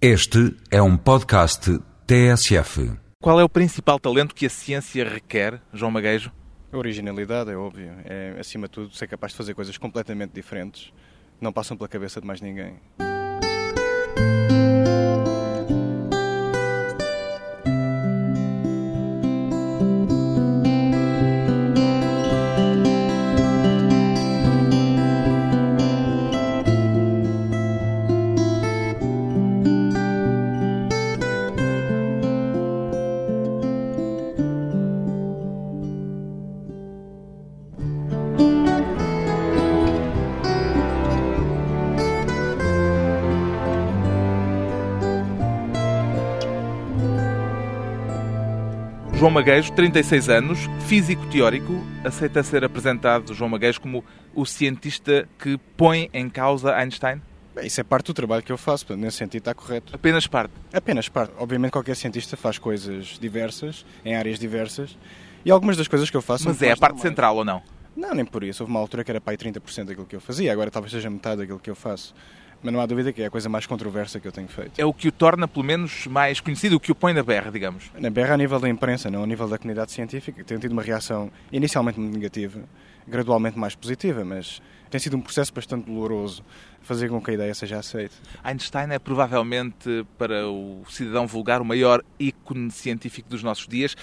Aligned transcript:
Este 0.00 0.54
é 0.70 0.82
um 0.82 0.94
podcast 0.94 1.78
TSF. 2.06 2.98
Qual 3.18 3.40
é 3.40 3.44
o 3.44 3.48
principal 3.48 3.98
talento 3.98 4.34
que 4.34 4.44
a 4.44 4.50
ciência 4.50 5.08
requer, 5.08 5.58
João 5.72 5.90
Maguejo? 5.90 6.30
A 6.70 6.76
originalidade, 6.76 7.50
é 7.50 7.56
óbvio. 7.56 7.90
É, 8.04 8.36
acima 8.38 8.66
de 8.66 8.72
tudo, 8.72 8.94
ser 8.94 9.06
capaz 9.06 9.32
de 9.32 9.38
fazer 9.38 9.54
coisas 9.54 9.78
completamente 9.78 10.32
diferentes. 10.34 10.92
Não 11.40 11.50
passam 11.50 11.78
pela 11.78 11.88
cabeça 11.88 12.20
de 12.20 12.26
mais 12.26 12.42
ninguém. 12.42 12.78
Maguejo, 49.46 49.72
36 49.74 50.28
anos, 50.28 50.58
físico 50.88 51.24
teórico, 51.28 51.72
aceita 52.04 52.42
ser 52.42 52.64
apresentado 52.64 53.32
João 53.32 53.48
Maguejo 53.48 53.80
como 53.80 54.04
o 54.34 54.44
cientista 54.44 55.28
que 55.38 55.56
põe 55.76 56.10
em 56.12 56.28
causa 56.28 56.74
Einstein? 56.74 57.22
Bem, 57.54 57.64
isso 57.68 57.80
é 57.80 57.84
parte 57.84 58.06
do 58.06 58.14
trabalho 58.14 58.42
que 58.42 58.50
eu 58.50 58.58
faço, 58.58 58.84
portanto, 58.84 59.04
nesse 59.04 59.18
sentido 59.18 59.42
está 59.42 59.54
correto. 59.54 59.94
Apenas 59.94 60.26
parte. 60.26 60.52
Apenas 60.72 61.08
parte. 61.08 61.32
Obviamente 61.38 61.70
qualquer 61.70 61.94
cientista 61.94 62.36
faz 62.36 62.58
coisas 62.58 63.20
diversas, 63.20 63.86
em 64.04 64.16
áreas 64.16 64.36
diversas, 64.40 64.98
e 65.44 65.50
algumas 65.52 65.76
das 65.76 65.86
coisas 65.86 66.10
que 66.10 66.16
eu 66.16 66.22
faço... 66.22 66.48
Mas 66.48 66.60
é 66.60 66.72
a 66.72 66.76
parte 66.76 67.00
central 67.00 67.36
ou 67.36 67.44
não? 67.44 67.62
Não, 67.96 68.14
nem 68.14 68.24
por 68.24 68.42
isso. 68.42 68.64
Houve 68.64 68.72
uma 68.72 68.80
altura 68.80 69.04
que 69.04 69.12
era 69.12 69.20
para 69.20 69.30
aí 69.30 69.38
30% 69.38 69.84
daquilo 69.84 70.06
que 70.06 70.16
eu 70.16 70.20
fazia, 70.20 70.50
agora 70.50 70.72
talvez 70.72 70.90
seja 70.90 71.08
metade 71.08 71.42
daquilo 71.42 71.60
que 71.60 71.70
eu 71.70 71.76
faço. 71.76 72.12
Mas 72.62 72.72
não 72.72 72.80
há 72.80 72.86
dúvida 72.86 73.12
que 73.12 73.22
é 73.22 73.26
a 73.26 73.30
coisa 73.30 73.48
mais 73.48 73.66
controversa 73.66 74.18
que 74.18 74.26
eu 74.26 74.32
tenho 74.32 74.48
feito. 74.48 74.78
É 74.78 74.84
o 74.84 74.92
que 74.92 75.08
o 75.08 75.12
torna, 75.12 75.46
pelo 75.46 75.64
menos, 75.64 76.06
mais 76.06 76.40
conhecido, 76.40 76.76
o 76.76 76.80
que 76.80 76.90
o 76.90 76.94
põe 76.94 77.12
na 77.12 77.22
berra, 77.22 77.50
digamos. 77.50 77.90
Na 77.98 78.10
berra 78.10 78.34
a 78.34 78.36
nível 78.36 78.58
da 78.58 78.68
imprensa, 78.68 79.10
não 79.10 79.22
a 79.22 79.26
nível 79.26 79.48
da 79.48 79.58
comunidade 79.58 79.92
científica, 79.92 80.42
tem 80.42 80.58
tido 80.58 80.72
uma 80.72 80.82
reação 80.82 81.30
inicialmente 81.52 82.00
negativa, 82.00 82.60
gradualmente 83.06 83.58
mais 83.58 83.74
positiva, 83.74 84.24
mas 84.24 84.60
tem 84.90 85.00
sido 85.00 85.16
um 85.16 85.20
processo 85.20 85.52
bastante 85.52 85.86
doloroso 85.86 86.42
fazer 86.80 87.08
com 87.08 87.20
que 87.20 87.32
a 87.32 87.34
ideia 87.34 87.54
seja 87.54 87.78
aceita. 87.78 88.14
Einstein 88.42 88.92
é 88.92 88.98
provavelmente, 88.98 90.06
para 90.16 90.48
o 90.48 90.84
cidadão 90.88 91.26
vulgar, 91.26 91.60
o 91.60 91.64
maior 91.64 92.02
ícone 92.18 92.70
científico 92.70 93.28
dos 93.28 93.42
nossos 93.42 93.66
dias. 93.66 93.96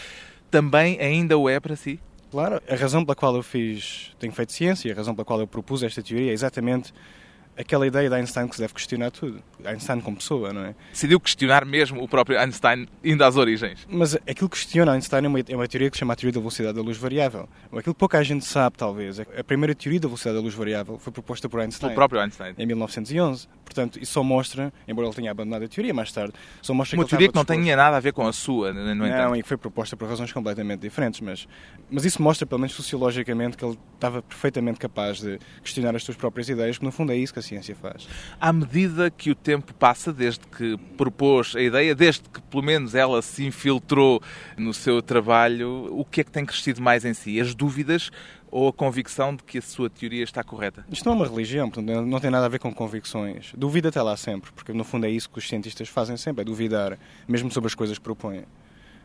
Também 0.52 1.00
ainda 1.00 1.38
o 1.38 1.50
é 1.50 1.60
para 1.60 1.76
si? 1.76 2.00
Claro, 2.30 2.62
a 2.68 2.76
razão 2.76 3.06
pela 3.06 3.16
qual 3.16 3.36
eu 3.36 3.44
fiz, 3.44 4.12
tenho 4.20 4.34
feito 4.34 4.52
ciência, 4.52 4.92
a 4.92 4.96
razão 4.96 5.14
pela 5.16 5.24
qual 5.24 5.40
eu 5.40 5.48
propus 5.48 5.84
esta 5.84 6.02
teoria 6.02 6.32
é 6.32 6.34
exatamente 6.34 6.94
aquela 7.58 7.86
ideia 7.88 8.10
de 8.10 8.16
Einstein 8.16 8.48
que 8.48 8.56
se 8.56 8.62
deve 8.62 8.74
questionar 8.74 9.12
tudo. 9.12 9.42
Einstein 9.66 10.02
como 10.02 10.18
pessoa, 10.18 10.52
não 10.52 10.66
é? 10.66 10.76
Decidiu 10.92 11.20
questionar 11.20 11.64
mesmo 11.66 12.04
o 12.04 12.08
próprio 12.08 12.38
Einstein, 12.40 12.88
indo 13.04 13.24
às 13.24 13.38
origens. 13.38 13.86
Mas 13.90 14.16
aquilo 14.16 14.50
que 14.50 14.58
questiona 14.58 14.92
Einstein 14.94 15.26
é 15.26 15.28
uma, 15.28 15.40
é 15.40 15.56
uma 15.56 15.68
teoria 15.68 15.90
que 15.90 15.96
se 15.96 16.00
chama 16.00 16.14
a 16.14 16.16
teoria 16.16 16.34
da 16.34 16.40
velocidade 16.40 16.76
da 16.76 16.82
luz 16.82 16.98
variável. 16.98 17.48
Aquilo 17.68 17.94
que 17.94 18.00
pouca 18.00 18.22
gente 18.24 18.44
sabe, 18.46 18.78
talvez, 18.78 19.20
é 19.20 19.26
que 19.26 19.40
a 19.40 19.44
primeira 19.44 19.74
teoria 19.74 20.00
da 20.00 20.08
velocidade 20.08 20.36
da 20.38 20.42
luz 20.44 20.54
variável 20.54 20.98
foi 21.00 21.14
proposta 21.14 21.48
por 21.48 21.60
Einstein. 21.62 21.90
Pelo 21.90 21.96
próprio 21.96 22.20
Einstein. 22.22 22.54
Em 22.58 22.66
1911. 22.66 23.48
Portanto, 23.64 23.98
isso 24.00 24.12
só 24.14 24.24
mostra, 24.24 24.72
embora 24.88 25.08
ele 25.08 25.16
tenha 25.16 25.32
abandonado 25.32 25.64
a 25.64 25.68
teoria 25.68 25.94
mais 25.94 26.12
tarde, 26.12 26.34
só 26.62 26.74
mostra 26.74 26.98
Uma 26.98 27.04
que 27.06 27.06
ele 27.06 27.10
teoria 27.10 27.28
que 27.30 27.36
não 27.36 27.44
disposto- 27.44 27.62
tinha 27.64 27.76
nada 27.76 27.98
a 27.98 28.00
ver 28.00 28.12
com 28.14 28.28
a 28.28 28.34
sua, 28.34 28.72
no 28.74 28.94
Não, 28.94 29.08
entanto. 29.08 29.36
e 29.38 29.42
que 29.42 29.48
foi 29.48 29.58
proposta 29.58 29.96
por 29.98 30.08
razões 30.08 30.32
completamente 30.32 30.82
diferentes, 30.82 31.22
mas, 31.22 31.48
mas 31.90 32.04
isso 32.06 32.22
mostra, 32.22 32.46
pelo 32.46 32.60
menos 32.60 32.76
sociologicamente, 32.76 33.58
que 33.58 33.64
ele 33.66 33.78
estava 33.96 34.22
perfeitamente 34.22 34.80
capaz 34.80 35.20
de 35.22 35.40
questionar 35.64 35.96
as 35.96 36.04
suas 36.04 36.18
próprias 36.18 36.50
ideias, 36.50 36.78
que 36.78 36.84
no 36.86 36.92
fundo 36.92 37.12
é 37.14 37.16
isso 37.16 37.34
que 37.34 37.40
ciência 37.44 37.76
faz. 37.76 38.08
À 38.40 38.52
medida 38.52 39.12
que 39.12 39.30
o 39.30 39.36
tempo 39.36 39.74
passa, 39.74 40.12
desde 40.12 40.42
que 40.48 40.78
propôs 40.98 41.56
a 41.56 41.62
ideia, 41.62 41.94
desde 41.94 42.22
que 42.22 42.42
pelo 42.42 42.64
menos 42.64 42.96
ela 42.96 43.22
se 43.22 43.46
infiltrou 43.46 44.22
no 44.58 44.74
seu 44.74 45.02
trabalho, 45.02 45.88
o 45.92 46.04
que 46.04 46.22
é 46.22 46.24
que 46.24 46.32
tem 46.32 46.46
crescido 46.46 46.82
mais 46.82 47.06
em 47.06 47.14
si? 47.14 47.40
As 47.40 47.54
dúvidas 47.54 48.10
ou 48.54 48.68
a 48.68 48.74
convicção 48.74 49.36
de 49.36 49.44
que 49.44 49.58
a 49.58 49.62
sua 49.62 49.90
teoria 49.90 50.24
está 50.24 50.44
correta? 50.44 50.86
Isto 50.92 51.06
não 51.06 51.14
é 51.14 51.16
uma 51.16 51.28
religião, 51.28 51.70
portanto, 51.70 52.06
não 52.06 52.20
tem 52.20 52.30
nada 52.30 52.46
a 52.46 52.50
ver 52.50 52.60
com 52.60 52.72
convicções. 52.72 53.52
Duvida 53.58 53.90
até 53.90 54.00
lá 54.00 54.16
sempre, 54.16 54.52
porque 54.52 54.72
no 54.72 54.84
fundo 54.84 55.08
é 55.08 55.10
isso 55.10 55.28
que 55.30 55.40
os 55.40 55.48
cientistas 55.48 55.90
fazem 55.90 56.16
sempre, 56.18 56.44
é 56.44 56.46
duvidar, 56.46 56.98
mesmo 57.28 57.52
sobre 57.52 57.68
as 57.68 57.76
coisas 57.76 57.98
que 57.98 58.04
propõem. 58.04 58.46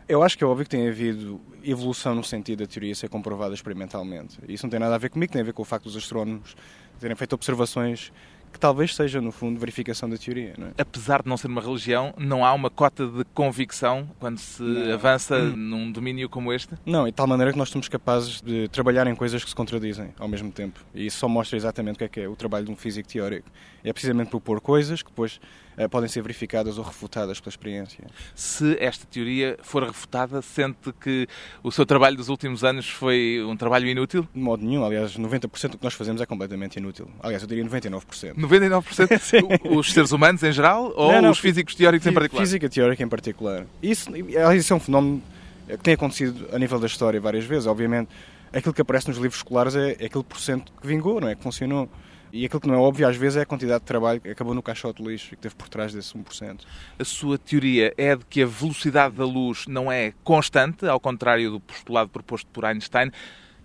Eu 0.07 0.23
acho 0.23 0.39
que 0.39 0.45
é 0.45 0.47
óbvio 0.47 0.65
que 0.65 0.71
tem 0.71 0.89
havido 0.89 1.41
evolução 1.63 2.15
no 2.15 2.25
sentido 2.25 2.61
da 2.61 2.67
teoria 2.67 2.95
ser 2.95 3.11
comprovada 3.11 3.55
experimentalmente. 3.55 4.39
Isso 4.49 4.65
não 4.65 4.71
tem 4.71 4.81
nada 4.81 4.95
a 4.95 4.99
ver 4.99 5.11
comigo, 5.11 5.31
tem 5.31 5.43
a 5.43 5.45
ver 5.45 5.53
com 5.53 5.61
o 5.61 5.67
facto 5.67 5.85
dos 5.85 5.97
astrónomos 5.97 6.57
terem 6.99 7.17
feito 7.17 7.33
observações 7.35 8.13
que 8.53 8.59
talvez 8.59 8.95
seja, 8.95 9.21
no 9.21 9.31
fundo, 9.31 9.61
verificação 9.61 10.09
da 10.09 10.17
teoria. 10.17 10.55
É? 10.59 10.83
Apesar 10.83 11.23
de 11.23 11.29
não 11.29 11.37
ser 11.37 11.49
uma 11.49 11.61
religião, 11.61 12.15
não 12.17 12.45
há 12.45 12.53
uma 12.53 12.71
cota 12.71 13.07
de 13.07 13.25
convicção 13.35 14.09
quando 14.19 14.39
se 14.39 14.63
Não. 14.63 14.95
avança 14.95 15.39
num 15.39 15.93
domínio 15.93 16.29
como 16.29 16.53
este? 16.53 16.75
Não, 16.85 17.07
e 17.07 17.11
de 17.11 17.15
tal 17.15 17.27
maneira 17.27 17.53
que 17.53 17.59
nós 17.59 17.69
somos 17.69 17.89
capazes 17.89 18.41
de 18.41 18.67
trabalhar 18.69 19.07
em 19.07 19.15
coisas 19.15 19.43
que 19.45 19.51
se 19.51 19.57
contradizem 19.57 20.15
ao 20.19 20.29
mesmo 20.29 20.51
tempo. 20.51 20.81
E 20.95 21.07
isso 21.07 21.19
só 21.19 21.29
mostra 21.29 21.57
exatamente 21.57 21.97
o 21.97 21.99
que 21.99 22.05
é 22.05 22.09
que 22.09 22.21
é 22.21 22.29
o 22.29 22.35
trabalho 22.35 22.65
de 22.65 22.73
um 22.73 22.77
físico 22.77 23.09
teórico. 23.09 23.49
É 23.85 23.93
precisamente 23.93 24.31
propor 24.31 24.61
coisas 24.61 25.03
que 25.03 25.11
depois 25.11 25.39
podem 25.87 26.09
ser 26.09 26.23
verificadas 26.23 26.79
ou 26.79 26.85
refutadas 26.85 27.39
pela 27.39 27.51
experiência. 27.51 28.05
Se 28.35 28.77
esta 28.81 29.07
teoria 29.07 29.57
for 29.63 29.85
refutada, 29.85 30.43
sente 30.43 30.93
que 31.01 31.29
o 31.63 31.71
seu 31.71 31.87
trabalho 31.87 32.17
dos 32.17 32.29
últimos 32.29 32.65
anos 32.65 32.89
foi 32.89 33.45
um 33.47 33.57
trabalho 33.57 33.87
inútil? 33.87 34.27
De 34.35 34.41
modo 34.41 34.65
nenhum, 34.65 34.85
aliás, 34.85 35.17
90% 35.17 35.71
do 35.71 35.79
que 35.79 35.85
nós 35.85 35.95
fazemos 35.95 36.21
é 36.21 36.27
completamente 36.27 36.77
inútil. 36.77 37.09
Aliás, 37.21 37.43
eu 37.43 37.49
diria 37.49 37.65
99%. 37.65 38.35
99% 38.35 39.61
os 39.77 39.93
seres 39.93 40.11
humanos 40.11 40.43
em 40.43 40.53
geral 40.53 40.93
ou 40.97 41.13
Não, 41.13 41.23
não, 41.23 41.31
os 41.31 41.39
físicos 41.39 41.75
teóricos 41.75 42.07
em 42.07 42.13
particular? 42.13 42.43
Física 42.43 42.69
teórica 42.69 43.03
em 43.03 43.09
particular. 43.09 43.67
Isso, 43.83 44.11
aliás, 44.13 44.61
isso 44.61 44.73
é 44.73 44.77
um 44.77 44.81
fenómeno 44.81 45.23
que 45.69 45.79
tem 45.79 45.95
acontecido 45.95 46.49
a 46.53 46.59
nível 46.59 46.79
da 46.79 46.87
história 46.87 47.21
várias 47.21 47.45
vezes. 47.45 47.67
Obviamente, 47.67 48.09
aquilo 48.53 48.73
que 48.73 48.81
aparece 48.81 49.09
nos 49.09 49.19
livros 49.19 49.39
escolares 49.39 49.77
é 49.77 49.93
aquele 49.93 50.25
porcento 50.25 50.73
que 50.81 50.87
vingou, 50.87 51.21
não 51.21 51.29
é? 51.29 51.35
Que 51.35 51.43
funcionou. 51.43 51.89
E 52.33 52.45
aquilo 52.45 52.61
que 52.61 52.69
não 52.69 52.75
é 52.75 52.79
óbvio 52.79 53.09
às 53.09 53.17
vezes 53.17 53.37
é 53.37 53.43
a 53.43 53.47
quantidade 53.47 53.81
de 53.81 53.87
trabalho 53.87 54.21
que 54.21 54.29
acabou 54.29 54.55
no 54.55 54.63
caixote 54.63 55.03
de 55.03 55.09
lixo 55.09 55.33
e 55.33 55.37
que 55.37 55.43
teve 55.43 55.55
por 55.55 55.69
trás 55.69 55.93
desse 55.93 56.15
1%. 56.15 56.61
A 56.99 57.05
sua 57.05 57.39
teoria 57.39 57.95
é 57.97 58.15
de 58.15 58.25
que 58.25 58.43
a 58.43 58.47
velocidade 58.47 59.17
da 59.17 59.25
luz 59.25 59.67
não 59.67 59.91
é 59.91 60.13
constante, 60.23 60.87
ao 60.87 61.01
contrário 61.01 61.51
do 61.51 61.61
postulado 61.61 62.11
proposto 62.11 62.49
por 62.53 62.65
Einstein. 62.65 63.11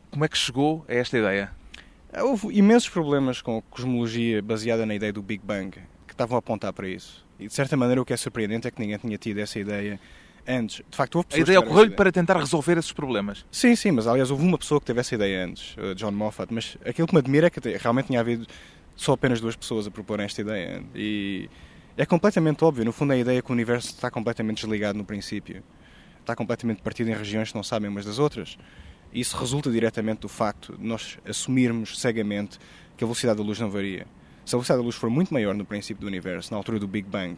Como 0.10 0.24
é 0.24 0.28
que 0.28 0.38
chegou 0.38 0.86
a 0.88 0.94
esta 0.94 1.18
ideia? 1.18 1.52
Houve 2.22 2.56
imensos 2.56 2.90
problemas 2.90 3.42
com 3.42 3.58
a 3.58 3.62
cosmologia 3.64 4.42
baseada 4.42 4.86
na 4.86 4.96
ideia 4.96 5.12
do 5.12 5.22
Big 5.22 5.44
Bang 5.44 5.72
que 6.08 6.14
estavam 6.14 6.36
a 6.36 6.40
apontar 6.40 6.72
para 6.72 6.88
isso. 6.88 7.26
E 7.40 7.48
de 7.48 7.54
certa 7.54 7.76
maneira 7.76 8.02
o 8.02 8.06
que 8.06 8.14
é 8.14 8.18
surpreendente 8.18 8.68
é 8.68 8.72
que 8.72 8.80
ninguém 8.80 8.98
tinha 8.98 9.18
tido 9.18 9.40
essa 9.40 9.60
ideia 9.60 10.00
antes. 10.48 10.84
De 10.90 10.96
facto, 10.98 11.16
houve 11.16 11.28
A 11.28 11.30
pessoas 11.30 11.44
ideia 11.44 11.58
que 11.58 11.62
tiveram 11.64 11.72
ocorreu-lhe 11.72 11.96
para 11.96 12.12
tentar 12.12 12.38
resolver 12.38 12.78
esses 12.78 12.92
problemas. 12.92 13.46
Sim, 13.52 13.76
sim, 13.76 13.92
mas 13.92 14.08
aliás 14.08 14.30
houve 14.32 14.44
uma 14.44 14.58
pessoa 14.58 14.80
que 14.80 14.86
teve 14.86 15.00
essa 15.00 15.16
ideia 15.16 15.46
antes, 15.46 15.76
uh, 15.78 15.96
John 15.96 16.12
Moffat, 16.12 16.54
mas 16.54 16.78
aquilo 16.86 17.08
que 17.08 17.14
me 17.14 17.20
admira 17.20 17.48
é 17.48 17.50
que 17.50 17.62
te- 17.62 17.78
realmente 17.78 18.08
tinha 18.08 18.20
havido 18.20 18.46
só 18.96 19.14
apenas 19.14 19.40
duas 19.42 19.56
pessoas 19.56 19.88
a 19.88 19.92
proporem 19.92 20.26
esta 20.26 20.42
ideia. 20.42 20.84
E 20.96 21.50
é 21.98 22.06
completamente 22.06 22.64
óbvio, 22.64 22.84
no 22.86 22.92
fundo 22.92 23.14
é 23.14 23.16
a 23.16 23.20
ideia 23.20 23.42
que 23.42 23.50
o 23.50 23.54
universo 23.54 23.90
está 23.90 24.10
completamente 24.12 24.62
desligado 24.62 24.98
no 24.98 25.06
princípio. 25.06 25.64
Está 26.20 26.36
completamente 26.36 26.82
partido 26.82 27.10
em 27.10 27.14
regiões 27.14 27.50
que 27.50 27.56
não 27.56 27.64
sabem 27.64 27.90
umas 27.90 28.06
das 28.06 28.18
outras. 28.20 28.58
E 29.12 29.20
isso 29.20 29.38
resulta 29.38 29.70
diretamente 29.70 30.22
do 30.22 30.30
facto 30.30 30.76
de 30.78 30.84
nós 30.86 31.20
assumirmos 31.28 32.00
cegamente 32.00 32.58
que 32.98 33.04
a 33.04 33.08
velocidade 33.08 33.38
da 33.38 33.44
luz 33.44 33.60
não 33.60 33.70
varia. 33.70 34.08
Se 34.46 34.56
a 34.56 34.58
velocidade 34.58 34.80
da 34.82 34.86
luz 34.86 34.96
for 34.96 35.10
muito 35.10 35.34
maior 35.34 35.54
no 35.54 35.66
princípio 35.66 36.02
do 36.02 36.08
universo, 36.08 36.52
na 36.52 36.58
altura 36.58 36.80
do 36.80 36.88
Big 36.88 37.08
Bang, 37.08 37.36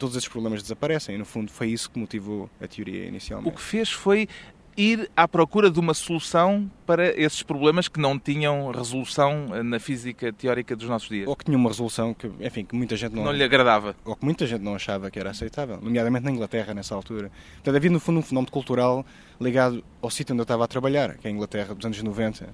todos 0.00 0.16
esses 0.16 0.28
problemas 0.28 0.62
desaparecem. 0.62 1.14
E 1.14 1.18
no 1.18 1.24
fundo 1.24 1.50
foi 1.52 1.68
isso 1.68 1.90
que 1.90 1.98
motivou 1.98 2.50
a 2.60 2.66
teoria 2.66 3.04
O 3.04 3.08
inicialmente. 3.08 3.54
que 3.54 3.62
fez 3.62 3.90
foi 3.90 4.28
ir 4.76 5.10
à 5.16 5.26
procura 5.28 5.70
de 5.70 5.78
uma 5.78 5.92
solução 5.92 6.70
para 6.86 7.08
esses 7.20 7.42
problemas 7.42 7.86
que 7.88 8.00
não 8.00 8.18
tinham 8.18 8.70
resolução 8.70 9.48
na 9.64 9.78
física 9.78 10.32
teórica 10.32 10.74
dos 10.74 10.88
nossos 10.88 11.08
dias. 11.08 11.28
ou 11.28 11.36
que 11.36 11.44
tinha 11.44 11.56
uma 11.58 11.68
resolução 11.68 12.14
que, 12.14 12.30
enfim, 12.40 12.64
que 12.64 12.74
muita 12.74 12.96
gente 12.96 13.14
não, 13.14 13.24
Não 13.24 13.32
lhe 13.32 13.42
agradava. 13.44 13.94
ou 14.04 14.16
que 14.16 14.24
muita 14.24 14.46
gente 14.46 14.62
não 14.62 14.74
achava 14.74 15.10
que 15.10 15.18
era 15.18 15.30
aceitável, 15.30 15.78
nomeadamente 15.82 16.24
na 16.24 16.30
Inglaterra 16.30 16.72
nessa 16.72 16.94
altura. 16.94 17.30
Portanto, 17.56 17.76
havia 17.76 17.90
no 17.90 18.00
fundo 18.00 18.20
um 18.20 18.22
fenómeno 18.22 18.50
cultural 18.50 19.04
ligado 19.40 19.84
ao 20.00 20.08
sítio 20.08 20.32
onde 20.32 20.40
eu 20.40 20.44
estava 20.44 20.64
a 20.64 20.68
trabalhar, 20.68 21.16
que 21.18 21.26
é 21.26 21.30
a 21.30 21.34
Inglaterra 21.34 21.74
dos 21.74 21.84
anos 21.84 22.02
90. 22.02 22.48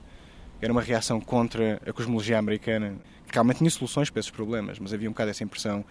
Era 0.60 0.72
uma 0.72 0.82
reação 0.82 1.20
contra 1.20 1.80
a 1.86 1.92
cosmologia 1.92 2.38
americana, 2.38 2.94
que 3.28 3.34
realmente 3.34 3.58
tinha 3.58 3.70
soluções 3.70 4.08
para 4.10 4.20
esses 4.20 4.30
problemas, 4.32 4.78
mas 4.78 4.92
havia 4.92 5.08
um 5.08 5.12
bocado 5.12 5.30
essa 5.30 5.44
impressão 5.44 5.84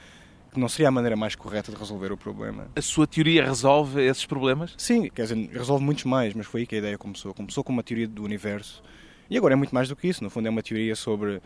não 0.59 0.69
seria 0.69 0.87
a 0.87 0.91
maneira 0.91 1.15
mais 1.15 1.35
correta 1.35 1.71
de 1.71 1.77
resolver 1.77 2.11
o 2.11 2.17
problema. 2.17 2.67
A 2.75 2.81
sua 2.81 3.07
teoria 3.07 3.45
resolve 3.45 4.01
esses 4.01 4.25
problemas? 4.25 4.73
Sim, 4.77 5.09
quer 5.09 5.23
dizer, 5.23 5.49
resolve 5.51 5.83
muitos 5.83 6.03
mais, 6.03 6.33
mas 6.33 6.45
foi 6.45 6.61
aí 6.61 6.67
que 6.67 6.75
a 6.75 6.79
ideia 6.79 6.97
começou. 6.97 7.33
Começou 7.33 7.63
com 7.63 7.71
uma 7.73 7.83
teoria 7.83 8.07
do 8.07 8.23
universo. 8.23 8.83
E 9.29 9.37
agora 9.37 9.53
é 9.53 9.55
muito 9.55 9.73
mais 9.73 9.89
do 9.89 9.95
que 9.95 10.07
isso. 10.07 10.23
No 10.23 10.29
fundo, 10.29 10.47
é 10.47 10.49
uma 10.49 10.61
teoria 10.61 10.95
sobre 10.95 11.41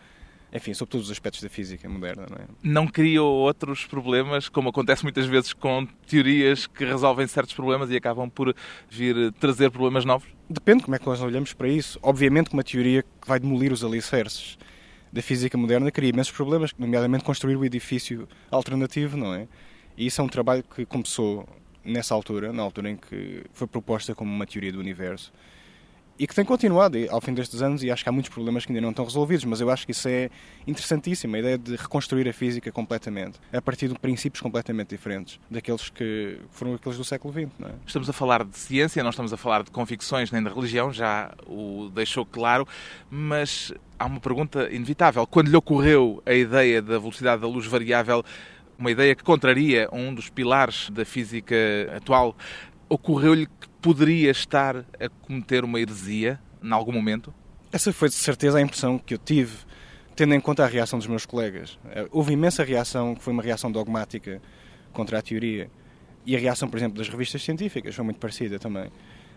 enfim, 0.52 0.74
sobre 0.74 0.90
todos 0.90 1.06
os 1.06 1.12
aspectos 1.12 1.42
da 1.42 1.48
física 1.48 1.88
moderna. 1.88 2.26
Não, 2.28 2.36
é? 2.36 2.46
não 2.62 2.86
criou 2.86 3.32
outros 3.32 3.84
problemas, 3.84 4.48
como 4.48 4.68
acontece 4.68 5.02
muitas 5.02 5.26
vezes 5.26 5.52
com 5.52 5.86
teorias 6.06 6.66
que 6.66 6.84
resolvem 6.84 7.26
certos 7.26 7.54
problemas 7.54 7.90
e 7.90 7.96
acabam 7.96 8.28
por 8.28 8.54
vir 8.88 9.32
trazer 9.34 9.70
problemas 9.70 10.04
novos? 10.04 10.28
Depende 10.48 10.82
como 10.82 10.96
é 10.96 10.98
que 10.98 11.06
nós 11.06 11.20
olhamos 11.20 11.52
para 11.52 11.68
isso. 11.68 11.98
Obviamente 12.02 12.48
que 12.48 12.54
uma 12.54 12.64
teoria 12.64 13.02
que 13.02 13.28
vai 13.28 13.38
demolir 13.38 13.72
os 13.72 13.84
alicerces 13.84 14.58
da 15.12 15.22
física 15.22 15.56
moderna 15.58 15.90
cria 15.90 16.10
imensos 16.10 16.32
problemas, 16.32 16.72
nomeadamente 16.78 17.24
construir 17.24 17.56
o 17.56 17.64
edifício 17.64 18.28
alternativo, 18.50 19.16
não 19.16 19.34
é? 19.34 19.48
E 19.96 20.06
isso 20.06 20.20
é 20.20 20.24
um 20.24 20.28
trabalho 20.28 20.62
que 20.62 20.86
começou 20.86 21.48
nessa 21.84 22.14
altura, 22.14 22.52
na 22.52 22.62
altura 22.62 22.90
em 22.90 22.96
que 22.96 23.44
foi 23.52 23.66
proposta 23.66 24.14
como 24.14 24.32
uma 24.32 24.46
teoria 24.46 24.72
do 24.72 24.78
universo, 24.78 25.32
e 26.20 26.26
que 26.26 26.34
tem 26.34 26.44
continuado 26.44 26.98
ao 27.08 27.18
fim 27.18 27.32
destes 27.32 27.62
anos 27.62 27.82
e 27.82 27.90
acho 27.90 28.02
que 28.02 28.08
há 28.10 28.12
muitos 28.12 28.30
problemas 28.30 28.66
que 28.66 28.72
ainda 28.72 28.82
não 28.82 28.90
estão 28.90 29.06
resolvidos, 29.06 29.42
mas 29.46 29.58
eu 29.62 29.70
acho 29.70 29.86
que 29.86 29.92
isso 29.92 30.06
é 30.06 30.28
interessantíssimo, 30.66 31.34
a 31.34 31.38
ideia 31.38 31.56
de 31.56 31.76
reconstruir 31.76 32.28
a 32.28 32.32
física 32.34 32.70
completamente, 32.70 33.40
a 33.50 33.62
partir 33.62 33.88
de 33.88 33.98
princípios 33.98 34.42
completamente 34.42 34.90
diferentes 34.90 35.40
daqueles 35.50 35.88
que 35.88 36.36
foram 36.50 36.74
aqueles 36.74 36.98
do 36.98 37.04
século 37.04 37.32
XX. 37.32 37.50
É? 37.62 37.72
Estamos 37.86 38.10
a 38.10 38.12
falar 38.12 38.44
de 38.44 38.58
ciência, 38.58 39.02
não 39.02 39.08
estamos 39.08 39.32
a 39.32 39.38
falar 39.38 39.62
de 39.62 39.70
convicções 39.70 40.30
nem 40.30 40.42
de 40.42 40.50
religião, 40.50 40.92
já 40.92 41.32
o 41.46 41.90
deixou 41.94 42.26
claro, 42.26 42.68
mas 43.10 43.72
há 43.98 44.04
uma 44.04 44.20
pergunta 44.20 44.68
inevitável. 44.70 45.26
Quando 45.26 45.48
lhe 45.48 45.56
ocorreu 45.56 46.22
a 46.26 46.34
ideia 46.34 46.82
da 46.82 46.98
velocidade 46.98 47.40
da 47.40 47.48
luz 47.48 47.64
variável, 47.64 48.22
uma 48.80 48.90
ideia 48.90 49.14
que 49.14 49.22
contraria 49.22 49.88
um 49.92 50.14
dos 50.14 50.30
pilares 50.30 50.88
da 50.90 51.04
física 51.04 51.54
atual, 51.94 52.34
ocorreu-lhe 52.90 53.46
que 53.46 53.68
poderia 53.80 54.32
estar 54.32 54.78
a 54.78 55.08
cometer 55.22 55.64
uma 55.64 55.80
heresia 55.80 56.40
em 56.62 56.72
algum 56.72 56.92
momento? 56.92 57.32
Essa 57.72 57.92
foi 57.92 58.08
de 58.08 58.16
certeza 58.16 58.58
a 58.58 58.60
impressão 58.60 58.98
que 58.98 59.14
eu 59.14 59.18
tive, 59.18 59.56
tendo 60.16 60.34
em 60.34 60.40
conta 60.40 60.64
a 60.64 60.66
reação 60.66 60.98
dos 60.98 61.06
meus 61.06 61.24
colegas. 61.24 61.78
Eh, 61.92 62.08
houve 62.10 62.32
imensa 62.32 62.64
reação, 62.64 63.14
que 63.14 63.22
foi 63.22 63.32
uma 63.32 63.42
reação 63.42 63.70
dogmática 63.70 64.42
contra 64.92 65.20
a 65.20 65.22
teoria. 65.22 65.70
E 66.26 66.36
a 66.36 66.38
reação, 66.38 66.68
por 66.68 66.76
exemplo, 66.76 66.98
das 66.98 67.08
revistas 67.08 67.42
científicas 67.42 67.94
foi 67.94 68.04
muito 68.04 68.18
parecida 68.18 68.58
também. 68.58 68.90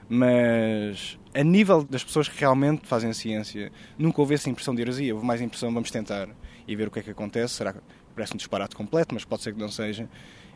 Mas 0.09 1.17
a 1.33 1.43
nível 1.43 1.83
das 1.83 2.03
pessoas 2.03 2.27
que 2.27 2.37
realmente 2.39 2.87
fazem 2.87 3.13
ciência, 3.13 3.71
nunca 3.97 4.19
houve 4.19 4.33
essa 4.33 4.49
impressão 4.49 4.73
de 4.73 4.81
heresia. 4.81 5.13
Houve 5.13 5.25
mais 5.25 5.39
impressão, 5.41 5.71
vamos 5.71 5.91
tentar 5.91 6.27
e 6.67 6.75
ver 6.75 6.87
o 6.87 6.91
que 6.91 6.99
é 6.99 7.03
que 7.03 7.11
acontece. 7.11 7.53
Será 7.53 7.71
que 7.71 7.79
parece 8.15 8.33
um 8.33 8.37
disparate 8.37 8.75
completo, 8.75 9.13
mas 9.13 9.23
pode 9.23 9.43
ser 9.43 9.53
que 9.53 9.59
não 9.59 9.69
seja. 9.69 10.09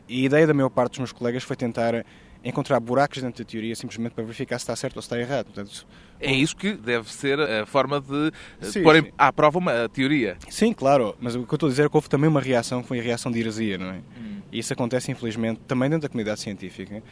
E 0.10 0.24
a 0.24 0.26
ideia 0.26 0.48
da 0.48 0.54
maior 0.54 0.70
parte 0.70 0.92
dos 0.92 1.00
meus 1.00 1.12
colegas 1.12 1.44
foi 1.44 1.56
tentar 1.56 2.06
encontrar 2.50 2.80
buracos 2.80 3.22
dentro 3.22 3.44
da 3.44 3.50
teoria 3.50 3.76
simplesmente 3.76 4.14
para 4.14 4.24
verificar 4.24 4.58
se 4.60 4.64
está 4.64 4.76
certo 4.76 4.98
ou 4.98 5.02
se 5.02 5.08
está 5.08 5.20
errado. 5.20 5.48
Portanto, 5.48 5.86
é 6.20 6.32
isso 6.32 6.56
que 6.56 6.74
deve 6.74 7.12
ser 7.12 7.40
a 7.40 7.66
forma 7.66 8.00
de 8.00 8.32
sim, 8.62 8.84
pôr 8.84 9.04
sim. 9.04 9.12
à 9.18 9.32
prova 9.32 9.60
uma 9.60 9.90
teoria. 9.90 10.38
Sim, 10.50 10.74
claro, 10.74 11.16
mas 11.20 11.36
o 11.36 11.44
que 11.46 11.54
eu 11.54 11.56
estou 11.56 11.68
a 11.68 11.70
dizer 11.70 11.86
é 11.86 11.90
que 11.90 11.96
houve 11.96 12.10
também 12.10 12.30
uma 12.30 12.42
reação 12.42 12.82
que 12.82 12.88
foi 12.88 13.00
a 13.00 13.04
reação 13.04 13.32
de 13.32 13.40
heresia, 13.40 13.78
não 13.78 13.88
é? 13.88 13.98
Hum. 13.98 14.42
E 14.52 14.60
isso 14.60 14.72
acontece, 14.72 15.12
infelizmente, 15.12 15.62
também 15.68 15.90
dentro 15.90 16.04
da 16.04 16.10
comunidade 16.10 16.40
científica. 16.40 17.04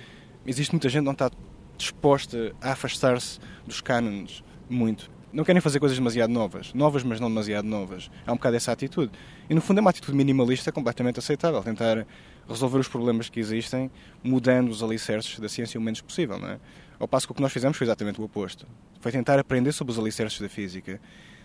Existe 0.46 0.72
muita 0.72 0.90
gente 0.90 1.02
que 1.02 1.06
não 1.06 1.12
está 1.12 1.30
disposta 1.78 2.56
a 2.62 2.72
afastar-se 2.72 3.40
dos 3.66 3.82
cânones 3.82 4.44
muito. 4.70 5.12
Não 5.34 5.44
querem 5.44 5.62
fazer 5.62 5.80
coisas 5.80 5.98
demasiado 5.98 6.30
novas. 6.30 6.74
Novas, 6.74 7.04
mas 7.04 7.20
não 7.20 7.28
demasiado 7.28 7.66
novas. 7.66 8.10
Há 8.26 8.32
um 8.32 8.36
bocado 8.36 8.56
essa 8.56 8.72
atitude. 8.72 9.12
E, 9.50 9.54
no 9.54 9.60
fundo, 9.60 9.80
é 9.80 9.82
uma 9.82 9.90
atitude 9.90 10.16
minimalista 10.16 10.72
completamente 10.72 11.20
aceitável. 11.20 11.62
Tentar 11.62 12.08
resolver 12.48 12.80
os 12.80 12.88
problemas 12.88 13.30
que 13.30 13.40
existem, 13.40 13.90
mudando 14.24 14.70
os 14.70 14.84
alicerces 14.84 15.40
da 15.40 15.50
ciência 15.50 15.80
o 15.80 15.84
menos 15.84 16.02
possível, 16.02 16.40
não 16.40 16.50
é? 16.50 16.60
Ao 17.00 17.08
passo 17.08 17.28
que 17.28 17.32
o 17.32 17.36
que 17.36 17.42
nós 17.42 17.52
fizemos 17.52 17.78
foi 17.78 17.86
exatamente 17.86 18.22
o 18.22 18.24
oposto. 18.24 18.66
Foi 19.02 19.12
tentar 19.12 19.38
aprender 19.40 19.72
sobre 19.72 19.92
os 19.92 20.00
alicerces 20.00 20.40
da 20.40 20.48
física, 20.48 21.00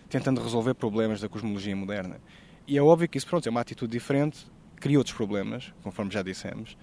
tentando 0.08 0.40
resolver 0.40 0.74
problemas 0.74 1.20
da 1.20 1.28
cosmologia 1.28 1.74
moderna. 1.74 2.20
E 2.66 2.78
é 2.78 2.82
óbvio 2.82 3.08
que 3.08 3.18
isso, 3.18 3.26
pronto, 3.26 3.46
é 3.46 3.50
uma 3.50 3.60
atitude 3.60 3.92
diferente, 3.92 4.46
cria 4.76 4.98
outros 4.98 5.16
problemas, 5.16 5.72
conforme 5.82 6.10
já 6.10 6.22
dissemos, 6.22 6.76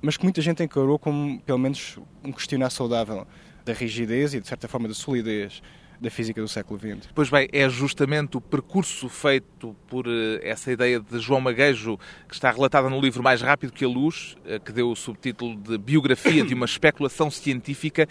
mas 0.00 0.16
que 0.16 0.24
muita 0.24 0.40
gente 0.40 0.62
encarou 0.62 0.98
como, 0.98 1.40
pelo 1.40 1.58
menos, 1.58 1.98
um 2.24 2.32
questionar 2.32 2.70
saudável 2.70 3.26
da 3.64 3.72
rigidez 3.72 4.34
e, 4.34 4.40
de 4.40 4.46
certa 4.46 4.68
forma, 4.68 4.88
da 4.88 4.94
solidez 4.94 5.62
da 6.02 6.10
física 6.10 6.40
do 6.40 6.48
século 6.48 6.78
XX. 6.78 7.08
Pois 7.14 7.30
bem, 7.30 7.48
é 7.52 7.68
justamente 7.68 8.36
o 8.36 8.40
percurso 8.40 9.08
feito 9.08 9.74
por 9.86 10.06
eh, 10.08 10.40
essa 10.42 10.72
ideia 10.72 10.98
de 10.98 11.18
João 11.20 11.40
Maguejo, 11.40 11.96
que 12.28 12.34
está 12.34 12.50
relatada 12.50 12.90
no 12.90 13.00
livro 13.00 13.22
Mais 13.22 13.40
Rápido 13.40 13.72
que 13.72 13.84
a 13.84 13.88
Luz, 13.88 14.36
eh, 14.44 14.58
que 14.58 14.72
deu 14.72 14.90
o 14.90 14.96
subtítulo 14.96 15.56
de 15.56 15.78
Biografia 15.78 16.44
de 16.44 16.54
uma 16.54 16.66
Especulação 16.66 17.30
Científica. 17.30 18.08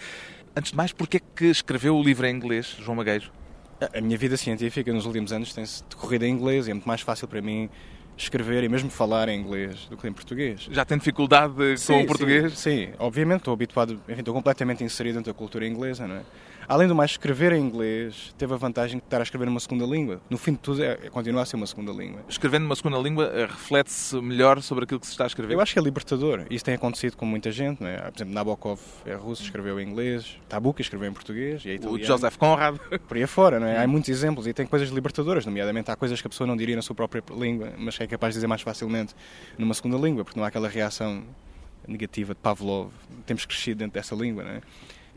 Antes 0.55 0.71
de 0.71 0.77
mais, 0.77 0.93
porquê 0.93 1.17
é 1.17 1.19
que 1.19 1.45
escreveu 1.45 1.95
o 1.95 2.01
livro 2.01 2.25
em 2.25 2.33
inglês, 2.33 2.77
João 2.79 2.95
Maguejo? 2.95 3.31
A 3.93 3.99
minha 3.99 4.17
vida 4.17 4.37
científica 4.37 4.93
nos 4.93 5.05
últimos 5.05 5.33
anos 5.33 5.53
tem-se 5.53 5.83
decorrido 5.89 6.23
em 6.23 6.31
inglês 6.31 6.67
e 6.67 6.71
é 6.71 6.73
muito 6.73 6.87
mais 6.87 7.01
fácil 7.01 7.27
para 7.27 7.41
mim 7.41 7.69
escrever 8.15 8.63
e 8.63 8.69
mesmo 8.69 8.89
falar 8.89 9.27
em 9.27 9.39
inglês 9.39 9.87
do 9.89 9.97
que 9.97 10.07
em 10.07 10.13
português. 10.13 10.67
Já 10.71 10.85
tem 10.85 10.97
dificuldade 10.97 11.77
sim, 11.77 11.93
com 11.93 12.01
o 12.01 12.05
português? 12.05 12.57
Sim, 12.57 12.87
sim, 12.87 12.93
obviamente 12.99 13.39
estou 13.39 13.53
habituado, 13.53 13.99
enfim, 14.07 14.19
estou 14.19 14.33
completamente 14.33 14.83
inserido 14.83 15.15
dentro 15.15 15.33
da 15.33 15.37
cultura 15.37 15.65
inglesa, 15.65 16.07
não 16.07 16.15
é? 16.15 16.21
Além 16.71 16.87
do 16.87 16.95
mais, 16.95 17.11
escrever 17.11 17.51
em 17.51 17.61
inglês 17.61 18.33
teve 18.37 18.53
a 18.53 18.55
vantagem 18.55 18.97
de 18.97 19.03
estar 19.03 19.19
a 19.19 19.23
escrever 19.23 19.43
numa 19.43 19.59
segunda 19.59 19.85
língua. 19.85 20.21
No 20.29 20.37
fim 20.37 20.53
de 20.53 20.59
tudo, 20.59 20.81
é, 20.81 20.91
é 21.03 21.09
continua 21.09 21.41
a 21.41 21.45
ser 21.45 21.57
uma 21.57 21.67
segunda 21.67 21.91
língua. 21.91 22.21
Escrevendo 22.29 22.63
numa 22.63 22.77
segunda 22.77 22.97
língua, 22.97 23.25
eh, 23.25 23.45
reflete-se 23.45 24.15
melhor 24.21 24.61
sobre 24.61 24.85
aquilo 24.85 24.97
que 24.97 25.05
se 25.05 25.11
está 25.11 25.25
a 25.25 25.27
escrever? 25.27 25.53
Eu 25.53 25.59
acho 25.59 25.73
que 25.73 25.79
é 25.79 25.81
libertador. 25.81 26.45
Isso 26.49 26.63
tem 26.63 26.73
acontecido 26.73 27.17
com 27.17 27.25
muita 27.25 27.51
gente. 27.51 27.83
Não 27.83 27.89
é? 27.89 27.97
Por 27.97 28.15
exemplo, 28.15 28.33
Nabokov 28.33 28.79
é 29.05 29.13
russo, 29.15 29.43
escreveu 29.43 29.81
em 29.81 29.89
inglês. 29.89 30.39
Tabucchi 30.47 30.81
escreveu 30.81 31.09
em 31.09 31.13
português. 31.13 31.61
E 31.65 31.71
é 31.71 31.85
o 31.85 32.01
Joseph 32.01 32.37
Conrad. 32.37 32.77
Por 33.05 33.17
aí 33.17 33.23
afora, 33.23 33.59
não 33.59 33.67
é? 33.67 33.83
Há 33.83 33.85
muitos 33.85 34.09
exemplos 34.09 34.47
e 34.47 34.53
tem 34.53 34.65
coisas 34.65 34.87
libertadoras, 34.91 35.45
nomeadamente 35.45 35.91
há 35.91 35.95
coisas 35.97 36.21
que 36.21 36.27
a 36.27 36.29
pessoa 36.29 36.47
não 36.47 36.55
diria 36.55 36.77
na 36.77 36.81
sua 36.81 36.95
própria 36.95 37.21
língua, 37.31 37.73
mas 37.77 37.97
que 37.97 38.03
é 38.05 38.07
capaz 38.07 38.33
de 38.33 38.37
dizer 38.37 38.47
mais 38.47 38.61
facilmente 38.61 39.13
numa 39.57 39.73
segunda 39.73 39.97
língua, 39.97 40.23
porque 40.23 40.39
não 40.39 40.45
há 40.45 40.47
aquela 40.47 40.69
reação 40.69 41.21
negativa 41.85 42.33
de 42.33 42.39
Pavlov. 42.39 42.91
Temos 43.25 43.45
crescido 43.45 43.79
dentro 43.79 43.95
dessa 43.95 44.15
língua, 44.15 44.45
não 44.45 44.51
é? 44.51 44.61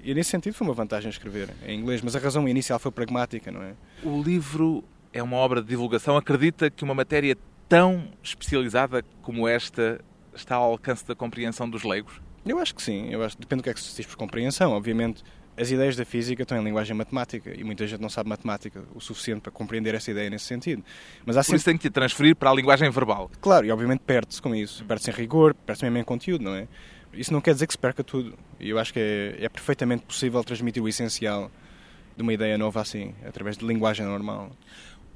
E 0.05 0.13
nesse 0.13 0.31
sentido 0.31 0.53
foi 0.53 0.67
uma 0.67 0.75
vantagem 0.75 1.09
escrever 1.09 1.49
em 1.67 1.81
inglês, 1.81 2.03
mas 2.03 2.15
a 2.15 2.19
razão 2.19 2.47
inicial 2.47 2.79
foi 2.79 2.93
pragmática, 2.93 3.51
não 3.51 3.63
é? 3.63 3.73
O 4.03 4.23
livro 4.23 4.85
é 5.13 5.23
uma 5.23 5.37
obra 5.37 5.63
de 5.63 5.69
divulgação. 5.69 6.17
Acredita 6.17 6.71
que 6.71 6.85
uma 6.85 6.95
matéria 6.95 7.39
tão 7.69 8.09
especializada 8.23 9.03
como 9.23 9.49
esta 9.49 9.99
está 10.35 10.57
ao 10.57 10.73
alcance 10.73 11.07
da 11.07 11.15
compreensão 11.15 11.69
dos 11.69 11.85
leigos? 11.85 12.21
Eu 12.45 12.59
acho 12.59 12.75
que 12.75 12.83
sim. 12.83 13.09
Eu 13.11 13.25
acho, 13.25 13.39
depende 13.39 13.63
do 13.63 13.65
que 13.65 13.71
é 13.71 13.75
que 13.75 13.81
se 13.81 13.97
diz 13.97 14.05
por 14.05 14.17
compreensão. 14.17 14.73
Obviamente, 14.73 15.23
as 15.57 15.71
ideias 15.71 15.97
da 15.97 16.05
física 16.05 16.43
estão 16.43 16.59
em 16.59 16.65
linguagem 16.65 16.95
matemática 16.95 17.55
e 17.57 17.65
muita 17.65 17.87
gente 17.87 18.01
não 18.01 18.11
sabe 18.11 18.29
matemática 18.29 18.85
o 18.95 19.01
suficiente 19.01 19.41
para 19.41 19.53
compreender 19.53 19.95
essa 19.95 20.11
ideia 20.11 20.29
nesse 20.29 20.45
sentido. 20.45 20.85
Mas 21.25 21.37
há 21.37 21.43
sempre... 21.43 21.53
Por 21.53 21.57
isso 21.57 21.65
tem 21.65 21.79
que 21.79 21.89
transferir 21.89 22.37
para 22.37 22.51
a 22.51 22.55
linguagem 22.55 22.91
verbal. 22.91 23.31
Claro, 23.41 23.65
e 23.65 23.71
obviamente 23.71 24.01
perde-se 24.01 24.43
com 24.43 24.55
isso. 24.55 24.85
Perde-se 24.85 25.11
em 25.11 25.15
rigor, 25.15 25.55
perde-se 25.55 25.85
mesmo 25.85 25.99
em 25.99 26.05
conteúdo, 26.05 26.45
não 26.45 26.55
é? 26.55 26.69
Isso 27.17 27.33
não 27.33 27.41
quer 27.41 27.55
dizer 27.55 27.67
que 27.67 27.73
se 27.73 27.79
perca 27.79 28.03
tudo. 28.03 28.35
E 28.59 28.71
eu 28.71 28.79
acho 28.79 28.93
que 28.93 29.01
é, 29.01 29.45
é 29.45 29.49
perfeitamente 29.49 30.05
possível 30.05 30.43
transmitir 30.43 30.83
o 30.83 30.89
essencial 30.89 31.51
de 32.17 32.23
uma 32.23 32.33
ideia 32.33 32.57
nova 32.57 32.81
assim, 32.81 33.15
através 33.27 33.57
de 33.57 33.67
linguagem 33.67 34.07
normal. 34.07 34.51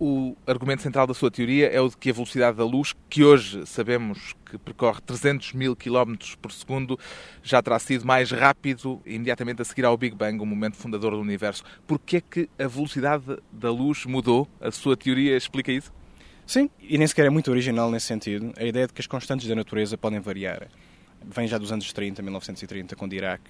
O 0.00 0.36
argumento 0.46 0.82
central 0.82 1.08
da 1.08 1.14
sua 1.14 1.28
teoria 1.28 1.66
é 1.66 1.80
o 1.80 1.88
de 1.88 1.96
que 1.96 2.10
a 2.10 2.12
velocidade 2.12 2.56
da 2.56 2.64
luz, 2.64 2.94
que 3.10 3.24
hoje 3.24 3.66
sabemos 3.66 4.32
que 4.48 4.56
percorre 4.56 5.00
300 5.00 5.54
mil 5.54 5.74
km 5.74 6.14
por 6.40 6.52
segundo, 6.52 6.96
já 7.42 7.60
terá 7.60 7.76
sido 7.80 8.06
mais 8.06 8.30
rápido 8.30 9.02
imediatamente 9.04 9.60
a 9.60 9.64
seguir 9.64 9.84
ao 9.84 9.96
Big 9.96 10.14
Bang, 10.14 10.40
o 10.40 10.46
momento 10.46 10.76
fundador 10.76 11.12
do 11.12 11.20
universo. 11.20 11.64
Porquê 11.84 12.18
é 12.18 12.20
que 12.20 12.48
a 12.56 12.68
velocidade 12.68 13.24
da 13.50 13.72
luz 13.72 14.06
mudou? 14.06 14.46
A 14.60 14.70
sua 14.70 14.96
teoria 14.96 15.36
explica 15.36 15.72
isso? 15.72 15.92
Sim, 16.46 16.70
e 16.80 16.96
nem 16.96 17.06
sequer 17.06 17.26
é 17.26 17.30
muito 17.30 17.50
original 17.50 17.90
nesse 17.90 18.06
sentido. 18.06 18.52
A 18.56 18.64
ideia 18.64 18.86
de 18.86 18.92
que 18.92 19.00
as 19.00 19.06
constantes 19.08 19.48
da 19.48 19.54
natureza 19.56 19.98
podem 19.98 20.20
variar 20.20 20.68
vem 21.24 21.46
já 21.46 21.58
dos 21.58 21.72
anos 21.72 21.92
30, 21.92 22.22
1930, 22.22 22.96
com 22.96 23.08
Dirac. 23.08 23.42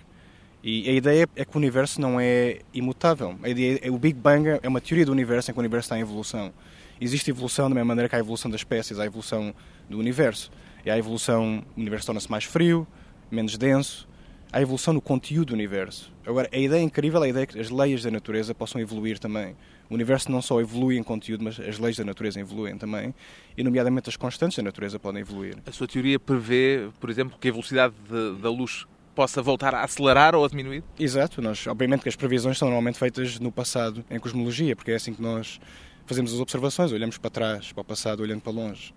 E 0.62 0.88
a 0.88 0.92
ideia 0.92 1.28
é 1.36 1.44
que 1.44 1.56
o 1.56 1.58
universo 1.58 2.00
não 2.00 2.18
é 2.20 2.60
imutável. 2.74 3.38
A 3.42 3.48
ideia, 3.48 3.78
é, 3.82 3.90
o 3.90 3.98
Big 3.98 4.18
Bang 4.18 4.58
é 4.60 4.68
uma 4.68 4.80
teoria 4.80 5.06
do 5.06 5.12
universo 5.12 5.50
em 5.50 5.54
que 5.54 5.58
o 5.58 5.62
universo 5.62 5.86
está 5.86 5.98
em 5.98 6.00
evolução. 6.00 6.52
Existe 7.00 7.30
evolução 7.30 7.68
da 7.68 7.74
mesma 7.76 7.86
maneira 7.86 8.08
que 8.08 8.14
há 8.16 8.18
a 8.18 8.20
evolução 8.20 8.50
das 8.50 8.60
espécies, 8.60 8.98
há 8.98 9.04
a 9.04 9.06
evolução 9.06 9.54
do 9.88 9.98
universo. 9.98 10.50
E 10.84 10.90
há 10.90 10.94
a 10.94 10.98
evolução, 10.98 11.64
o 11.76 11.80
universo 11.80 12.06
torna-se 12.06 12.28
mais 12.30 12.44
frio, 12.44 12.86
menos 13.30 13.56
denso. 13.56 14.08
Há 14.52 14.58
a 14.58 14.62
evolução 14.62 14.92
no 14.92 15.00
conteúdo 15.00 15.48
do 15.48 15.54
universo. 15.54 16.12
Agora, 16.26 16.48
a 16.52 16.58
ideia 16.58 16.82
incrível 16.82 17.22
é 17.22 17.26
a 17.26 17.30
ideia 17.30 17.46
que 17.46 17.58
as 17.58 17.70
leis 17.70 18.02
da 18.02 18.10
natureza 18.10 18.52
possam 18.54 18.80
evoluir 18.80 19.18
também. 19.18 19.54
O 19.90 19.94
universo 19.94 20.30
não 20.30 20.42
só 20.42 20.60
evolui 20.60 20.98
em 20.98 21.02
conteúdo, 21.02 21.42
mas 21.42 21.58
as 21.58 21.78
leis 21.78 21.96
da 21.96 22.04
natureza 22.04 22.38
evoluem 22.38 22.76
também, 22.76 23.14
e 23.56 23.64
nomeadamente 23.64 24.08
as 24.08 24.16
constantes 24.16 24.56
da 24.56 24.62
natureza 24.62 24.98
podem 24.98 25.22
evoluir. 25.22 25.56
A 25.66 25.72
sua 25.72 25.86
teoria 25.86 26.18
prevê, 26.20 26.88
por 27.00 27.08
exemplo, 27.08 27.38
que 27.40 27.48
a 27.48 27.52
velocidade 27.52 27.94
de, 28.08 28.40
da 28.40 28.50
luz 28.50 28.86
possa 29.14 29.42
voltar 29.42 29.74
a 29.74 29.82
acelerar 29.82 30.34
ou 30.34 30.44
a 30.44 30.48
diminuir? 30.48 30.84
Exato. 30.98 31.42
Nós, 31.42 31.66
obviamente 31.66 32.02
que 32.02 32.08
as 32.08 32.14
previsões 32.14 32.56
são 32.58 32.68
normalmente 32.68 32.98
feitas 32.98 33.40
no 33.40 33.50
passado, 33.50 34.04
em 34.10 34.18
cosmologia, 34.20 34.76
porque 34.76 34.92
é 34.92 34.94
assim 34.94 35.12
que 35.12 35.20
nós 35.20 35.58
fazemos 36.06 36.32
as 36.32 36.38
observações, 36.38 36.92
olhamos 36.92 37.18
para 37.18 37.30
trás, 37.30 37.72
para 37.72 37.80
o 37.80 37.84
passado, 37.84 38.20
olhando 38.20 38.40
para 38.40 38.52
longe. 38.52 38.94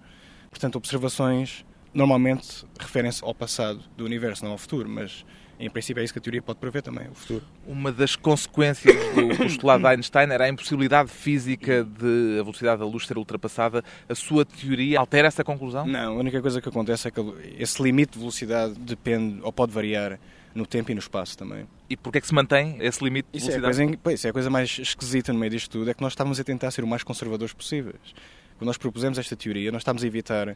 Portanto, 0.50 0.76
observações 0.76 1.66
normalmente 1.94 2.66
referem-se 2.80 3.24
ao 3.24 3.34
passado 3.34 3.82
do 3.98 4.06
universo, 4.06 4.46
não 4.46 4.52
ao 4.52 4.58
futuro, 4.58 4.88
mas 4.88 5.26
em 5.66 5.70
princípio 5.70 6.02
é 6.02 6.04
isso 6.04 6.14
que 6.14 6.20
a 6.20 6.22
teoria 6.22 6.42
pode 6.42 6.60
prever 6.60 6.82
também, 6.82 7.08
o 7.08 7.14
futuro. 7.14 7.44
Uma 7.68 7.92
das 7.92 8.16
consequências 8.16 8.96
do 9.14 9.38
postulado 9.38 9.84
de 9.84 9.90
Einstein 9.90 10.30
era 10.32 10.46
a 10.46 10.50
impossibilidade 10.50 11.10
física 11.10 11.84
de 11.84 12.40
a 12.40 12.44
velocidade 12.44 12.80
da 12.80 12.86
luz 12.86 13.06
ser 13.06 13.18
ultrapassada. 13.18 13.84
A 14.10 14.16
sua 14.16 14.44
teoria 14.44 15.00
altera 15.00 15.28
essa 15.28 15.44
conclusão? 15.44 15.86
Não, 15.86 16.14
a 16.14 16.20
única 16.20 16.42
coisa 16.42 16.62
que 16.62 16.68
acontece 16.68 17.08
é 17.08 17.12
que 17.12 17.22
esse 17.58 17.82
limite 17.82 18.14
de 18.14 18.20
velocidade 18.20 18.74
depende 18.74 19.40
ou 19.44 19.54
pode 19.54 19.72
variar 19.72 20.20
no 20.54 20.66
tempo 20.66 20.92
e 20.92 20.94
no 20.94 21.00
espaço 21.00 21.38
também. 21.38 21.66
E 21.90 21.96
porquê 21.96 22.18
é 22.18 22.22
que 22.22 22.28
se 22.28 22.34
mantém 22.34 22.78
esse 22.80 23.04
limite 23.04 23.28
de 23.32 23.38
isso 23.38 23.52
é 23.52 23.60
velocidade? 23.60 23.86
Coisa, 23.88 24.00
pois, 24.04 24.26
é 24.26 24.30
a 24.30 24.34
coisa 24.34 24.50
mais 24.50 24.80
esquisita 24.80 25.32
no 25.32 25.40
meio 25.40 25.52
disto 25.52 25.70
tudo, 25.70 25.90
é 25.90 25.94
que 25.94 26.02
nós 26.02 26.14
estávamos 26.14 26.40
a 26.40 26.44
tentar 26.44 26.72
ser 26.72 26.84
o 26.84 26.88
mais 26.88 27.04
conservadores 27.04 27.54
possíveis. 27.54 27.96
Quando 28.58 28.68
nós 28.68 28.78
propusemos 28.78 29.18
esta 29.18 29.36
teoria, 29.36 29.72
nós 29.72 29.82
estávamos 29.82 30.04
a 30.04 30.08
evitar, 30.08 30.56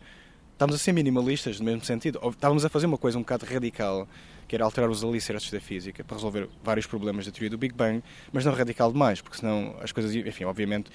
estávamos 0.54 0.80
a 0.80 0.84
ser 0.84 0.92
minimalistas 0.94 1.60
no 1.60 1.66
mesmo 1.66 1.84
sentido, 1.84 2.20
estávamos 2.30 2.66
a 2.66 2.70
fazer 2.70 2.86
uma 2.86 2.98
coisa 2.98 3.18
um 3.18 3.22
bocado 3.22 3.46
radical, 3.46 4.08
que 4.48 4.56
era 4.56 4.64
alterar 4.64 4.90
os 4.90 5.04
alicerces 5.04 5.52
da 5.52 5.60
física 5.60 6.04
para 6.04 6.16
resolver 6.16 6.50
vários 6.64 6.86
problemas 6.86 7.26
da 7.26 7.32
teoria 7.32 7.50
do 7.50 7.58
Big 7.58 7.74
Bang, 7.74 8.04
mas 8.32 8.46
não 8.46 8.54
radical 8.54 8.92
demais, 8.92 9.22
porque 9.22 9.38
senão 9.38 9.76
as 9.82 9.92
coisas, 9.92 10.14
enfim, 10.16 10.46
obviamente, 10.46 10.92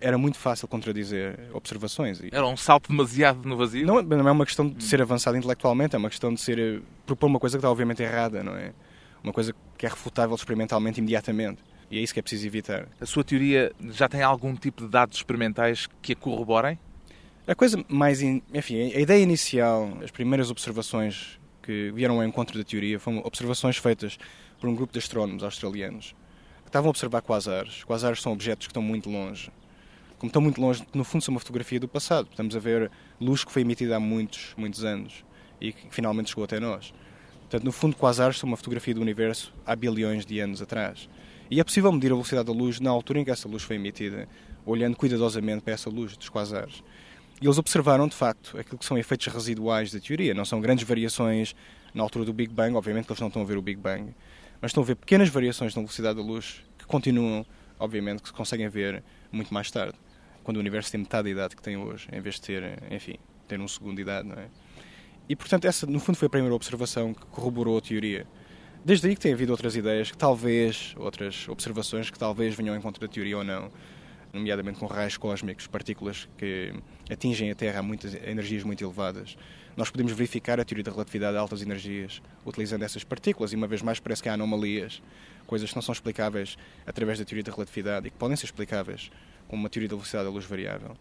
era 0.00 0.18
muito 0.18 0.36
fácil 0.36 0.66
contradizer 0.66 1.38
observações. 1.52 2.20
Era 2.30 2.46
um 2.46 2.56
salto 2.56 2.88
demasiado 2.88 3.48
no 3.48 3.56
vazio? 3.56 3.86
Não, 3.86 4.02
não 4.02 4.28
é 4.28 4.32
uma 4.32 4.44
questão 4.44 4.68
de 4.68 4.82
ser 4.82 5.00
avançado 5.00 5.36
intelectualmente, 5.36 5.94
é 5.94 5.98
uma 5.98 6.10
questão 6.10 6.34
de 6.34 6.40
ser 6.40 6.58
eh, 6.58 6.80
propor 7.06 7.28
uma 7.28 7.38
coisa 7.38 7.56
que 7.56 7.60
está 7.60 7.70
obviamente 7.70 8.02
errada, 8.02 8.42
não 8.42 8.56
é? 8.56 8.72
Uma 9.22 9.32
coisa 9.32 9.54
que 9.78 9.86
é 9.86 9.88
refutável 9.88 10.34
experimentalmente 10.34 10.98
imediatamente. 10.98 11.62
E 11.88 11.98
é 11.98 12.00
isso 12.00 12.12
que 12.12 12.18
é 12.18 12.22
preciso 12.22 12.46
evitar. 12.46 12.88
A 13.00 13.06
sua 13.06 13.22
teoria 13.22 13.70
já 13.90 14.08
tem 14.08 14.22
algum 14.22 14.56
tipo 14.56 14.82
de 14.82 14.88
dados 14.88 15.18
experimentais 15.18 15.88
que 16.00 16.14
a 16.14 16.16
corroborem? 16.16 16.78
A 17.46 17.54
coisa 17.54 17.84
mais. 17.88 18.22
In... 18.22 18.42
Enfim, 18.52 18.92
a 18.92 19.00
ideia 19.00 19.22
inicial, 19.22 19.98
as 20.02 20.10
primeiras 20.10 20.50
observações 20.50 21.38
que 21.62 21.90
vieram 21.92 22.16
ao 22.16 22.26
encontro 22.26 22.58
da 22.58 22.64
teoria 22.64 22.98
foram 22.98 23.18
observações 23.24 23.76
feitas 23.76 24.18
por 24.60 24.68
um 24.68 24.74
grupo 24.74 24.92
de 24.92 24.98
astrónomos 24.98 25.42
australianos 25.44 26.14
que 26.62 26.68
estavam 26.68 26.88
a 26.88 26.90
observar 26.90 27.22
quasares. 27.22 27.84
Quasares 27.84 28.20
são 28.20 28.32
objetos 28.32 28.66
que 28.66 28.70
estão 28.70 28.82
muito 28.82 29.08
longe. 29.08 29.50
Como 30.18 30.28
estão 30.28 30.42
muito 30.42 30.60
longe, 30.60 30.84
no 30.94 31.04
fundo 31.04 31.22
são 31.22 31.34
uma 31.34 31.40
fotografia 31.40 31.80
do 31.80 31.88
passado. 31.88 32.28
Estamos 32.30 32.54
a 32.54 32.58
ver 32.58 32.90
luz 33.20 33.44
que 33.44 33.52
foi 33.52 33.62
emitida 33.62 33.96
há 33.96 34.00
muitos, 34.00 34.54
muitos 34.56 34.84
anos 34.84 35.24
e 35.60 35.72
que 35.72 35.86
finalmente 35.90 36.30
chegou 36.30 36.44
até 36.44 36.58
nós. 36.60 36.92
Portanto, 37.40 37.64
no 37.64 37.72
fundo, 37.72 37.96
quasares 37.96 38.38
são 38.38 38.48
uma 38.48 38.56
fotografia 38.56 38.94
do 38.94 39.00
universo 39.00 39.52
há 39.66 39.76
bilhões 39.76 40.24
de 40.24 40.40
anos 40.40 40.62
atrás. 40.62 41.08
E 41.50 41.60
é 41.60 41.64
possível 41.64 41.92
medir 41.92 42.06
a 42.06 42.14
velocidade 42.14 42.46
da 42.46 42.52
luz 42.52 42.80
na 42.80 42.88
altura 42.88 43.20
em 43.20 43.24
que 43.24 43.30
essa 43.30 43.46
luz 43.46 43.62
foi 43.62 43.76
emitida, 43.76 44.26
olhando 44.64 44.96
cuidadosamente 44.96 45.60
para 45.60 45.74
essa 45.74 45.90
luz 45.90 46.16
dos 46.16 46.30
quasares. 46.30 46.82
E 47.42 47.44
eles 47.44 47.58
observaram, 47.58 48.06
de 48.06 48.14
facto, 48.14 48.56
aquilo 48.56 48.78
que 48.78 48.84
são 48.84 48.96
efeitos 48.96 49.26
residuais 49.26 49.90
da 49.90 49.98
teoria. 49.98 50.32
Não 50.32 50.44
são 50.44 50.60
grandes 50.60 50.86
variações 50.86 51.56
na 51.92 52.00
altura 52.00 52.24
do 52.24 52.32
Big 52.32 52.54
Bang, 52.54 52.76
obviamente 52.76 53.06
que 53.06 53.10
eles 53.10 53.20
não 53.20 53.26
estão 53.26 53.42
a 53.42 53.44
ver 53.44 53.58
o 53.58 53.62
Big 53.62 53.80
Bang, 53.80 54.14
mas 54.60 54.68
estão 54.68 54.80
a 54.80 54.86
ver 54.86 54.94
pequenas 54.94 55.28
variações 55.28 55.74
na 55.74 55.82
velocidade 55.82 56.14
da 56.14 56.22
luz 56.22 56.62
que 56.78 56.86
continuam, 56.86 57.44
obviamente, 57.80 58.22
que 58.22 58.28
se 58.28 58.32
conseguem 58.32 58.68
ver 58.68 59.02
muito 59.32 59.52
mais 59.52 59.72
tarde, 59.72 59.98
quando 60.44 60.58
o 60.58 60.60
universo 60.60 60.92
tem 60.92 61.00
metade 61.00 61.24
da 61.24 61.30
idade 61.30 61.56
que 61.56 61.62
tem 61.62 61.76
hoje, 61.76 62.06
em 62.12 62.20
vez 62.20 62.36
de 62.36 62.42
ter, 62.42 62.80
enfim, 62.92 63.16
ter 63.48 63.58
um 63.58 63.66
segundo 63.66 63.96
de 63.96 64.02
idade, 64.02 64.28
não 64.28 64.36
é? 64.36 64.46
E, 65.28 65.34
portanto, 65.34 65.64
essa, 65.64 65.84
no 65.84 65.98
fundo, 65.98 66.14
foi 66.14 66.26
a 66.26 66.30
primeira 66.30 66.54
observação 66.54 67.12
que 67.12 67.26
corroborou 67.26 67.76
a 67.76 67.80
teoria. 67.80 68.24
Desde 68.84 69.08
aí 69.08 69.16
que 69.16 69.20
tem 69.20 69.32
havido 69.32 69.50
outras 69.50 69.74
ideias, 69.74 70.12
que 70.12 70.16
talvez, 70.16 70.94
outras 70.96 71.48
observações 71.48 72.08
que 72.08 72.18
talvez 72.20 72.54
venham 72.54 72.76
em 72.76 72.80
contra 72.80 73.04
da 73.04 73.12
teoria 73.12 73.38
ou 73.38 73.42
não 73.42 73.68
nomeadamente 74.32 74.78
com 74.78 74.86
raios 74.86 75.16
cósmicos, 75.16 75.66
partículas 75.66 76.28
que 76.38 76.72
atingem 77.10 77.50
a 77.50 77.54
Terra 77.54 77.80
a 77.80 77.82
muitas 77.82 78.14
energias 78.14 78.64
muito 78.64 78.82
elevadas. 78.82 79.36
Nós 79.76 79.90
podemos 79.90 80.12
verificar 80.12 80.58
a 80.58 80.64
teoria 80.64 80.84
da 80.84 80.90
relatividade 80.90 81.36
a 81.36 81.40
altas 81.40 81.62
energias 81.62 82.22
utilizando 82.44 82.82
essas 82.82 83.04
partículas 83.04 83.52
e, 83.52 83.56
uma 83.56 83.66
vez 83.66 83.82
mais, 83.82 84.00
parece 84.00 84.22
que 84.22 84.28
há 84.28 84.34
anomalias, 84.34 85.02
coisas 85.46 85.70
que 85.70 85.76
não 85.76 85.82
são 85.82 85.92
explicáveis 85.92 86.56
através 86.86 87.18
da 87.18 87.24
teoria 87.24 87.44
da 87.44 87.52
relatividade 87.52 88.06
e 88.06 88.10
que 88.10 88.16
podem 88.16 88.36
ser 88.36 88.46
explicáveis 88.46 89.10
com 89.48 89.56
uma 89.56 89.68
teoria 89.68 89.88
da 89.88 89.96
velocidade 89.96 90.24
da 90.24 90.30
luz 90.30 90.44
variável. 90.44 90.96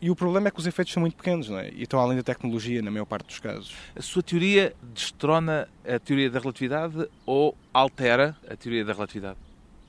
E 0.00 0.10
o 0.10 0.16
problema 0.16 0.48
é 0.48 0.50
que 0.50 0.58
os 0.58 0.66
efeitos 0.66 0.92
são 0.92 1.00
muito 1.00 1.14
pequenos 1.14 1.48
não 1.48 1.60
é? 1.60 1.70
e 1.70 1.82
estão 1.82 2.00
além 2.00 2.16
da 2.16 2.24
tecnologia, 2.24 2.82
na 2.82 2.90
maior 2.90 3.04
parte 3.04 3.26
dos 3.26 3.38
casos. 3.38 3.72
A 3.94 4.02
sua 4.02 4.20
teoria 4.20 4.74
destrona 4.92 5.68
a 5.86 5.98
teoria 5.98 6.28
da 6.28 6.40
relatividade 6.40 7.08
ou 7.24 7.56
altera 7.72 8.36
a 8.48 8.56
teoria 8.56 8.84
da 8.84 8.92
relatividade? 8.92 9.38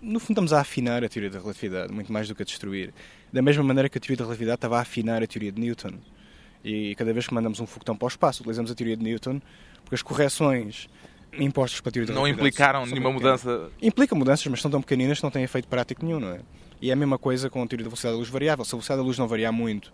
No 0.03 0.19
fundo, 0.19 0.31
estamos 0.31 0.53
a 0.53 0.59
afinar 0.59 1.03
a 1.03 1.09
teoria 1.09 1.29
da 1.29 1.39
relatividade, 1.39 1.93
muito 1.93 2.11
mais 2.11 2.27
do 2.27 2.35
que 2.35 2.41
a 2.41 2.45
destruir. 2.45 2.93
Da 3.31 3.41
mesma 3.41 3.63
maneira 3.63 3.87
que 3.87 3.97
a 3.97 4.01
teoria 4.01 4.17
da 4.17 4.23
relatividade 4.25 4.55
estava 4.55 4.77
a 4.77 4.81
afinar 4.81 5.23
a 5.23 5.27
teoria 5.27 5.51
de 5.51 5.59
Newton. 5.59 5.93
E 6.63 6.93
cada 6.95 7.13
vez 7.13 7.27
que 7.27 7.33
mandamos 7.33 7.59
um 7.59 7.65
foguetão 7.65 7.95
para 7.95 8.05
o 8.05 8.07
espaço, 8.07 8.41
utilizamos 8.41 8.69
a 8.69 8.75
teoria 8.75 8.97
de 8.97 9.03
Newton, 9.03 9.41
porque 9.83 9.95
as 9.95 10.01
correções 10.01 10.89
impostas 11.39 11.81
para 11.81 11.89
a 11.89 11.91
teoria 11.93 12.07
da 12.07 12.13
não 12.13 12.23
relatividade... 12.23 12.41
Não 12.41 12.47
implicaram 12.47 12.85
nenhuma 12.85 13.11
mudança... 13.11 13.71
Implica 13.81 14.15
mudanças, 14.15 14.45
mas 14.47 14.61
são 14.61 14.69
tão 14.69 14.81
pequeninas 14.81 15.19
que 15.19 15.23
não 15.23 15.31
têm 15.31 15.43
efeito 15.43 15.67
prático 15.67 16.05
nenhum, 16.05 16.19
não 16.19 16.29
é? 16.29 16.41
E 16.81 16.89
é 16.89 16.93
a 16.93 16.95
mesma 16.95 17.17
coisa 17.17 17.49
com 17.49 17.63
a 17.63 17.67
teoria 17.67 17.85
da 17.85 17.89
velocidade 17.89 18.13
da 18.13 18.19
luz 18.19 18.29
variável. 18.29 18.65
Se 18.65 18.69
a 18.69 18.75
velocidade 18.75 18.99
da 18.99 19.05
luz 19.05 19.17
não 19.17 19.27
variar 19.27 19.53
muito, 19.53 19.93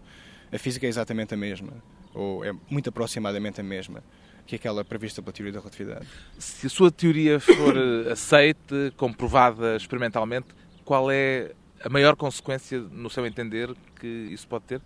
a 0.51 0.58
física 0.58 0.86
é 0.86 0.89
exatamente 0.89 1.34
a 1.34 1.38
mesma, 1.38 1.72
ou 2.13 2.44
é 2.44 2.51
muito 2.70 2.89
aproximadamente 2.89 3.62
a 3.62 3.63
mesma 3.63 4.04
que 4.50 4.56
aquela 4.56 4.84
prevista 4.84 5.22
pela 5.22 5.32
teoria 5.32 5.53
da 5.53 5.60
relatividade. 5.60 6.08
Se 6.39 6.65
a 6.65 6.70
sua 6.72 6.89
teoria 6.89 7.39
for 7.39 7.77
eh, 7.77 8.10
aceite, 8.12 8.91
comprovada 8.98 9.75
experimentalmente, 9.75 10.48
qual 10.84 11.12
é 11.12 11.51
a 11.86 11.88
maior 11.88 12.15
consequência, 12.15 12.79
no 12.79 13.12
seu 13.12 13.27
entender, 13.27 13.70
que 14.00 14.08
isso 14.08 14.48
pode 14.48 14.65
ter? 14.65 14.82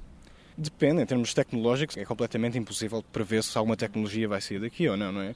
Depende, 0.57 1.01
em 1.01 1.05
termos 1.05 1.33
tecnológicos, 1.33 1.95
é 1.95 2.03
completamente 2.03 2.57
impossível 2.57 3.01
prever 3.09 3.41
se 3.41 3.57
alguma 3.57 3.77
tecnologia 3.77 4.27
vai 4.27 4.41
sair 4.41 4.59
daqui 4.59 4.87
ou 4.89 4.97
não, 4.97 5.13
não 5.13 5.21
é? 5.21 5.33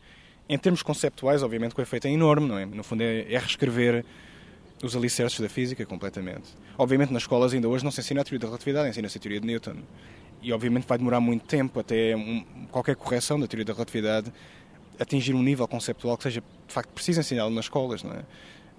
Em 0.49 0.57
termos 0.57 0.83
conceptuais, 0.83 1.41
obviamente, 1.41 1.73
que 1.73 1.79
o 1.79 1.83
efeito 1.83 2.07
é 2.07 2.11
enorme, 2.11 2.49
não 2.49 2.57
é? 2.57 2.65
No 2.65 2.83
fundo, 2.83 3.03
é, 3.03 3.33
é 3.33 3.39
reescrever 3.39 4.03
os 4.83 4.93
alicerces 4.93 5.39
da 5.39 5.47
física 5.47 5.85
completamente. 5.85 6.49
Obviamente, 6.77 7.13
nas 7.13 7.23
escolas 7.23 7.53
ainda 7.53 7.69
hoje 7.69 7.85
não 7.85 7.91
se 7.91 8.01
ensina 8.01 8.21
a 8.21 8.23
teoria 8.25 8.39
da 8.39 8.47
relatividade, 8.47 8.89
ensina-se 8.89 9.17
a 9.17 9.21
teoria 9.21 9.39
de 9.39 9.47
Newton 9.47 9.77
e 10.41 10.53
obviamente 10.53 10.87
vai 10.87 10.97
demorar 10.97 11.19
muito 11.19 11.45
tempo 11.45 11.79
até 11.79 12.15
um, 12.15 12.43
qualquer 12.71 12.95
correção 12.95 13.39
da 13.39 13.47
teoria 13.47 13.65
da 13.65 13.73
relatividade 13.73 14.31
atingir 14.99 15.33
um 15.33 15.43
nível 15.43 15.67
conceptual 15.67 16.17
que 16.17 16.23
seja 16.23 16.41
de 16.67 16.73
facto 16.73 16.89
preciso 16.89 17.19
ensiná-lo 17.19 17.53
nas 17.53 17.65
escolas, 17.65 18.03
não 18.03 18.13
é? 18.13 18.23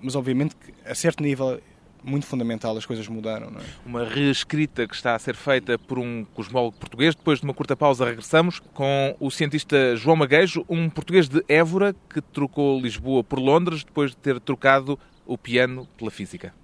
Mas 0.00 0.14
obviamente 0.14 0.54
que 0.56 0.72
a 0.84 0.94
certo 0.94 1.22
nível 1.22 1.60
muito 2.02 2.26
fundamental 2.26 2.76
as 2.76 2.86
coisas 2.86 3.06
mudaram, 3.08 3.50
não 3.50 3.60
é? 3.60 3.64
Uma 3.84 4.04
reescrita 4.04 4.86
que 4.86 4.94
está 4.94 5.14
a 5.14 5.18
ser 5.18 5.34
feita 5.34 5.78
por 5.78 5.98
um 5.98 6.24
cosmólogo 6.34 6.76
português. 6.76 7.14
Depois 7.14 7.40
de 7.40 7.44
uma 7.44 7.54
curta 7.54 7.76
pausa 7.76 8.04
regressamos 8.04 8.60
com 8.72 9.16
o 9.18 9.30
cientista 9.30 9.96
João 9.96 10.16
Maguejo, 10.16 10.64
um 10.68 10.88
português 10.88 11.28
de 11.28 11.44
Évora 11.48 11.94
que 12.08 12.20
trocou 12.20 12.80
Lisboa 12.80 13.24
por 13.24 13.38
Londres 13.38 13.84
depois 13.84 14.12
de 14.12 14.16
ter 14.16 14.40
trocado 14.40 14.98
o 15.26 15.36
piano 15.36 15.86
pela 15.96 16.10
física. 16.10 16.54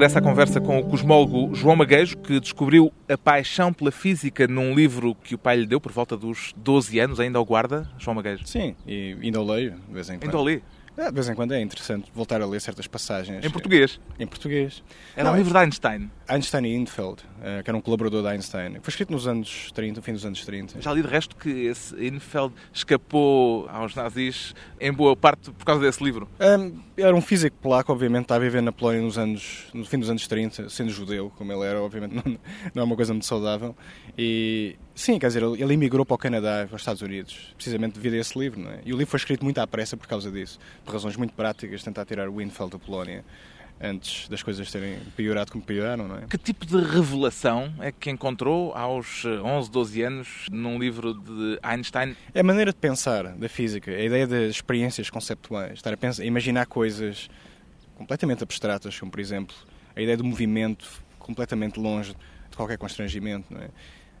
Regresso 0.00 0.16
à 0.16 0.22
conversa 0.22 0.60
com 0.62 0.78
o 0.78 0.84
cosmólogo 0.86 1.54
João 1.54 1.76
Maguejo, 1.76 2.16
que 2.16 2.40
descobriu 2.40 2.90
a 3.06 3.18
paixão 3.18 3.70
pela 3.70 3.90
física 3.90 4.48
num 4.48 4.74
livro 4.74 5.14
que 5.14 5.34
o 5.34 5.38
pai 5.38 5.58
lhe 5.58 5.66
deu 5.66 5.78
por 5.78 5.92
volta 5.92 6.16
dos 6.16 6.54
12 6.56 6.98
anos, 6.98 7.20
ainda 7.20 7.38
o 7.38 7.44
guarda, 7.44 7.86
João 7.98 8.14
Maguejo? 8.14 8.46
Sim, 8.46 8.74
e 8.86 9.14
ainda 9.22 9.38
o 9.38 9.44
leio, 9.44 9.72
de 9.72 9.92
vez 9.92 10.08
em 10.08 10.14
quando. 10.14 10.24
Ainda 10.24 10.38
o 10.38 10.48
li? 10.48 10.62
É, 11.00 11.06
de 11.06 11.14
vez 11.14 11.30
em 11.30 11.34
quando 11.34 11.54
é 11.54 11.60
interessante 11.62 12.12
voltar 12.14 12.42
a 12.42 12.46
ler 12.46 12.60
certas 12.60 12.86
passagens. 12.86 13.42
Em 13.42 13.48
português? 13.48 13.98
Em 14.18 14.26
português. 14.26 14.82
Era 15.16 15.24
Não, 15.24 15.32
um 15.32 15.38
livro 15.38 15.50
de 15.50 15.58
Einstein. 15.58 16.10
Einstein 16.28 16.66
e 16.66 16.76
Infeld, 16.76 17.22
eh, 17.42 17.62
que 17.62 17.70
era 17.70 17.76
um 17.78 17.80
colaborador 17.80 18.20
de 18.20 18.28
Einstein. 18.28 18.74
Foi 18.82 18.90
escrito 18.90 19.10
nos 19.10 19.26
anos 19.26 19.72
30, 19.72 19.96
no 19.96 20.02
fim 20.02 20.12
dos 20.12 20.26
anos 20.26 20.44
30. 20.44 20.78
Já 20.78 20.92
li 20.92 21.00
de 21.00 21.08
resto 21.08 21.34
que 21.36 21.48
esse 21.48 21.96
Infeld 22.06 22.52
escapou 22.70 23.66
aos 23.70 23.94
nazis 23.94 24.54
em 24.78 24.92
boa 24.92 25.16
parte 25.16 25.50
por 25.50 25.64
causa 25.64 25.80
desse 25.80 26.04
livro. 26.04 26.28
Um, 26.38 26.78
era 26.98 27.16
um 27.16 27.22
físico 27.22 27.56
polaco, 27.62 27.90
obviamente, 27.90 28.24
está 28.24 28.36
a 28.36 28.38
viver 28.38 28.60
na 28.60 28.70
Polónia 28.70 29.00
nos 29.00 29.16
anos, 29.16 29.68
no 29.72 29.86
fim 29.86 29.98
dos 29.98 30.10
anos 30.10 30.28
30, 30.28 30.68
sendo 30.68 30.90
judeu, 30.90 31.32
como 31.38 31.50
ele 31.50 31.64
era, 31.64 31.80
obviamente 31.80 32.12
não, 32.22 32.38
não 32.74 32.82
é 32.82 32.84
uma 32.84 32.94
coisa 32.94 33.14
muito 33.14 33.24
saudável. 33.24 33.74
E 34.18 34.76
sim, 35.00 35.18
quer 35.18 35.28
dizer, 35.28 35.42
ele 35.42 35.74
emigrou 35.74 36.04
para 36.04 36.14
o 36.14 36.18
Canadá, 36.18 36.66
para 36.68 36.76
os 36.76 36.82
Estados 36.82 37.02
Unidos, 37.02 37.52
precisamente 37.54 37.94
devido 37.94 38.14
a 38.14 38.18
esse 38.18 38.38
livro. 38.38 38.60
Não 38.60 38.70
é? 38.70 38.80
E 38.84 38.92
o 38.92 38.96
livro 38.96 39.10
foi 39.10 39.18
escrito 39.18 39.44
muito 39.44 39.58
à 39.58 39.66
pressa 39.66 39.96
por 39.96 40.06
causa 40.06 40.30
disso, 40.30 40.58
por 40.84 40.92
razões 40.92 41.16
muito 41.16 41.32
práticas, 41.34 41.82
tentar 41.82 42.04
tirar 42.04 42.28
o 42.28 42.36
Winfeld 42.36 42.72
da 42.72 42.78
Polónia. 42.78 43.24
antes 43.80 44.28
das 44.28 44.42
coisas 44.42 44.70
terem 44.70 44.98
piorado 45.16 45.50
como 45.50 45.64
pioraram, 45.64 46.06
não 46.06 46.16
é? 46.18 46.26
Que 46.28 46.36
tipo 46.36 46.66
de 46.66 46.76
revelação 46.76 47.72
é 47.80 47.90
que 47.90 48.10
encontrou 48.10 48.74
aos 48.74 49.24
11, 49.24 49.70
12 49.70 50.02
anos 50.02 50.46
num 50.50 50.78
livro 50.78 51.14
de 51.14 51.58
Einstein? 51.62 52.14
É 52.34 52.40
a 52.40 52.44
maneira 52.44 52.72
de 52.72 52.78
pensar 52.78 53.28
da 53.28 53.48
física, 53.48 53.90
a 53.90 54.02
ideia 54.02 54.26
das 54.26 54.50
experiências 54.50 55.08
conceptuais, 55.08 55.74
estar 55.74 55.94
a 55.94 55.96
pensar, 55.96 56.22
a 56.22 56.26
imaginar 56.26 56.66
coisas 56.66 57.30
completamente 57.96 58.42
abstratas, 58.42 58.98
como 58.98 59.10
por 59.10 59.20
exemplo 59.20 59.56
a 59.96 60.00
ideia 60.00 60.16
do 60.16 60.24
movimento 60.24 61.02
completamente 61.18 61.80
longe 61.80 62.14
de 62.50 62.56
qualquer 62.56 62.76
constrangimento, 62.76 63.46
não 63.52 63.62
é? 63.62 63.68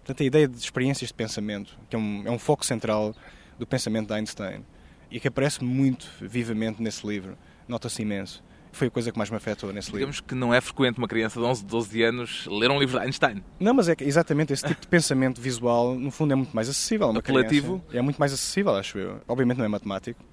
Portanto, 0.00 0.22
a 0.22 0.26
ideia 0.26 0.48
de 0.48 0.56
experiências 0.58 1.08
de 1.08 1.14
pensamento, 1.14 1.78
que 1.88 1.94
é 1.96 1.98
um, 1.98 2.22
é 2.26 2.30
um 2.30 2.38
foco 2.38 2.64
central 2.64 3.14
do 3.58 3.66
pensamento 3.66 4.08
de 4.08 4.14
Einstein 4.14 4.64
e 5.10 5.20
que 5.20 5.28
aparece 5.28 5.62
muito 5.62 6.08
vivamente 6.20 6.82
nesse 6.82 7.06
livro, 7.06 7.36
nota-se 7.68 8.02
imenso. 8.02 8.42
Foi 8.72 8.86
a 8.86 8.90
coisa 8.90 9.10
que 9.10 9.18
mais 9.18 9.28
me 9.28 9.36
afetou 9.36 9.72
nesse 9.72 9.90
Digamos 9.90 10.16
livro. 10.16 10.28
que 10.28 10.34
não 10.36 10.54
é 10.54 10.60
frequente 10.60 10.98
uma 10.98 11.08
criança 11.08 11.40
de 11.40 11.44
11, 11.44 11.64
12 11.64 12.02
anos 12.04 12.46
ler 12.46 12.70
um 12.70 12.78
livro 12.78 12.98
de 13.00 13.04
Einstein. 13.04 13.42
Não, 13.58 13.74
mas 13.74 13.88
é 13.88 13.96
que 13.96 14.04
exatamente 14.04 14.52
esse 14.52 14.64
tipo 14.64 14.80
de 14.80 14.86
pensamento 14.86 15.40
visual, 15.40 15.96
no 15.96 16.10
fundo, 16.12 16.32
é 16.32 16.36
muito 16.36 16.54
mais 16.54 16.68
acessível 16.68 17.08
a 17.08 17.10
uma 17.10 17.18
Apelativo? 17.18 17.80
criança. 17.80 17.98
É 17.98 18.00
muito 18.02 18.18
mais 18.18 18.32
acessível, 18.32 18.74
acho 18.76 18.96
eu. 18.98 19.20
Obviamente 19.26 19.58
não 19.58 19.64
é 19.64 19.68
matemático. 19.68 20.24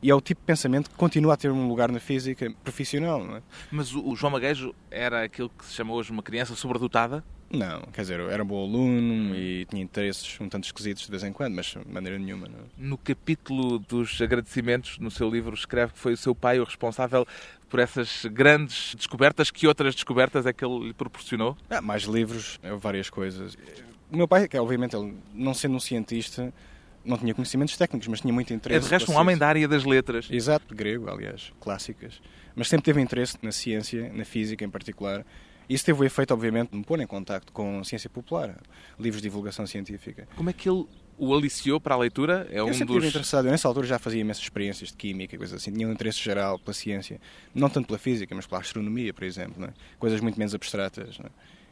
E 0.00 0.08
é 0.08 0.14
o 0.14 0.20
tipo 0.20 0.40
de 0.40 0.46
pensamento 0.46 0.88
que 0.88 0.96
continua 0.96 1.34
a 1.34 1.36
ter 1.36 1.50
um 1.50 1.66
lugar 1.68 1.90
na 1.90 1.98
física 1.98 2.50
profissional, 2.62 3.22
não 3.24 3.36
é? 3.36 3.42
Mas 3.72 3.92
o 3.92 4.08
o 4.08 4.14
João 4.16 4.30
Maguejo 4.32 4.72
era 4.90 5.24
aquilo 5.24 5.50
que 5.50 5.66
se 5.66 5.74
chama 5.74 5.92
hoje 5.92 6.10
uma 6.12 6.22
criança 6.22 6.54
sobredotada? 6.54 7.24
Não, 7.50 7.82
quer 7.92 8.02
dizer, 8.02 8.20
eu 8.20 8.30
era 8.30 8.44
um 8.44 8.46
bom 8.46 8.62
aluno 8.62 9.34
e 9.34 9.64
tinha 9.64 9.82
interesses 9.82 10.40
um 10.40 10.48
tanto 10.48 10.64
esquisitos 10.64 11.04
de 11.04 11.10
vez 11.10 11.24
em 11.24 11.32
quando, 11.32 11.54
mas 11.54 11.66
de 11.66 11.92
maneira 11.92 12.16
nenhuma. 12.16 12.46
Não. 12.46 12.58
é? 12.58 12.62
No 12.78 12.96
capítulo 12.96 13.80
dos 13.80 14.22
agradecimentos, 14.22 14.98
no 14.98 15.10
seu 15.10 15.28
livro, 15.28 15.52
escreve 15.52 15.92
que 15.92 15.98
foi 15.98 16.12
o 16.12 16.16
seu 16.16 16.32
pai 16.32 16.60
o 16.60 16.64
responsável 16.64 17.26
por 17.68 17.80
essas 17.80 18.24
grandes 18.26 18.94
descobertas. 18.94 19.50
Que 19.50 19.66
outras 19.66 19.96
descobertas 19.96 20.46
é 20.46 20.52
que 20.52 20.64
ele 20.64 20.86
lhe 20.86 20.92
proporcionou? 20.92 21.56
Ah, 21.68 21.80
mais 21.80 22.04
livros, 22.04 22.60
eh, 22.62 22.72
várias 22.76 23.10
coisas. 23.10 23.56
O 24.12 24.16
meu 24.16 24.28
pai, 24.28 24.46
que 24.46 24.56
é, 24.56 24.60
obviamente, 24.60 24.94
ele, 24.94 25.16
não 25.34 25.52
sendo 25.52 25.74
um 25.74 25.80
cientista, 25.80 26.52
não 27.04 27.18
tinha 27.18 27.34
conhecimentos 27.34 27.76
técnicos, 27.76 28.06
mas 28.06 28.20
tinha 28.20 28.32
muito 28.32 28.52
interesse. 28.52 28.86
É 28.86 28.88
de 28.88 28.94
resto 28.94 29.10
um 29.10 29.16
homem 29.16 29.36
da 29.36 29.48
área 29.48 29.66
das 29.66 29.84
letras. 29.84 30.28
Exato, 30.30 30.72
grego, 30.72 31.10
aliás, 31.10 31.52
clássicas. 31.60 32.20
Mas 32.54 32.68
sempre 32.68 32.84
teve 32.84 33.00
interesse 33.00 33.36
na 33.42 33.50
ciência, 33.50 34.12
na 34.12 34.24
física 34.24 34.64
em 34.64 34.70
particular. 34.70 35.24
Isso 35.70 35.84
teve 35.84 36.02
o 36.02 36.04
efeito, 36.04 36.34
obviamente, 36.34 36.70
de 36.72 36.76
me 36.76 36.82
pôr 36.82 36.98
em 36.98 37.06
contacto 37.06 37.52
com 37.52 37.84
ciência 37.84 38.10
popular, 38.10 38.56
livros 38.98 39.22
de 39.22 39.28
divulgação 39.28 39.64
científica. 39.68 40.26
Como 40.34 40.50
é 40.50 40.52
que 40.52 40.68
ele 40.68 40.84
o 41.16 41.32
aliciou 41.32 41.80
para 41.80 41.94
a 41.94 41.98
leitura? 41.98 42.48
É 42.50 42.58
eu 42.58 42.66
um 42.66 42.74
sempre 42.74 42.96
dos. 42.96 43.04
interessado. 43.04 43.44
Eu, 43.46 43.52
nessa 43.52 43.68
altura, 43.68 43.86
já 43.86 43.96
fazia 43.96 44.20
imensas 44.20 44.42
experiências 44.42 44.88
de 44.88 44.96
química 44.96 45.36
e 45.36 45.38
coisas 45.38 45.62
assim. 45.62 45.70
Tinha 45.70 45.86
um 45.86 45.92
interesse 45.92 46.18
geral 46.18 46.58
pela 46.58 46.74
ciência. 46.74 47.20
Não 47.54 47.70
tanto 47.70 47.86
pela 47.86 48.00
física, 48.00 48.34
mas 48.34 48.48
pela 48.48 48.60
astronomia, 48.60 49.14
por 49.14 49.22
exemplo. 49.22 49.64
é? 49.64 49.72
Coisas 49.96 50.20
muito 50.20 50.36
menos 50.36 50.56
abstratas. 50.56 51.20
é? 51.22 51.28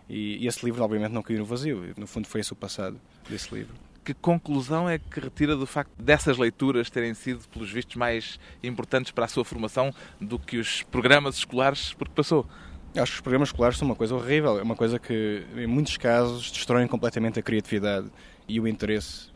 E, 0.08 0.44
e 0.44 0.46
esse 0.46 0.64
livro, 0.64 0.84
obviamente, 0.84 1.10
não 1.10 1.22
caiu 1.22 1.40
no 1.40 1.44
vazio. 1.44 1.92
No 1.96 2.06
fundo, 2.06 2.28
foi 2.28 2.40
esse 2.40 2.52
o 2.52 2.56
passado 2.56 3.00
desse 3.28 3.52
livro. 3.52 3.74
Que 4.04 4.14
conclusão 4.14 4.88
é 4.88 4.98
que 4.98 5.18
retira 5.18 5.56
do 5.56 5.66
facto 5.66 5.90
dessas 6.00 6.38
leituras 6.38 6.88
terem 6.88 7.14
sido, 7.14 7.48
pelos 7.48 7.68
vistos, 7.68 7.96
mais 7.96 8.38
importantes 8.62 9.10
para 9.10 9.24
a 9.24 9.28
sua 9.28 9.44
formação 9.44 9.92
do 10.20 10.38
que 10.38 10.56
os 10.56 10.84
programas 10.84 11.36
escolares 11.36 11.94
por 11.94 12.08
que 12.08 12.14
passou? 12.14 12.46
Acho 12.96 13.12
que 13.12 13.18
os 13.18 13.20
programas 13.20 13.48
escolares 13.50 13.78
são 13.78 13.86
uma 13.86 13.94
coisa 13.94 14.14
horrível. 14.14 14.58
É 14.58 14.62
uma 14.62 14.74
coisa 14.74 14.98
que, 14.98 15.44
em 15.56 15.66
muitos 15.66 15.96
casos, 15.96 16.50
destroem 16.50 16.86
completamente 16.86 17.38
a 17.38 17.42
criatividade 17.42 18.10
e 18.48 18.58
o 18.58 18.66
interesse 18.66 19.28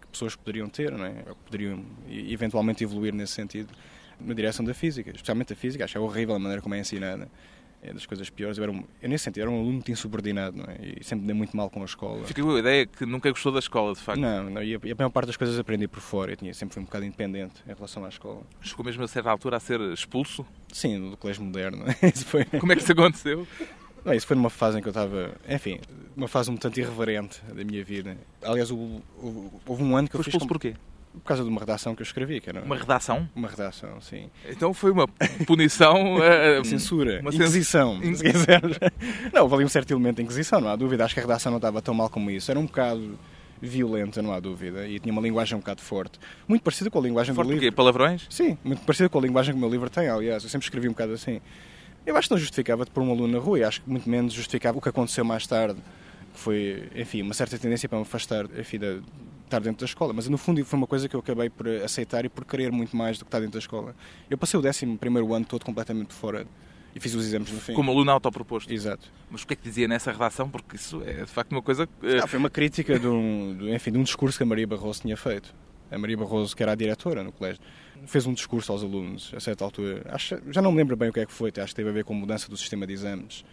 que 0.00 0.06
pessoas 0.06 0.36
poderiam 0.36 0.68
ter, 0.68 0.92
não 0.92 1.04
é? 1.04 1.24
Ou 1.28 1.34
poderiam 1.34 1.84
eventualmente 2.08 2.84
evoluir 2.84 3.12
nesse 3.12 3.32
sentido, 3.32 3.72
na 4.20 4.32
direção 4.32 4.64
da 4.64 4.72
física. 4.72 5.10
Especialmente 5.10 5.52
a 5.52 5.56
física. 5.56 5.84
Acho 5.84 5.92
que 5.94 5.98
é 5.98 6.00
horrível 6.00 6.34
a 6.34 6.38
maneira 6.38 6.62
como 6.62 6.74
é 6.74 6.78
ensinada. 6.78 7.28
É 7.82 7.94
das 7.94 8.04
coisas 8.04 8.28
piores. 8.28 8.58
Eu, 8.58 8.64
era 8.64 8.72
um, 8.72 8.84
eu 9.00 9.08
nesse 9.08 9.24
sentido, 9.24 9.42
era 9.42 9.50
um 9.50 9.54
aluno 9.56 9.72
muito 9.72 9.90
insubordinado, 9.90 10.56
não 10.58 10.64
é? 10.66 10.76
E 11.00 11.02
sempre 11.02 11.24
dei 11.26 11.34
muito 11.34 11.56
mal 11.56 11.70
com 11.70 11.80
a 11.80 11.84
escola. 11.86 12.20
A 12.26 12.58
ideia 12.58 12.84
que 12.86 13.06
nunca 13.06 13.30
gostou 13.30 13.50
da 13.50 13.58
escola, 13.58 13.94
de 13.94 14.00
facto. 14.00 14.20
Não, 14.20 14.50
não, 14.50 14.62
e 14.62 14.74
a, 14.76 14.80
e 14.84 14.92
a 14.92 14.94
maior 14.94 15.08
parte 15.10 15.28
das 15.28 15.36
coisas 15.38 15.58
aprendi 15.58 15.88
por 15.88 16.00
fora. 16.00 16.32
Eu 16.32 16.36
tinha, 16.36 16.52
sempre 16.52 16.74
fui 16.74 16.82
um 16.82 16.86
bocado 16.86 17.06
independente 17.06 17.54
em 17.66 17.72
relação 17.72 18.04
à 18.04 18.08
escola. 18.10 18.42
Chegou 18.60 18.84
mesmo 18.84 19.02
a 19.02 19.08
certa 19.08 19.30
altura 19.30 19.56
a 19.56 19.60
ser 19.60 19.80
expulso. 19.92 20.44
Sim, 20.70 21.10
do 21.10 21.16
colégio 21.16 21.42
moderno. 21.42 21.84
Isso 22.14 22.26
foi, 22.26 22.44
Como 22.44 22.70
é 22.70 22.76
que 22.76 22.82
isso 22.82 22.92
aconteceu? 22.92 23.46
Não, 24.04 24.14
isso 24.14 24.26
foi 24.26 24.34
numa 24.34 24.48
fase 24.48 24.78
em 24.78 24.80
que 24.82 24.88
eu 24.88 24.92
estava, 24.92 25.34
enfim, 25.46 25.78
uma 26.16 26.26
fase 26.26 26.50
um 26.50 26.56
tanto 26.56 26.80
irreverente 26.80 27.38
da 27.54 27.62
minha 27.62 27.84
vida. 27.84 28.16
Aliás, 28.42 28.70
houve 28.70 29.02
um 29.82 29.94
ano 29.96 30.08
que 30.08 30.12
Foi 30.12 30.20
eu 30.20 30.24
fiz 30.24 30.34
expulso 30.34 30.46
com- 30.46 30.48
porquê? 30.48 30.74
Por 31.12 31.22
causa 31.24 31.42
de 31.42 31.48
uma 31.48 31.60
redação 31.60 31.94
que 31.94 32.02
eu 32.02 32.04
escrevi, 32.04 32.40
que 32.40 32.48
era 32.48 32.62
Uma 32.62 32.76
redação? 32.76 33.28
uma 33.34 33.48
redação, 33.48 34.00
sim. 34.00 34.30
Então 34.48 34.72
foi 34.72 34.90
uma 34.92 35.08
punição. 35.46 36.18
eh, 36.22 36.62
Censura, 36.64 37.20
uma 37.20 37.30
inquisição, 37.34 38.00
cens- 38.00 38.18
se 38.18 38.24
quiseres. 38.24 38.78
Não, 39.32 39.52
ali 39.52 39.64
um 39.64 39.68
certo 39.68 39.90
elemento 39.92 40.16
de 40.16 40.22
inquisição, 40.22 40.60
não 40.60 40.68
há 40.68 40.76
dúvida. 40.76 41.04
Acho 41.04 41.14
que 41.14 41.20
a 41.20 41.22
redação 41.24 41.50
não 41.50 41.58
estava 41.58 41.82
tão 41.82 41.92
mal 41.94 42.08
como 42.08 42.30
isso. 42.30 42.50
Era 42.50 42.58
um 42.60 42.66
bocado 42.66 43.18
violenta, 43.60 44.22
não 44.22 44.32
há 44.32 44.40
dúvida. 44.40 44.86
E 44.86 44.98
tinha 44.98 45.12
uma 45.12 45.20
linguagem 45.20 45.56
um 45.56 45.60
bocado 45.60 45.82
forte. 45.82 46.18
Muito 46.48 46.62
parecida 46.62 46.88
com 46.90 46.98
a 46.98 47.02
linguagem 47.02 47.34
Forte 47.34 47.48
do 47.48 47.52
livro. 47.54 47.66
quê? 47.68 47.72
Palavrões? 47.74 48.26
Sim, 48.30 48.56
muito 48.64 48.82
parecida 48.82 49.08
com 49.08 49.18
a 49.18 49.22
linguagem 49.22 49.52
que 49.52 49.58
o 49.58 49.60
meu 49.60 49.70
livro 49.70 49.90
tem, 49.90 50.08
aliás. 50.08 50.42
Eu 50.42 50.48
sempre 50.48 50.64
escrevi 50.66 50.88
um 50.88 50.92
bocado 50.92 51.12
assim. 51.12 51.40
Eu 52.06 52.16
acho 52.16 52.28
que 52.28 52.34
não 52.34 52.38
justificava 52.38 52.84
de 52.84 52.90
pôr 52.90 53.02
um 53.02 53.10
aluno 53.10 53.34
na 53.34 53.38
rua, 53.38 53.58
e 53.58 53.64
acho 53.64 53.82
que 53.82 53.90
muito 53.90 54.08
menos 54.08 54.32
justificava 54.32 54.78
o 54.78 54.80
que 54.80 54.88
aconteceu 54.88 55.24
mais 55.24 55.46
tarde, 55.46 55.78
foi, 56.40 56.88
enfim, 56.94 57.22
uma 57.22 57.34
certa 57.34 57.58
tendência 57.58 57.88
para 57.88 57.98
me 57.98 58.02
afastar, 58.02 58.46
enfim, 58.58 58.78
de 58.78 59.02
estar 59.44 59.60
dentro 59.60 59.80
da 59.80 59.86
escola. 59.86 60.12
Mas 60.12 60.28
no 60.28 60.38
fundo 60.38 60.64
foi 60.64 60.76
uma 60.76 60.86
coisa 60.86 61.08
que 61.08 61.14
eu 61.14 61.20
acabei 61.20 61.48
por 61.50 61.68
aceitar 61.68 62.24
e 62.24 62.28
por 62.28 62.44
querer 62.44 62.72
muito 62.72 62.96
mais 62.96 63.18
do 63.18 63.24
que 63.24 63.28
estar 63.28 63.38
dentro 63.40 63.54
da 63.54 63.58
escola. 63.58 63.94
Eu 64.28 64.38
passei 64.38 64.58
o 64.58 64.66
11 64.66 64.96
primeiro 64.98 65.32
ano 65.34 65.44
todo 65.44 65.64
completamente 65.64 66.12
fora 66.14 66.46
e 66.94 66.98
fiz 67.00 67.14
os 67.14 67.24
exames 67.24 67.52
no 67.52 67.60
fim. 67.60 67.72
Como 67.74 67.90
aluno 67.90 68.10
autoproposto. 68.10 68.72
Exato. 68.72 69.08
Mas 69.30 69.42
o 69.42 69.46
que 69.46 69.52
é 69.52 69.56
que 69.56 69.62
dizia 69.62 69.86
nessa 69.86 70.10
redação? 70.12 70.48
Porque 70.48 70.76
isso 70.76 71.02
é 71.04 71.24
de 71.24 71.26
facto 71.30 71.52
uma 71.52 71.62
coisa. 71.62 71.88
eh, 72.02 72.18
Ah, 72.22 72.26
foi 72.26 72.38
uma 72.38 72.50
crítica 72.50 72.98
de 72.98 73.06
um, 73.06 73.56
de, 73.58 73.70
enfim, 73.74 73.92
de 73.92 73.98
um 73.98 74.02
discurso 74.02 74.36
que 74.36 74.42
a 74.42 74.46
Maria 74.46 74.66
Barroso 74.66 75.02
tinha 75.02 75.16
feito. 75.16 75.54
A 75.90 75.98
Maria 75.98 76.16
Barroso, 76.16 76.54
que 76.56 76.62
era 76.62 76.72
a 76.72 76.74
diretora 76.76 77.22
no 77.24 77.32
colégio, 77.32 77.60
fez 78.06 78.24
um 78.26 78.32
discurso 78.32 78.70
aos 78.72 78.82
alunos 78.82 79.32
a 79.36 79.40
certa 79.40 79.64
altura. 79.64 80.02
Acho, 80.08 80.38
já 80.50 80.62
não 80.62 80.70
me 80.72 80.78
lembro 80.78 80.96
bem 80.96 81.08
o 81.10 81.12
que 81.12 81.20
é 81.20 81.26
que 81.26 81.32
foi, 81.32 81.50
acho 81.56 81.66
que 81.68 81.74
teve 81.74 81.90
a 81.90 81.92
ver 81.92 82.04
com 82.04 82.14
a 82.14 82.16
mudança 82.16 82.48
do 82.48 82.56
sistema 82.56 82.86
de 82.86 82.92
exames. 82.92 83.44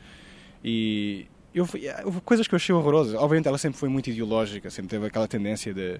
E 0.64 1.28
eu, 1.58 1.68
houve 2.06 2.22
coisas 2.22 2.48
que 2.48 2.54
eu 2.54 2.58
achei 2.58 2.74
horrorosas. 2.74 3.16
Obviamente 3.16 3.48
ela 3.48 3.58
sempre 3.58 3.80
foi 3.80 3.90
muito 3.90 4.10
ideológica, 4.10 4.70
sempre 4.70 4.90
teve 4.90 5.08
aquela 5.08 5.28
tendência 5.28 5.74
de, 5.74 6.00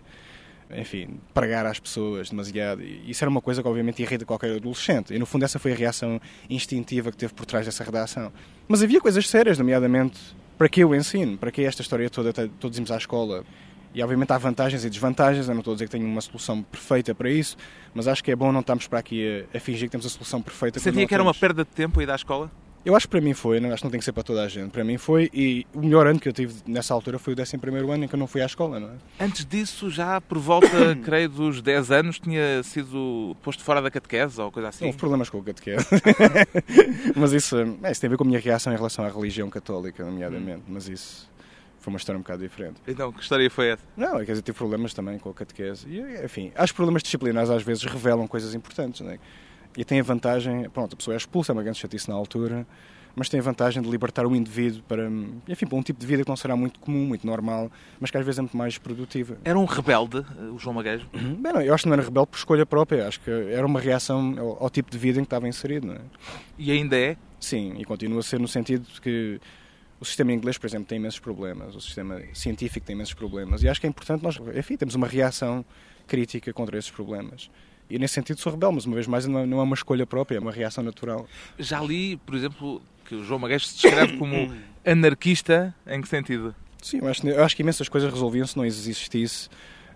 enfim, 0.76 1.20
pregar 1.34 1.66
às 1.66 1.80
pessoas 1.80 2.30
demasiado. 2.30 2.82
E 2.82 3.10
isso 3.10 3.24
era 3.24 3.30
uma 3.30 3.42
coisa 3.42 3.62
que 3.62 3.68
obviamente 3.68 4.02
irrita 4.02 4.26
qualquer 4.26 4.56
adolescente. 4.56 5.14
E 5.14 5.20
no 5.20 5.26
fundo 5.26 5.46
essa 5.46 5.60
foi 5.60 5.74
a 5.74 5.76
reação 5.76 6.22
instintiva 6.50 7.12
que 7.12 7.18
teve 7.18 7.34
por 7.34 7.46
trás 7.46 7.66
dessa 7.66 7.84
redação. 7.84 8.32
Mas 8.68 8.82
havia 8.84 9.02
coisas 9.02 9.28
sérias, 9.28 9.58
nomeadamente, 9.58 10.20
para 10.58 10.70
que 10.70 10.82
eu 10.82 10.94
ensino? 10.94 11.38
Para 11.38 11.52
que 11.52 11.62
esta 11.62 11.82
história 11.82 12.10
toda, 12.10 12.34
todos 12.60 12.78
irmos 12.78 12.92
à 12.92 12.98
escola? 12.98 13.44
E 13.94 14.04
obviamente 14.04 14.32
há 14.32 14.38
vantagens 14.38 14.86
e 14.86 14.90
desvantagens, 14.90 15.48
eu 15.48 15.56
não 15.56 15.62
estou 15.62 15.72
a 15.72 15.76
dizer 15.76 15.86
que 15.86 15.92
tenho 15.92 16.06
uma 16.06 16.22
solução 16.22 16.62
perfeita 16.62 17.16
para 17.16 17.30
isso, 17.30 17.58
mas 17.96 18.08
acho 18.08 18.24
que 18.24 18.30
é 18.30 18.36
bom 18.36 18.52
não 18.52 18.60
estarmos 18.60 18.86
para 18.86 19.00
aqui 19.00 19.48
a, 19.52 19.58
a 19.58 19.60
fingir 19.60 19.88
que 19.88 19.92
temos 19.92 20.06
a 20.06 20.10
solução 20.10 20.42
perfeita. 20.42 20.80
Sentia 20.80 21.08
que 21.08 21.14
era 21.14 21.24
uma 21.24 21.34
perda 21.34 21.64
de 21.64 21.72
tempo 21.72 22.00
ir 22.02 22.10
à 22.10 22.16
escola? 22.16 22.52
Eu 22.86 22.96
acho 22.96 23.06
que 23.06 23.12
para 23.12 23.22
mim 23.22 23.34
foi, 23.34 23.60
não, 23.60 23.70
acho 23.70 23.78
que 23.78 23.84
não 23.84 23.92
tem 23.92 24.00
que 24.00 24.06
ser 24.06 24.14
para 24.14 24.24
toda 24.24 24.44
a 24.44 24.48
gente. 24.48 24.72
Para 24.72 24.84
mim 24.84 24.98
foi, 24.98 25.30
e 25.34 25.68
o 25.74 25.80
melhor 25.80 26.08
ano 26.08 26.20
que 26.20 26.30
eu 26.30 26.34
tive 26.34 26.56
nessa 26.66 26.94
altura 26.94 27.20
foi 27.20 27.34
o 27.34 27.38
11 27.40 27.58
ano 27.92 28.06
em 28.06 28.08
que 28.08 28.16
eu 28.16 28.20
não 28.20 28.28
fui 28.28 28.42
à 28.42 28.46
escola, 28.46 28.80
não 28.80 28.90
é? 28.90 29.26
Antes 29.26 29.46
disso, 29.46 29.90
já 29.90 30.22
por 30.22 30.38
volta, 30.38 30.96
creio, 31.04 31.28
dos 31.30 31.62
10 31.62 31.92
anos, 31.92 32.20
tinha 32.20 32.64
sido 32.64 33.36
posto 33.42 33.64
fora 33.64 33.82
da 33.82 33.92
catequese 33.92 34.40
ou 34.40 34.52
coisa 34.52 34.70
assim? 34.70 34.86
Houve 34.86 34.98
problemas 34.98 35.30
com 35.30 35.38
o 35.40 35.44
catequese. 35.44 35.86
mas 37.16 37.34
isso, 37.34 37.58
é, 37.84 37.92
isso 37.92 38.00
tem 38.00 38.08
a 38.08 38.12
ver 38.12 38.18
com 38.18 38.24
a 38.24 38.28
minha 38.28 38.40
reação 38.40 38.72
em 38.72 38.78
relação 38.78 39.04
à 39.04 39.10
religião 39.10 39.50
católica, 39.50 40.06
nomeadamente. 40.06 40.64
Mas 40.68 40.88
isso 40.88 41.30
foi 41.88 41.94
uma 41.94 41.98
história 41.98 42.18
um 42.18 42.22
bocado 42.22 42.44
diferente. 42.44 42.82
Então, 42.88 43.12
que 43.12 43.22
história 43.22 43.50
foi 43.50 43.70
essa? 43.70 43.84
Não, 43.96 44.18
quer 44.18 44.32
dizer, 44.32 44.42
tive 44.42 44.58
problemas 44.58 44.94
também 44.94 45.18
com 45.18 45.30
a 45.30 45.34
catequese. 45.34 45.88
E, 45.88 46.26
enfim, 46.26 46.52
acho 46.56 46.74
que 46.74 46.76
problemas 46.76 47.02
disciplinares 47.02 47.50
às 47.50 47.64
vezes 47.64 47.84
revelam 47.84 48.28
coisas 48.28 48.54
importantes, 48.54 49.02
não 49.02 49.12
é? 49.12 49.20
E 49.78 49.86
tem 49.86 50.00
a 50.00 50.04
vantagem, 50.04 50.68
pronto, 50.72 50.96
a 50.96 50.98
pessoa 50.98 51.14
é 51.14 51.18
expulsa, 51.18 51.52
é 51.52 51.54
uma 51.54 51.62
grande 51.62 51.78
chatice 51.78 52.10
na 52.10 52.16
altura, 52.16 52.66
mas 53.16 53.30
tem 53.30 53.40
a 53.40 53.44
vantagem 53.44 53.82
de 53.82 53.90
libertar 53.90 54.26
o 54.26 54.36
indivíduo 54.36 54.82
para, 54.88 55.08
enfim, 55.48 55.68
para 55.68 55.78
um 55.78 55.84
tipo 55.84 56.00
de 56.00 56.06
vida 56.06 56.24
que 56.24 56.30
não 56.30 56.36
será 56.36 56.56
muito 56.56 56.80
comum, 56.80 57.06
muito 57.06 57.26
normal, 57.26 57.72
mas 58.00 58.10
que 58.10 58.18
às 58.18 58.26
vezes 58.26 58.40
é 58.40 58.42
muito 58.42 58.58
mais 58.58 58.80
produtiva. 58.80 59.38
Era 59.44 59.58
um 59.58 59.66
rebelde, 59.66 60.18
eh, 60.18 60.44
o 60.52 60.58
João 60.58 60.76
Maguejo? 60.76 61.08
Bem, 61.14 61.54
não, 61.54 61.62
eu 61.62 61.74
acho 61.74 61.84
que 61.84 61.90
não 61.90 61.94
era 61.94 62.04
rebelde 62.04 62.28
por 62.28 62.38
escolha 62.38 62.66
própria, 62.66 63.08
acho 63.08 63.20
que 63.20 63.30
era 63.30 63.66
uma 63.66 63.80
reação 63.80 64.36
ao, 64.40 64.64
ao 64.64 64.70
tipo 64.70 64.90
de 64.90 64.98
vida 64.98 65.20
em 65.20 65.24
que 65.24 65.28
estava 65.28 65.48
inserido, 65.48 65.88
não 65.88 65.96
é? 65.96 66.02
E 66.58 66.72
ainda 66.72 66.98
é? 66.98 67.16
Sim, 67.40 67.76
e 67.78 67.86
continua 67.86 68.20
a 68.20 68.24
ser 68.24 68.40
no 68.40 68.48
sentido 68.48 68.86
de 68.92 69.00
que 69.00 69.40
o 70.00 70.06
sistema 70.06 70.32
inglês, 70.32 70.58
por 70.58 70.68
exemplo, 70.68 70.88
tem 70.88 70.98
imensos 70.98 71.20
problemas, 71.20 71.76
o 71.76 71.82
sistema 71.82 72.22
científico 72.34 72.86
tem 72.86 72.96
imensos 72.96 73.14
problemas, 73.14 73.64
e 73.64 73.70
acho 73.70 73.80
que 73.80 73.88
é 73.88 73.90
importante 73.90 74.24
nós, 74.24 74.40
enfim, 74.56 74.76
temos 74.76 74.96
uma 74.96 75.08
reação 75.08 75.66
crítica 76.06 76.54
contra 76.54 76.78
esses 76.78 76.92
problemas. 76.92 77.50
E 77.90 77.98
nesse 77.98 78.16
sentido 78.16 78.40
sou 78.40 78.52
rebelde, 78.52 78.76
mas 78.76 78.86
uma 78.86 78.96
vez 78.96 79.08
mais 79.08 79.26
não 79.26 79.40
é, 79.40 79.46
não 79.46 79.60
é 79.60 79.64
uma 79.64 79.76
escolha 79.76 80.06
própria, 80.06 80.38
é 80.38 80.40
uma 80.40 80.52
reação 80.52 80.84
natural. 80.84 81.28
Já 81.58 81.82
li, 81.82 82.18
por 82.18 82.36
exemplo, 82.36 82.82
que 83.06 83.16
o 83.16 83.24
João 83.24 83.40
Maguejo 83.40 83.66
se 83.66 83.82
descreve 83.82 84.18
como 84.18 84.54
anarquista. 84.86 85.74
Em 85.86 86.02
que 86.02 86.08
sentido? 86.08 86.54
Sim, 86.82 87.00
eu 87.00 87.08
acho, 87.08 87.28
eu 87.28 87.44
acho 87.44 87.56
que 87.56 87.62
imensas 87.62 87.88
coisas 87.90 88.12
resolviam 88.12 88.46
se 88.46 88.58
não 88.58 88.66
existisse 88.66 89.50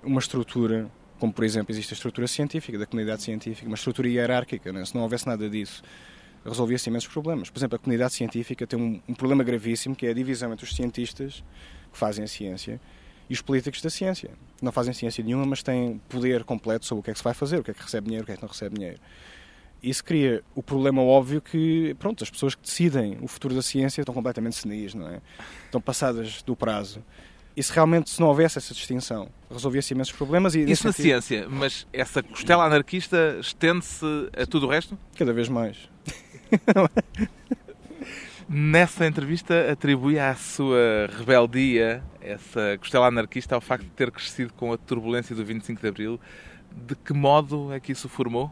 uma 0.03 0.19
estrutura, 0.19 0.89
como 1.19 1.31
por 1.31 1.43
exemplo 1.43 1.71
existe 1.71 1.93
a 1.93 1.95
estrutura 1.95 2.27
científica, 2.27 2.77
da 2.77 2.85
comunidade 2.85 3.21
científica, 3.21 3.67
uma 3.67 3.75
estrutura 3.75 4.07
hierárquica, 4.07 4.71
né? 4.71 4.83
se 4.85 4.95
não 4.95 5.01
houvesse 5.01 5.27
nada 5.27 5.49
disso. 5.49 5.83
resolvia-se 6.45 6.89
imensos 6.89 7.11
problemas. 7.11 7.49
Por 7.49 7.59
exemplo, 7.59 7.75
a 7.75 7.79
comunidade 7.79 8.13
científica 8.13 8.65
tem 8.65 8.79
um, 8.79 9.01
um 9.07 9.13
problema 9.13 9.43
gravíssimo 9.43 9.95
que 9.95 10.07
é 10.07 10.09
a 10.11 10.13
divisão 10.13 10.51
entre 10.51 10.65
os 10.65 10.75
cientistas 10.75 11.43
que 11.91 11.97
fazem 11.97 12.23
a 12.23 12.27
ciência 12.27 12.79
e 13.31 13.33
os 13.33 13.41
políticos 13.41 13.81
da 13.81 13.89
ciência. 13.89 14.29
Não 14.61 14.73
fazem 14.73 14.93
ciência 14.93 15.23
nenhuma, 15.23 15.45
mas 15.45 15.63
têm 15.63 16.01
poder 16.09 16.43
completo 16.43 16.85
sobre 16.85 16.99
o 16.99 17.03
que 17.03 17.11
é 17.11 17.13
que 17.13 17.17
se 17.17 17.23
vai 17.23 17.33
fazer, 17.33 17.59
o 17.59 17.63
que 17.63 17.71
é 17.71 17.73
que 17.73 17.81
recebe 17.81 18.07
dinheiro, 18.07 18.23
o 18.23 18.25
que 18.25 18.33
é 18.33 18.35
que 18.35 18.41
não 18.41 18.49
recebe 18.49 18.75
dinheiro. 18.75 18.99
Isso 19.81 20.03
cria 20.03 20.43
o 20.53 20.61
problema 20.61 21.01
óbvio 21.01 21.41
que, 21.41 21.95
pronto, 21.97 22.25
as 22.25 22.29
pessoas 22.29 22.55
que 22.55 22.61
decidem 22.61 23.17
o 23.21 23.29
futuro 23.29 23.55
da 23.55 23.61
ciência 23.61 24.01
estão 24.01 24.13
completamente 24.13 24.57
senis, 24.57 24.93
não 24.93 25.07
é? 25.07 25.21
Estão 25.63 25.79
passadas 25.79 26.41
do 26.41 26.57
prazo. 26.57 27.01
E 27.55 27.63
se 27.63 27.71
realmente 27.71 28.09
se 28.09 28.19
não 28.19 28.27
houvesse 28.27 28.57
essa 28.57 28.73
distinção, 28.73 29.29
resolvia-se 29.49 29.93
imensos 29.93 30.13
problemas. 30.13 30.53
E, 30.53 30.69
Isso 30.69 30.85
na 30.85 30.91
sentido, 30.91 31.21
ciência, 31.21 31.47
mas 31.49 31.87
essa 31.93 32.21
costela 32.21 32.65
anarquista 32.65 33.37
estende-se 33.39 34.05
a 34.37 34.45
tudo 34.45 34.67
o 34.67 34.69
resto? 34.69 34.99
Cada 35.17 35.31
vez 35.31 35.47
mais. 35.47 35.77
Nessa 38.53 39.07
entrevista 39.07 39.71
atribui 39.71 40.19
à 40.19 40.35
sua 40.35 41.07
rebeldia, 41.17 42.03
essa 42.19 42.77
costela 42.77 43.07
anarquista, 43.07 43.55
ao 43.55 43.61
facto 43.61 43.85
de 43.85 43.91
ter 43.91 44.11
crescido 44.11 44.51
com 44.51 44.73
a 44.73 44.77
turbulência 44.77 45.33
do 45.33 45.45
25 45.45 45.79
de 45.81 45.87
Abril. 45.87 46.19
De 46.69 46.93
que 46.93 47.13
modo 47.13 47.71
é 47.71 47.79
que 47.79 47.93
isso 47.93 48.09
formou? 48.09 48.51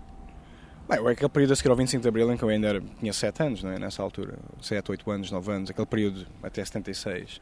Bem, 0.88 1.06
aquele 1.06 1.28
período 1.28 1.52
a 1.52 1.56
seguir 1.58 1.70
ao 1.70 1.76
25 1.76 2.02
de 2.02 2.08
Abril 2.08 2.32
em 2.32 2.38
que 2.38 2.44
eu 2.44 2.48
ainda 2.48 2.70
era, 2.70 2.82
tinha 2.98 3.12
7 3.12 3.44
anos, 3.44 3.62
não 3.62 3.72
é? 3.72 3.78
nessa 3.78 4.02
altura, 4.02 4.40
7, 4.62 4.90
8 4.90 5.12
anos, 5.12 5.32
9 5.32 5.52
anos, 5.52 5.70
aquele 5.70 5.86
período 5.86 6.26
até 6.42 6.64
76 6.64 7.42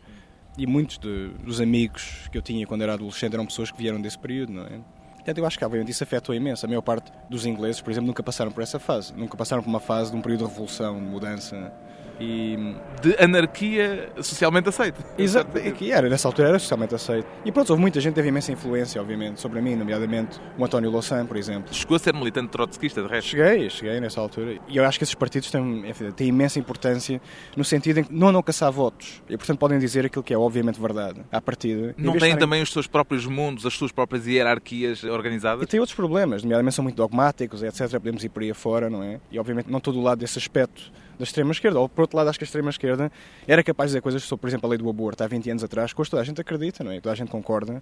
e 0.58 0.66
muitos 0.66 0.98
de, 0.98 1.28
dos 1.44 1.62
amigos 1.62 2.28
que 2.32 2.40
eu 2.40 2.42
tinha 2.42 2.66
quando 2.66 2.82
era 2.82 2.94
adolescente 2.94 3.36
eram 3.36 3.46
pessoas 3.46 3.70
que 3.70 3.78
vieram 3.78 4.02
desse 4.02 4.18
período, 4.18 4.54
não 4.54 4.64
é? 4.64 4.80
Portanto, 5.14 5.38
eu 5.38 5.46
acho 5.46 5.60
que 5.60 5.64
obviamente 5.64 5.92
isso 5.92 6.04
afetou 6.04 6.34
imenso. 6.34 6.66
A 6.66 6.70
maior 6.70 6.82
parte 6.82 7.12
dos 7.30 7.46
ingleses, 7.46 7.82
por 7.82 7.92
exemplo, 7.92 8.08
nunca 8.08 8.24
passaram 8.24 8.52
por 8.52 8.64
essa 8.64 8.80
fase. 8.80 9.14
Nunca 9.14 9.38
passaram 9.38 9.62
por 9.62 9.70
uma 9.70 9.80
fase 9.80 10.10
de 10.10 10.18
um 10.18 10.22
período 10.22 10.46
de 10.46 10.50
revolução, 10.50 10.96
de 10.96 11.06
mudança 11.06 11.72
e... 12.20 12.76
De 13.02 13.16
anarquia 13.24 14.10
socialmente 14.22 14.70
aceita. 14.70 15.04
Exato, 15.18 15.52
que 15.74 15.92
era, 15.92 16.10
nessa 16.10 16.28
altura 16.28 16.50
era 16.50 16.60
socialmente 16.60 16.96
aceito. 16.96 17.28
E 17.46 17.52
pronto, 17.52 17.70
houve 17.70 17.82
muita 17.82 18.02
gente 18.02 18.16
teve 18.16 18.30
imensa 18.30 18.52
influência, 18.52 19.00
obviamente, 19.00 19.40
sobre 19.40 19.62
mim, 19.62 19.76
nomeadamente 19.76 20.40
o 20.58 20.66
António 20.66 20.90
Louçã, 20.90 21.24
por 21.26 21.38
exemplo. 21.38 21.74
Chegou 21.74 21.96
a 21.96 22.00
ser 22.00 22.14
militante 22.14 22.50
trotskista, 22.50 23.04
de 23.04 23.08
resto? 23.08 23.30
Cheguei, 23.30 23.70
cheguei 23.70 24.00
nessa 24.00 24.20
altura. 24.20 24.58
E 24.68 24.78
eu 24.78 24.86
acho 24.86 24.98
que 24.98 25.04
esses 25.04 25.14
partidos 25.14 25.52
têm, 25.52 25.88
enfim, 25.88 26.12
têm 26.12 26.28
imensa 26.30 26.58
importância 26.58 27.22
no 27.56 27.64
sentido 27.64 28.00
em 28.00 28.04
que 28.04 28.14
não 28.14 28.32
não 28.32 28.42
caçar 28.42 28.72
votos. 28.72 29.22
E, 29.30 29.38
portanto, 29.38 29.60
podem 29.60 29.78
dizer 29.78 30.06
aquilo 30.06 30.24
que 30.24 30.34
é 30.34 30.38
obviamente 30.38 30.80
verdade, 30.80 31.22
à 31.32 31.40
partida. 31.40 31.94
Não 31.98 32.14
têm 32.14 32.16
estarem... 32.16 32.38
também 32.38 32.62
os 32.64 32.72
seus 32.72 32.88
próprios 32.88 33.26
mundos, 33.28 33.66
as 33.66 33.74
suas 33.74 33.92
próprias 33.92 34.26
hierarquias 34.26 35.04
organizadas? 35.04 35.64
E 35.64 35.68
tem 35.68 35.80
outros 35.80 35.96
problemas, 35.96 36.42
nomeadamente 36.42 36.76
são 36.76 36.84
muito 36.84 36.96
dogmáticos, 36.96 37.62
etc. 37.62 37.92
Podemos 37.92 38.24
ir 38.24 38.30
por 38.30 38.42
aí 38.42 38.52
afora, 38.52 38.90
não 38.90 39.04
é? 39.04 39.20
E, 39.32 39.38
obviamente, 39.38 39.70
não 39.70 39.80
todo 39.80 40.00
o 40.00 40.02
lado 40.02 40.20
desse 40.20 40.40
aspecto 40.40 40.92
da 41.18 41.24
extrema-esquerda. 41.24 41.80
Ou, 41.80 41.90
por 41.90 42.02
outro 42.02 42.18
lado, 42.18 42.30
acho 42.30 42.38
que 42.38 42.44
a 42.44 42.48
extrema-esquerda 42.48 43.12
era 43.48 43.64
capaz 43.64 43.90
de 43.90 43.92
dizer 43.92 44.02
coisas 44.02 44.24
sobre, 44.24 44.42
por 44.42 44.48
exemplo, 44.48 44.68
a 44.68 44.70
lei 44.70 44.78
do 44.78 44.90
aborto 44.90 45.24
há 45.24 45.28
20 45.28 45.50
anos 45.50 45.64
atrás, 45.64 45.94
que 45.94 46.02
hoje 46.02 46.10
toda 46.10 46.22
a 46.22 46.26
gente 46.26 46.40
acredita, 46.40 46.84
não 46.84 46.92
é? 46.92 47.00
Toda 47.00 47.14
a 47.14 47.16
gente 47.16 47.30
concorda. 47.30 47.82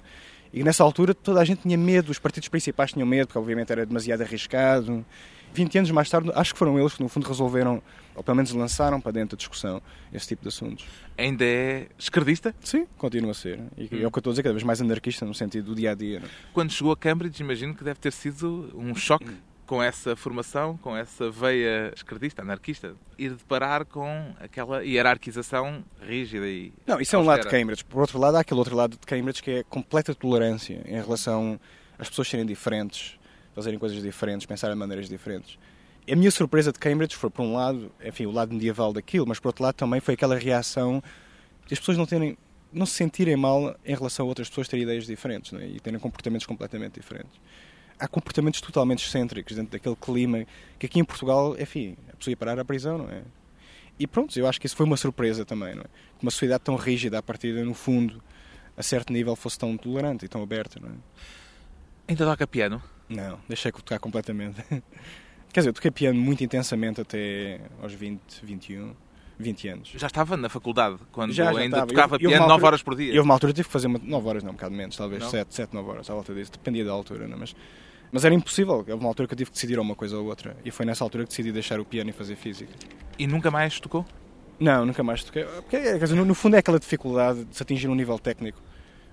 E 0.53 0.63
nessa 0.63 0.83
altura 0.83 1.13
toda 1.13 1.41
a 1.41 1.45
gente 1.45 1.61
tinha 1.63 1.77
medo, 1.77 2.11
os 2.11 2.19
partidos 2.19 2.47
principais 2.49 2.91
tinham 2.91 3.05
medo, 3.05 3.27
porque 3.27 3.39
obviamente 3.39 3.71
era 3.71 3.85
demasiado 3.85 4.21
arriscado. 4.21 5.05
20 5.53 5.77
anos 5.77 5.91
mais 5.91 6.09
tarde, 6.09 6.31
acho 6.35 6.53
que 6.53 6.59
foram 6.59 6.77
eles 6.77 6.93
que 6.93 7.01
no 7.01 7.07
fundo 7.07 7.27
resolveram, 7.27 7.81
ou 8.13 8.23
pelo 8.23 8.35
menos 8.35 8.51
lançaram 8.51 8.99
para 8.99 9.13
dentro 9.13 9.37
da 9.37 9.39
discussão 9.39 9.81
esse 10.13 10.27
tipo 10.27 10.41
de 10.41 10.49
assuntos. 10.49 10.85
Ainda 11.17 11.45
é 11.45 11.87
esquerdista? 11.97 12.53
Sim, 12.61 12.85
continua 12.97 13.31
a 13.31 13.33
ser. 13.33 13.59
E 13.77 13.83
hum. 13.83 13.87
é 14.01 14.07
o 14.07 14.11
que 14.11 14.17
eu 14.17 14.19
estou 14.19 14.31
a 14.31 14.33
dizer, 14.33 14.43
cada 14.43 14.53
vez 14.53 14.63
mais 14.63 14.81
anarquista 14.81 15.25
no 15.25 15.33
sentido 15.33 15.67
do 15.67 15.75
dia 15.75 15.91
a 15.91 15.95
dia. 15.95 16.19
Não? 16.19 16.27
É? 16.27 16.29
Quando 16.53 16.71
chegou 16.71 16.91
a 16.91 16.97
Cambridge, 16.97 17.41
imagino 17.41 17.73
que 17.73 17.83
deve 17.85 17.99
ter 17.99 18.11
sido 18.11 18.69
um 18.75 18.93
choque 18.95 19.29
hum 19.29 19.54
com 19.65 19.81
essa 19.81 20.15
formação, 20.15 20.77
com 20.77 20.95
essa 20.95 21.29
veia 21.29 21.91
esquerdista, 21.95 22.41
anarquista, 22.41 22.95
ir 23.17 23.31
deparar 23.31 23.85
com 23.85 24.33
aquela 24.39 24.83
hierarquização 24.83 25.83
rígida 26.01 26.47
e. 26.47 26.71
Não, 26.85 26.99
isso 27.01 27.15
é 27.15 27.19
um 27.19 27.23
lado 27.23 27.41
de 27.41 27.49
Cambridge. 27.49 27.83
Por 27.83 28.01
outro 28.01 28.19
lado, 28.19 28.37
há 28.37 28.41
aquele 28.41 28.59
outro 28.59 28.75
lado 28.75 28.91
de 28.91 29.05
Cambridge 29.05 29.41
que 29.41 29.51
é 29.51 29.63
completa 29.63 30.13
tolerância 30.13 30.81
em 30.85 31.01
relação 31.01 31.59
às 31.97 32.09
pessoas 32.09 32.27
serem 32.27 32.45
diferentes, 32.45 33.17
fazerem 33.53 33.79
coisas 33.79 34.01
diferentes, 34.01 34.45
pensarem 34.45 34.75
de 34.75 34.79
maneiras 34.79 35.09
diferentes. 35.09 35.57
A 36.09 36.15
minha 36.15 36.29
surpresa 36.29 36.71
de 36.71 36.77
Cambridge 36.77 37.15
foi, 37.15 37.31
por 37.31 37.41
um 37.41 37.55
lado, 37.55 37.91
enfim, 38.03 38.27
o 38.27 38.31
lado 38.31 38.53
medieval 38.53 38.93
daquilo, 38.93 39.25
mas 39.25 39.39
por 39.39 39.49
outro 39.49 39.63
lado 39.63 39.75
também 39.75 39.99
foi 39.99 40.13
aquela 40.13 40.37
reação 40.37 41.01
de 41.65 41.73
as 41.73 41.79
pessoas 41.79 41.97
não 41.97 42.05
terem 42.05 42.37
não 42.71 42.85
se 42.85 42.93
sentirem 42.93 43.37
mal 43.37 43.73
em 43.85 43.95
relação 43.95 44.25
a 44.25 44.27
outras 44.29 44.49
pessoas 44.49 44.67
terem 44.67 44.83
ideias 44.83 45.05
diferentes 45.05 45.53
é? 45.53 45.65
e 45.65 45.79
terem 45.79 45.97
comportamentos 45.97 46.45
completamente 46.45 46.95
diferentes 46.99 47.39
há 47.99 48.07
comportamentos 48.07 48.61
totalmente 48.61 49.05
excêntricos 49.05 49.55
dentro 49.55 49.71
daquele 49.71 49.95
clima 49.95 50.45
que 50.77 50.85
aqui 50.85 50.99
em 50.99 51.03
Portugal, 51.05 51.55
enfim, 51.59 51.95
a 52.11 52.15
pessoa 52.15 52.31
ia 52.31 52.37
parar 52.37 52.59
à 52.59 52.65
prisão, 52.65 52.97
não 52.97 53.09
é? 53.09 53.23
E 53.97 54.05
pronto, 54.05 54.37
eu 54.37 54.47
acho 54.47 54.59
que 54.59 54.67
isso 54.67 54.75
foi 54.75 54.85
uma 54.85 54.97
surpresa 54.97 55.45
também, 55.45 55.73
não 55.73 55.81
é? 55.81 55.85
Que 55.85 56.23
uma 56.23 56.31
sociedade 56.31 56.63
tão 56.63 56.75
rígida, 56.75 57.17
a 57.17 57.23
partida, 57.23 57.63
no 57.63 57.73
fundo, 57.73 58.21
a 58.75 58.83
certo 58.83 59.13
nível, 59.13 59.35
fosse 59.35 59.57
tão 59.57 59.77
tolerante 59.77 60.25
e 60.25 60.27
tão 60.27 60.43
aberta, 60.43 60.79
não 60.79 60.89
é? 60.89 60.93
Ainda 62.07 62.25
toca 62.25 62.45
piano? 62.45 62.83
Não, 63.07 63.39
deixei 63.47 63.71
de 63.71 63.77
tocar 63.77 63.99
completamente. 63.99 64.61
Quer 65.53 65.61
dizer, 65.61 65.69
eu 65.69 65.73
toquei 65.73 65.91
piano 65.91 66.19
muito 66.19 66.43
intensamente 66.43 66.99
até 66.99 67.61
aos 67.81 67.93
20, 67.93 68.21
21. 68.43 68.93
20 69.37 69.67
anos. 69.67 69.93
Já 69.95 70.07
estava 70.07 70.37
na 70.37 70.49
faculdade, 70.49 70.97
quando 71.11 71.33
já, 71.33 71.51
já 71.51 71.59
ainda 71.59 71.77
estava. 71.77 71.87
tocava 71.87 72.15
eu, 72.15 72.29
piano 72.29 72.43
altura, 72.43 72.53
9 72.53 72.65
horas 72.65 72.83
por 72.83 72.95
dia? 72.95 73.13
E 73.13 73.17
houve 73.17 73.27
uma 73.27 73.33
altura 73.33 73.53
tive 73.53 73.67
que 73.67 73.73
fazer 73.73 73.87
uma, 73.87 73.99
9 74.01 74.27
horas, 74.27 74.43
não, 74.43 74.51
um 74.51 74.55
bocado 74.55 74.75
menos, 74.75 74.95
talvez 74.95 75.21
não? 75.21 75.29
7, 75.29 75.53
7, 75.53 75.73
9 75.73 75.89
horas, 75.89 76.09
à 76.09 76.13
volta 76.13 76.33
disso, 76.33 76.51
dependia 76.51 76.85
da 76.85 76.91
altura, 76.91 77.27
não? 77.27 77.35
É? 77.35 77.39
mas 77.39 77.55
mas 78.11 78.23
era 78.23 78.33
impossível. 78.33 78.75
Houve 78.75 78.93
uma 78.93 79.09
altura 79.09 79.27
que 79.27 79.33
eu 79.33 79.37
tive 79.37 79.49
que 79.49 79.55
decidir 79.55 79.77
uma 79.77 79.93
coisa 79.93 80.17
ou 80.17 80.25
outra. 80.25 80.55
E 80.63 80.71
foi 80.71 80.85
nessa 80.85 81.03
altura 81.03 81.25
que 81.25 81.31
decidi 81.31 81.51
deixar 81.51 81.81
o 81.81 81.85
piano 81.85 82.09
e 82.09 82.13
fazer 82.13 82.37
física. 82.37 82.71
E 83.19 83.27
nunca 83.27 83.51
mais 83.51 83.77
tocou? 83.77 84.05
Não, 84.57 84.85
nunca 84.85 85.03
mais 85.03 85.21
toquei. 85.21 85.43
Porque, 85.43 85.81
quer 85.81 85.99
dizer, 85.99 86.15
no, 86.15 86.23
no 86.23 86.33
fundo 86.33 86.55
é 86.55 86.59
aquela 86.59 86.79
dificuldade 86.79 87.43
de 87.43 87.55
se 87.55 87.61
atingir 87.61 87.89
um 87.89 87.95
nível 87.95 88.17
técnico 88.17 88.61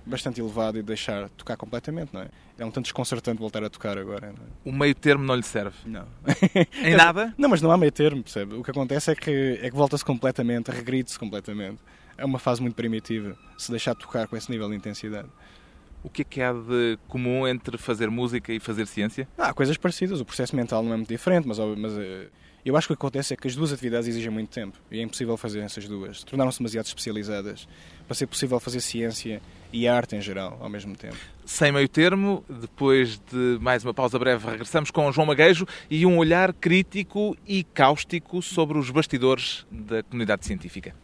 bastante 0.05 0.41
elevado 0.41 0.77
e 0.77 0.83
deixar 0.83 1.29
tocar 1.29 1.55
completamente, 1.57 2.13
não 2.13 2.21
é? 2.21 2.27
É 2.57 2.65
um 2.65 2.71
tanto 2.71 2.85
desconcertante 2.85 3.39
voltar 3.39 3.63
a 3.63 3.69
tocar 3.69 3.97
agora. 3.97 4.27
É? 4.27 4.69
O 4.69 4.71
meio 4.71 4.93
termo 4.93 5.23
não 5.23 5.35
lhe 5.35 5.43
serve? 5.43 5.75
Não. 5.85 6.05
em 6.83 6.95
nada? 6.95 7.33
Não, 7.37 7.49
mas 7.49 7.61
não 7.61 7.71
há 7.71 7.77
meio 7.77 7.91
termo, 7.91 8.21
percebe? 8.21 8.55
O 8.55 8.63
que 8.63 8.71
acontece 8.71 9.11
é 9.11 9.15
que, 9.15 9.59
é 9.61 9.69
que 9.69 9.75
volta-se 9.75 10.05
completamente, 10.05 10.69
regride-se 10.69 11.17
completamente. 11.17 11.79
É 12.17 12.25
uma 12.25 12.39
fase 12.39 12.61
muito 12.61 12.75
primitiva, 12.75 13.35
se 13.57 13.71
deixar 13.71 13.95
tocar 13.95 14.27
com 14.27 14.37
esse 14.37 14.51
nível 14.51 14.69
de 14.69 14.75
intensidade. 14.75 15.27
O 16.03 16.09
que 16.09 16.21
é 16.21 16.25
que 16.25 16.41
há 16.41 16.51
de 16.51 16.99
comum 17.07 17.47
entre 17.47 17.77
fazer 17.77 18.09
música 18.09 18.51
e 18.51 18.59
fazer 18.59 18.85
ciência? 18.85 19.27
Há 19.37 19.53
coisas 19.53 19.77
parecidas. 19.77 20.19
O 20.19 20.25
processo 20.25 20.55
mental 20.55 20.83
não 20.83 20.93
é 20.93 20.97
muito 20.97 21.07
diferente, 21.07 21.47
mas, 21.47 21.57
mas 21.57 21.97
eh, 21.97 22.27
eu 22.69 22.77
acho 22.77 22.87
que 22.87 22.93
o 22.93 22.95
que 22.95 23.01
acontece 23.01 23.33
é 23.33 23.37
que 23.37 23.47
as 23.47 23.55
duas 23.55 23.73
atividades 23.73 24.07
exigem 24.07 24.31
muito 24.31 24.49
tempo 24.49 24.77
e 24.91 24.99
é 24.99 25.01
impossível 25.01 25.35
fazer 25.35 25.59
essas 25.59 25.87
duas. 25.87 26.23
Tornaram-se 26.23 26.59
demasiado 26.59 26.85
especializadas 26.85 27.67
para 28.07 28.15
ser 28.15 28.27
possível 28.27 28.59
fazer 28.59 28.81
ciência 28.81 29.41
e 29.71 29.87
arte 29.87 30.15
em 30.15 30.21
geral 30.21 30.57
ao 30.61 30.69
mesmo 30.69 30.95
tempo. 30.95 31.17
Sem 31.45 31.71
meio 31.71 31.89
termo, 31.89 32.43
depois 32.47 33.19
de 33.31 33.57
mais 33.59 33.83
uma 33.83 33.93
pausa 33.93 34.17
breve, 34.17 34.49
regressamos 34.49 34.91
com 34.91 35.11
João 35.11 35.27
Maguejo 35.27 35.67
e 35.89 36.05
um 36.05 36.17
olhar 36.17 36.53
crítico 36.53 37.35
e 37.45 37.63
cáustico 37.63 38.41
sobre 38.41 38.77
os 38.77 38.89
bastidores 38.89 39.65
da 39.69 40.03
comunidade 40.03 40.45
científica. 40.45 40.95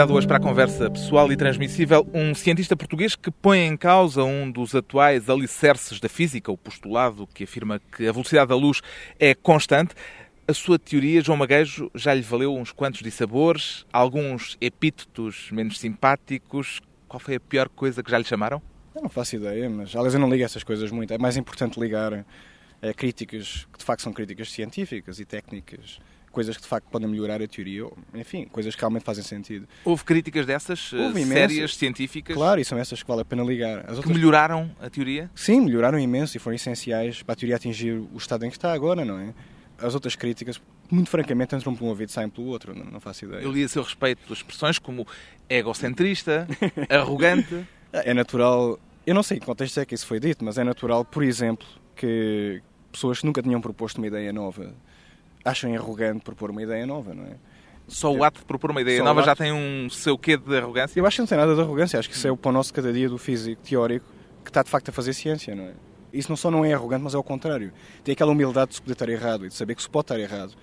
Convidado 0.00 0.16
hoje 0.16 0.26
para 0.26 0.38
a 0.38 0.40
conversa 0.40 0.90
pessoal 0.90 1.30
e 1.30 1.36
transmissível, 1.36 2.08
um 2.14 2.34
cientista 2.34 2.74
português 2.74 3.14
que 3.14 3.30
põe 3.30 3.66
em 3.66 3.76
causa 3.76 4.24
um 4.24 4.50
dos 4.50 4.74
atuais 4.74 5.28
alicerces 5.28 6.00
da 6.00 6.08
física, 6.08 6.50
o 6.50 6.56
postulado 6.56 7.26
que 7.26 7.44
afirma 7.44 7.78
que 7.94 8.06
a 8.08 8.12
velocidade 8.12 8.48
da 8.48 8.56
luz 8.56 8.80
é 9.18 9.34
constante. 9.34 9.94
A 10.48 10.54
sua 10.54 10.78
teoria, 10.78 11.20
João 11.20 11.36
Maguejo, 11.36 11.90
já 11.94 12.14
lhe 12.14 12.22
valeu 12.22 12.56
uns 12.56 12.72
quantos 12.72 13.02
dissabores, 13.02 13.84
alguns 13.92 14.56
epítetos 14.58 15.50
menos 15.52 15.78
simpáticos. 15.78 16.80
Qual 17.06 17.20
foi 17.20 17.34
a 17.34 17.40
pior 17.40 17.68
coisa 17.68 18.02
que 18.02 18.10
já 18.10 18.16
lhe 18.16 18.24
chamaram? 18.24 18.62
Eu 18.94 19.02
não 19.02 19.10
faço 19.10 19.36
ideia, 19.36 19.68
mas 19.68 19.94
aliás 19.94 20.14
eu 20.14 20.20
não 20.20 20.30
ligo 20.30 20.42
essas 20.42 20.64
coisas 20.64 20.90
muito. 20.90 21.12
É 21.12 21.18
mais 21.18 21.36
importante 21.36 21.78
ligar 21.78 22.24
a 22.80 22.94
críticas 22.94 23.68
que 23.70 23.78
de 23.78 23.84
facto 23.84 24.00
são 24.00 24.14
críticas 24.14 24.50
científicas 24.50 25.20
e 25.20 25.26
técnicas 25.26 26.00
coisas 26.30 26.56
que 26.56 26.62
de 26.62 26.68
facto 26.68 26.86
podem 26.90 27.08
melhorar 27.08 27.42
a 27.42 27.46
teoria, 27.46 27.84
ou, 27.84 27.96
enfim, 28.14 28.46
coisas 28.46 28.74
que 28.74 28.80
realmente 28.80 29.04
fazem 29.04 29.22
sentido. 29.24 29.66
Houve 29.84 30.04
críticas 30.04 30.46
dessas, 30.46 30.92
Houve 30.92 31.24
sérias, 31.24 31.76
científicas, 31.76 32.36
Claro, 32.36 32.60
e 32.60 32.64
são 32.64 32.78
essas 32.78 33.02
que 33.02 33.08
vale 33.08 33.22
a 33.22 33.24
pena 33.24 33.42
ligar. 33.42 33.80
As 33.80 33.84
que 33.86 33.96
outras 33.96 34.16
melhoraram 34.16 34.70
a 34.80 34.88
teoria? 34.88 35.30
Sim, 35.34 35.60
melhoraram 35.62 35.98
imenso 35.98 36.36
e 36.36 36.40
foram 36.40 36.54
essenciais 36.54 37.22
para 37.22 37.32
a 37.32 37.36
teoria 37.36 37.56
atingir 37.56 37.92
o 37.92 38.16
estado 38.16 38.44
em 38.44 38.50
que 38.50 38.56
está 38.56 38.72
agora, 38.72 39.04
não 39.04 39.18
é? 39.18 39.34
As 39.78 39.94
outras 39.94 40.14
críticas, 40.14 40.60
muito 40.90 41.08
francamente, 41.08 41.54
entram 41.54 41.74
por 41.74 41.84
um 41.84 41.88
ouvido 41.88 42.10
e 42.10 42.12
saem 42.12 42.28
pelo 42.28 42.48
outro, 42.48 42.74
não, 42.74 42.84
não 42.84 43.00
faço 43.00 43.24
ideia. 43.24 43.40
Eu 43.40 43.50
li 43.50 43.64
a 43.64 43.68
seu 43.68 43.82
respeito 43.82 44.32
expressões 44.32 44.78
como 44.78 45.06
egocentrista, 45.48 46.46
arrogante. 46.88 47.66
É 47.92 48.14
natural, 48.14 48.78
eu 49.06 49.14
não 49.14 49.22
sei 49.22 49.38
em 49.38 49.40
que 49.40 49.46
contexto 49.46 49.80
é 49.80 49.84
que 49.84 49.94
isso 49.94 50.06
foi 50.06 50.20
dito, 50.20 50.44
mas 50.44 50.58
é 50.58 50.64
natural, 50.64 51.04
por 51.04 51.24
exemplo, 51.24 51.66
que 51.96 52.62
pessoas 52.92 53.20
que 53.20 53.26
nunca 53.26 53.42
tinham 53.42 53.60
proposto 53.60 53.98
uma 53.98 54.06
ideia 54.06 54.32
nova 54.32 54.74
achem 55.44 55.76
arrogante 55.76 56.20
propor 56.20 56.50
uma 56.50 56.62
ideia 56.62 56.86
nova, 56.86 57.14
não 57.14 57.24
é? 57.24 57.36
Só 57.88 58.12
o 58.12 58.22
ato 58.22 58.40
de 58.40 58.46
propor 58.46 58.70
uma 58.70 58.80
ideia 58.80 58.98
Só 58.98 59.04
nova 59.04 59.22
já 59.22 59.34
tem 59.34 59.52
um 59.52 59.90
seu 59.90 60.16
quê 60.16 60.36
de 60.36 60.56
arrogância? 60.56 60.98
Eu 61.00 61.06
acho 61.06 61.16
que 61.16 61.22
não 61.22 61.26
tem 61.26 61.38
nada 61.38 61.54
de 61.54 61.60
arrogância, 61.60 61.98
acho 61.98 62.08
que 62.08 62.14
isso 62.14 62.26
é 62.26 62.30
o 62.30 62.36
pão 62.36 62.52
nosso 62.52 62.72
cada 62.72 62.92
dia 62.92 63.08
do 63.08 63.18
físico 63.18 63.60
teórico 63.62 64.06
que 64.44 64.50
está 64.50 64.62
de 64.62 64.70
facto 64.70 64.88
a 64.90 64.92
fazer 64.92 65.12
ciência, 65.12 65.54
não 65.54 65.64
é? 65.64 65.72
Isso 66.12 66.28
não 66.28 66.36
só 66.36 66.50
não 66.50 66.64
é 66.64 66.72
arrogante, 66.72 67.04
mas 67.04 67.14
é 67.14 67.18
o 67.18 67.22
contrário. 67.22 67.72
Tem 68.02 68.12
aquela 68.12 68.32
humildade 68.32 68.70
de 68.70 68.74
se 68.76 68.82
poder 68.82 68.92
estar 68.92 69.08
errado 69.08 69.46
e 69.46 69.48
de 69.48 69.54
saber 69.54 69.74
que 69.74 69.82
se 69.82 69.90
pode 69.90 70.04
estar 70.04 70.18
errado. 70.18 70.54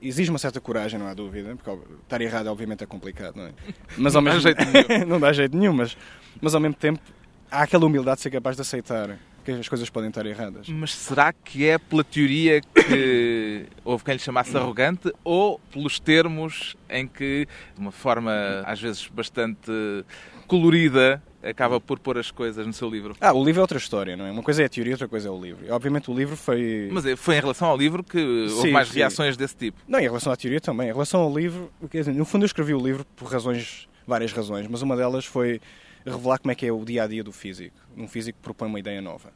Exige 0.00 0.30
uma 0.30 0.38
certa 0.38 0.60
coragem, 0.60 0.98
não 0.98 1.06
há 1.06 1.14
dúvida, 1.14 1.54
porque 1.56 1.70
estar 2.02 2.20
errado 2.20 2.46
obviamente 2.48 2.84
é 2.84 2.86
complicado, 2.86 3.36
não 3.36 3.46
é? 3.46 3.52
Mas 3.96 4.14
ao 4.14 4.22
Não 4.22 4.30
dá 4.30 4.34
mesmo... 4.34 4.40
jeito 4.40 4.64
nenhum. 4.64 5.06
não 5.08 5.20
dá 5.20 5.32
jeito 5.32 5.56
nenhum, 5.56 5.72
mas, 5.72 5.96
mas 6.40 6.54
ao 6.54 6.60
mesmo 6.60 6.74
tempo 6.74 7.00
há 7.50 7.62
aquela 7.62 7.86
humildade 7.86 8.16
de 8.16 8.22
ser 8.22 8.30
capaz 8.30 8.56
de 8.56 8.62
aceitar 8.62 9.18
que 9.44 9.52
as 9.52 9.68
coisas 9.68 9.90
podem 9.90 10.08
estar 10.08 10.24
erradas. 10.24 10.68
Mas 10.68 10.94
será 10.94 11.32
que 11.32 11.66
é 11.66 11.78
pela 11.78 12.02
teoria 12.02 12.60
que 12.60 13.66
houve 13.84 14.02
quem 14.04 14.14
lhe 14.14 14.20
chamasse 14.20 14.56
arrogante 14.56 15.12
ou 15.22 15.60
pelos 15.72 16.00
termos 16.00 16.76
em 16.88 17.06
que, 17.06 17.46
de 17.74 17.80
uma 17.80 17.92
forma 17.92 18.32
às 18.64 18.80
vezes 18.80 19.06
bastante 19.08 19.70
colorida, 20.46 21.22
acaba 21.42 21.80
por 21.80 21.98
pôr 21.98 22.18
as 22.18 22.30
coisas 22.30 22.66
no 22.66 22.72
seu 22.72 22.88
livro? 22.88 23.14
Ah, 23.20 23.32
o 23.32 23.44
livro 23.44 23.60
é 23.60 23.62
outra 23.62 23.78
história, 23.78 24.16
não 24.16 24.26
é? 24.26 24.30
Uma 24.30 24.42
coisa 24.42 24.62
é 24.62 24.66
a 24.66 24.68
teoria, 24.68 24.94
outra 24.94 25.08
coisa 25.08 25.28
é 25.28 25.30
o 25.30 25.40
livro. 25.40 25.66
Obviamente 25.70 26.10
o 26.10 26.14
livro 26.14 26.36
foi... 26.36 26.88
Mas 26.90 27.04
é, 27.04 27.16
foi 27.16 27.36
em 27.36 27.40
relação 27.40 27.68
ao 27.68 27.76
livro 27.76 28.02
que 28.02 28.18
houve 28.18 28.62
Sim, 28.62 28.70
mais 28.70 28.88
sim. 28.88 28.98
reações 28.98 29.36
desse 29.36 29.56
tipo. 29.56 29.78
Não, 29.86 29.98
em 29.98 30.02
relação 30.04 30.32
à 30.32 30.36
teoria 30.36 30.60
também. 30.60 30.88
Em 30.88 30.92
relação 30.92 31.20
ao 31.20 31.36
livro, 31.36 31.70
dizer, 31.90 32.14
no 32.14 32.24
fundo 32.24 32.44
eu 32.44 32.46
escrevi 32.46 32.74
o 32.74 32.80
livro 32.80 33.04
por 33.16 33.30
razões, 33.30 33.88
várias 34.06 34.32
razões, 34.32 34.66
mas 34.66 34.82
uma 34.82 34.96
delas 34.96 35.24
foi 35.24 35.60
revelar 36.04 36.38
como 36.38 36.52
é 36.52 36.54
que 36.54 36.66
é 36.66 36.72
o 36.72 36.84
dia 36.84 37.04
a 37.04 37.06
dia 37.06 37.24
do 37.24 37.32
físico. 37.32 37.76
Um 37.96 38.06
físico 38.06 38.38
que 38.38 38.42
propõe 38.42 38.68
uma 38.68 38.78
ideia 38.78 39.00
nova. 39.00 39.32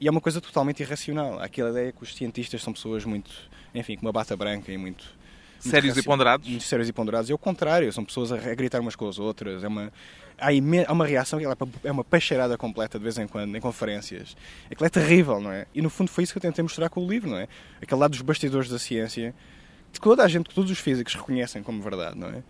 E 0.00 0.06
é 0.06 0.10
uma 0.10 0.20
coisa 0.20 0.40
totalmente 0.40 0.80
irracional. 0.80 1.40
Aquela 1.40 1.70
ideia 1.70 1.92
que 1.92 2.02
os 2.02 2.14
cientistas 2.14 2.62
são 2.62 2.72
pessoas 2.72 3.04
muito, 3.04 3.30
enfim, 3.74 3.96
com 3.96 4.06
uma 4.06 4.12
bata 4.12 4.36
branca 4.36 4.72
e 4.72 4.78
muito. 4.78 5.18
Sérios 5.58 5.96
e 5.96 6.02
ponderados? 6.02 6.48
Muito 6.48 6.62
sérios 6.62 6.88
e 6.88 6.92
ponderados. 6.92 7.28
É 7.28 7.34
o 7.34 7.38
contrário, 7.38 7.92
são 7.92 8.04
pessoas 8.04 8.30
a, 8.30 8.36
gritar 8.54 8.80
umas 8.80 8.94
com 8.94 9.08
as 9.08 9.18
outras. 9.18 9.64
É 9.64 9.68
uma, 9.68 9.92
há, 10.38 10.48
há 10.86 10.92
uma 10.92 11.04
reação 11.04 11.38
que 11.38 11.44
ela 11.44 11.56
é 11.82 11.90
uma 11.90 12.04
peixeirada 12.04 12.56
completa 12.56 12.96
de 12.96 13.02
vez 13.02 13.18
em 13.18 13.26
quando, 13.26 13.56
em 13.56 13.60
conferências. 13.60 14.36
Aquilo 14.70 14.86
é 14.86 14.90
terrível, 14.90 15.40
não 15.40 15.50
é? 15.50 15.66
E 15.74 15.82
no 15.82 15.90
fundo 15.90 16.10
foi 16.10 16.22
isso 16.24 16.32
que 16.32 16.38
eu 16.38 16.42
tentei 16.42 16.62
mostrar 16.62 16.88
com 16.88 17.04
o 17.04 17.08
livro, 17.08 17.28
não 17.28 17.38
é? 17.38 17.48
Aquele 17.82 18.00
lado 18.00 18.12
dos 18.12 18.22
bastidores 18.22 18.70
da 18.70 18.78
ciência, 18.78 19.34
que 19.92 20.00
toda 20.00 20.22
a 20.22 20.28
gente, 20.28 20.48
que 20.48 20.54
todos 20.54 20.70
os 20.70 20.78
físicos 20.78 21.14
reconhecem 21.14 21.60
como 21.62 21.82
verdade, 21.82 22.16
não 22.16 22.28
é? 22.28 22.42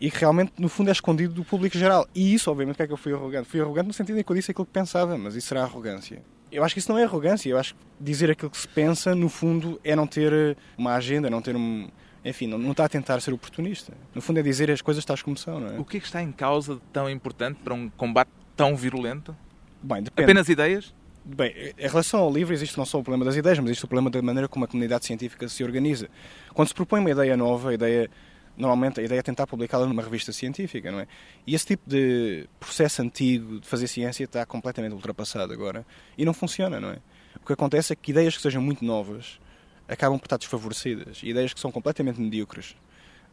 E 0.00 0.10
que 0.10 0.18
realmente, 0.18 0.52
no 0.58 0.68
fundo, 0.68 0.88
é 0.88 0.92
escondido 0.92 1.32
do 1.32 1.44
público 1.44 1.76
geral. 1.78 2.06
E 2.14 2.34
isso, 2.34 2.50
obviamente, 2.50 2.76
que 2.76 2.82
é 2.82 2.86
que 2.86 2.92
eu 2.92 2.96
fui 2.96 3.12
arrogante? 3.12 3.48
Fui 3.48 3.60
arrogante 3.60 3.88
no 3.88 3.94
sentido 3.94 4.18
em 4.18 4.22
que 4.22 4.30
eu 4.30 4.36
disse 4.36 4.50
aquilo 4.50 4.66
que 4.66 4.72
pensava, 4.72 5.16
mas 5.16 5.34
isso 5.34 5.48
será 5.48 5.62
arrogância. 5.62 6.22
Eu 6.52 6.62
acho 6.62 6.74
que 6.74 6.78
isso 6.78 6.90
não 6.90 6.98
é 6.98 7.04
arrogância. 7.04 7.48
Eu 7.48 7.58
acho 7.58 7.74
que 7.74 7.80
dizer 8.00 8.30
aquilo 8.30 8.50
que 8.50 8.58
se 8.58 8.68
pensa, 8.68 9.14
no 9.14 9.28
fundo, 9.28 9.80
é 9.82 9.96
não 9.96 10.06
ter 10.06 10.32
eh, 10.32 10.56
uma 10.76 10.94
agenda, 10.94 11.30
não 11.30 11.40
ter 11.40 11.56
um. 11.56 11.88
Enfim, 12.24 12.46
não, 12.46 12.58
não 12.58 12.72
está 12.72 12.84
a 12.84 12.88
tentar 12.88 13.20
ser 13.20 13.32
oportunista. 13.32 13.92
No 14.14 14.20
fundo, 14.20 14.38
é 14.38 14.42
dizer 14.42 14.70
as 14.70 14.82
coisas 14.82 15.04
tais 15.04 15.22
como 15.22 15.36
são, 15.36 15.60
não 15.60 15.68
é? 15.68 15.78
O 15.78 15.84
que 15.84 15.96
é 15.96 16.00
que 16.00 16.06
está 16.06 16.22
em 16.22 16.32
causa 16.32 16.74
de 16.74 16.80
tão 16.92 17.08
importante 17.08 17.60
para 17.62 17.72
um 17.72 17.88
combate 17.88 18.30
tão 18.54 18.76
virulento? 18.76 19.34
Bem, 19.82 20.02
depende. 20.02 20.24
Apenas 20.24 20.48
ideias? 20.48 20.94
Bem, 21.24 21.52
em 21.76 21.88
relação 21.88 22.20
ao 22.20 22.32
livro, 22.32 22.54
existe 22.54 22.78
não 22.78 22.84
só 22.84 23.00
o 23.00 23.02
problema 23.02 23.24
das 23.24 23.34
ideias, 23.34 23.58
mas 23.58 23.70
existe 23.70 23.84
o 23.84 23.88
problema 23.88 24.10
da 24.10 24.22
maneira 24.22 24.46
como 24.46 24.64
a 24.64 24.68
comunidade 24.68 25.04
científica 25.04 25.48
se 25.48 25.64
organiza. 25.64 26.08
Quando 26.54 26.68
se 26.68 26.74
propõe 26.74 27.00
uma 27.00 27.10
ideia 27.10 27.36
nova, 27.36 27.70
a 27.70 27.74
ideia, 27.74 28.08
normalmente 28.56 29.00
a 29.00 29.02
ideia 29.02 29.20
é 29.20 29.22
tentar 29.22 29.46
publicá-la 29.46 29.86
numa 29.86 30.02
revista 30.02 30.32
científica, 30.32 30.90
não 30.90 31.00
é? 31.00 31.06
E 31.46 31.54
esse 31.54 31.66
tipo 31.66 31.88
de 31.88 32.48
processo 32.58 33.02
antigo 33.02 33.60
de 33.60 33.66
fazer 33.66 33.86
ciência 33.86 34.24
está 34.24 34.44
completamente 34.46 34.92
ultrapassado 34.92 35.52
agora 35.52 35.86
e 36.16 36.24
não 36.24 36.32
funciona, 36.32 36.80
não 36.80 36.90
é? 36.90 36.98
O 37.42 37.46
que 37.46 37.52
acontece 37.52 37.92
é 37.92 37.96
que 37.96 38.10
ideias 38.10 38.36
que 38.36 38.42
sejam 38.42 38.62
muito 38.62 38.84
novas 38.84 39.38
acabam 39.88 40.18
por 40.18 40.26
estar 40.26 40.38
desfavorecidas. 40.38 41.20
E 41.22 41.30
ideias 41.30 41.52
que 41.52 41.60
são 41.60 41.70
completamente 41.70 42.20
medíocres, 42.20 42.74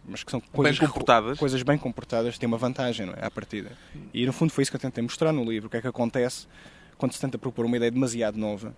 mas 0.06 0.24
que 0.24 0.32
são 0.32 0.40
coisas 0.40 0.78
comportadas. 0.78 1.40
coisas 1.40 1.64
bem 1.64 1.78
comportadas 1.78 2.38
têm 2.38 2.48
uma 2.48 2.58
vantagem, 2.58 3.06
não 3.06 3.14
é? 3.14 3.26
À 3.26 3.32
partida. 3.32 3.72
E 4.14 4.26
no 4.26 4.34
fundo 4.34 4.52
foi 4.52 4.64
isso 4.64 4.72
que 4.72 4.76
eu 4.76 4.82
tentei 4.82 5.02
mostrar 5.02 5.32
no 5.32 5.44
livro. 5.44 5.68
O 5.68 5.70
que 5.70 5.78
é 5.78 5.82
que 5.82 5.88
acontece 5.88 6.48
quando 6.98 7.14
se 7.14 7.20
tenta 7.20 7.38
propor 7.38 7.66
uma 7.66 7.78
ideia 7.78 7.92
demasiado 7.92 8.38
nova 8.38 8.76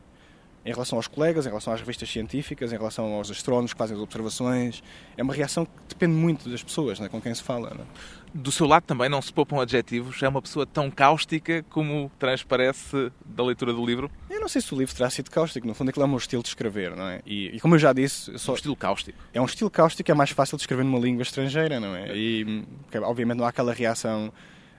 em 0.65 0.71
relação 0.73 0.97
aos 0.97 1.07
colegas, 1.07 1.45
em 1.45 1.49
relação 1.49 1.71
às 1.71 1.79
revistas 1.79 2.09
científicas, 2.09 2.73
em 2.73 2.77
relação 2.77 3.13
aos 3.13 3.29
astrónomos 3.29 3.71
que 3.71 3.77
fazem 3.77 3.95
as 3.95 4.01
observações. 4.01 4.81
É 5.15 5.21
uma 5.21 5.33
reação 5.33 5.63
que 5.65 5.71
depende 5.89 6.13
muito 6.15 6.49
das 6.49 6.63
pessoas 6.63 6.99
não 6.99 7.05
é? 7.05 7.09
com 7.09 7.21
quem 7.21 7.33
se 7.35 7.43
fala. 7.43 7.69
Não 7.75 7.81
é? 7.83 7.87
Do 8.33 8.51
seu 8.51 8.65
lado 8.65 8.83
também 8.83 9.07
não 9.07 9.21
se 9.21 9.31
poupam 9.31 9.61
adjetivos. 9.61 10.21
É 10.23 10.27
uma 10.27 10.41
pessoa 10.41 10.65
tão 10.65 10.89
cáustica 10.89 11.63
como 11.69 12.11
transparece 12.17 13.11
da 13.23 13.43
leitura 13.43 13.71
do 13.73 13.85
livro. 13.85 14.09
Eu 14.29 14.41
não 14.41 14.47
sei 14.47 14.59
se 14.59 14.73
o 14.73 14.77
livro 14.77 14.93
terá 14.95 15.09
sido 15.09 15.29
cáustico, 15.29 15.67
no 15.67 15.73
fundo 15.75 15.89
aquilo 15.89 16.03
é 16.03 16.07
o 16.07 16.09
meu 16.09 16.17
estilo 16.17 16.41
de 16.41 16.49
escrever, 16.49 16.95
não 16.95 17.07
é? 17.07 17.21
E, 17.25 17.55
e 17.55 17.59
como 17.59 17.75
eu 17.75 17.79
já 17.79 17.93
disse, 17.93 18.31
eu 18.31 18.39
só- 18.39 18.53
Um 18.53 18.55
estilo 18.55 18.75
cáustico. 18.75 19.17
é 19.33 19.39
um 19.39 19.45
estilo 19.45 19.69
cáustico, 19.69 20.09
é 20.11 20.13
mais 20.15 20.31
fácil 20.31 20.57
de 20.57 20.63
escrever 20.63 20.83
numa 20.83 20.99
língua 20.99 21.21
estrangeira, 21.21 21.79
não 21.79 21.95
é? 21.95 22.11
E 22.15 22.65
obviamente 23.03 23.37
não 23.37 23.45
há 23.45 23.49
aquela 23.49 23.71
reação, 23.73 24.33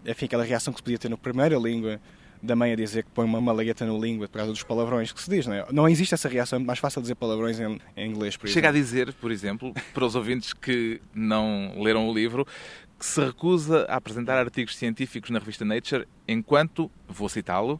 enfim, 0.05 0.27
aquela 0.27 0.45
reação 0.45 0.73
que 0.73 0.81
se 0.81 0.83
podia 0.83 0.99
ter 0.99 1.09
na 1.09 1.17
primeira 1.17 1.57
língua 1.57 2.01
da 2.47 2.57
mãe 2.57 2.73
a 2.73 2.77
dizer 2.77 3.05
que 3.05 3.11
põe 3.11 3.25
uma 3.25 3.41
malagueta 3.41 3.85
na 3.85 3.93
língua 3.93 4.29
por 4.29 4.39
causa 4.39 4.53
dos 4.53 4.63
palavrões 4.63 5.13
que 5.13 5.21
se 5.23 5.29
diz, 5.29 5.47
não 5.47 5.55
é? 5.55 5.67
Não 5.73 5.89
existe 5.89 6.15
essa 6.15 6.29
reação, 6.29 6.59
é 6.59 6.63
mais 6.63 6.79
fácil 6.79 7.03
dizer 7.03 7.15
palavrões 7.17 7.59
em, 7.61 7.79
em 7.97 8.11
inglês, 8.11 8.37
por 8.37 8.49
Chega 8.49 8.69
a 8.69 8.71
exemplo. 8.71 8.85
dizer, 8.85 9.13
por 9.15 9.31
exemplo, 9.31 9.75
para 9.93 10.05
os 10.05 10.15
ouvintes 10.15 10.53
que 10.53 11.01
não 11.15 11.73
leram 11.83 12.09
o 12.09 12.15
livro, 12.15 12.47
que 12.99 13.05
se 13.05 13.23
recusa 13.23 13.85
a 13.89 13.97
apresentar 13.97 14.39
artigos 14.39 14.77
científicos 14.77 15.29
na 15.31 15.39
revista 15.39 15.65
Nature 15.65 16.07
enquanto, 16.27 16.91
vou 17.09 17.29
citá-lo, 17.29 17.79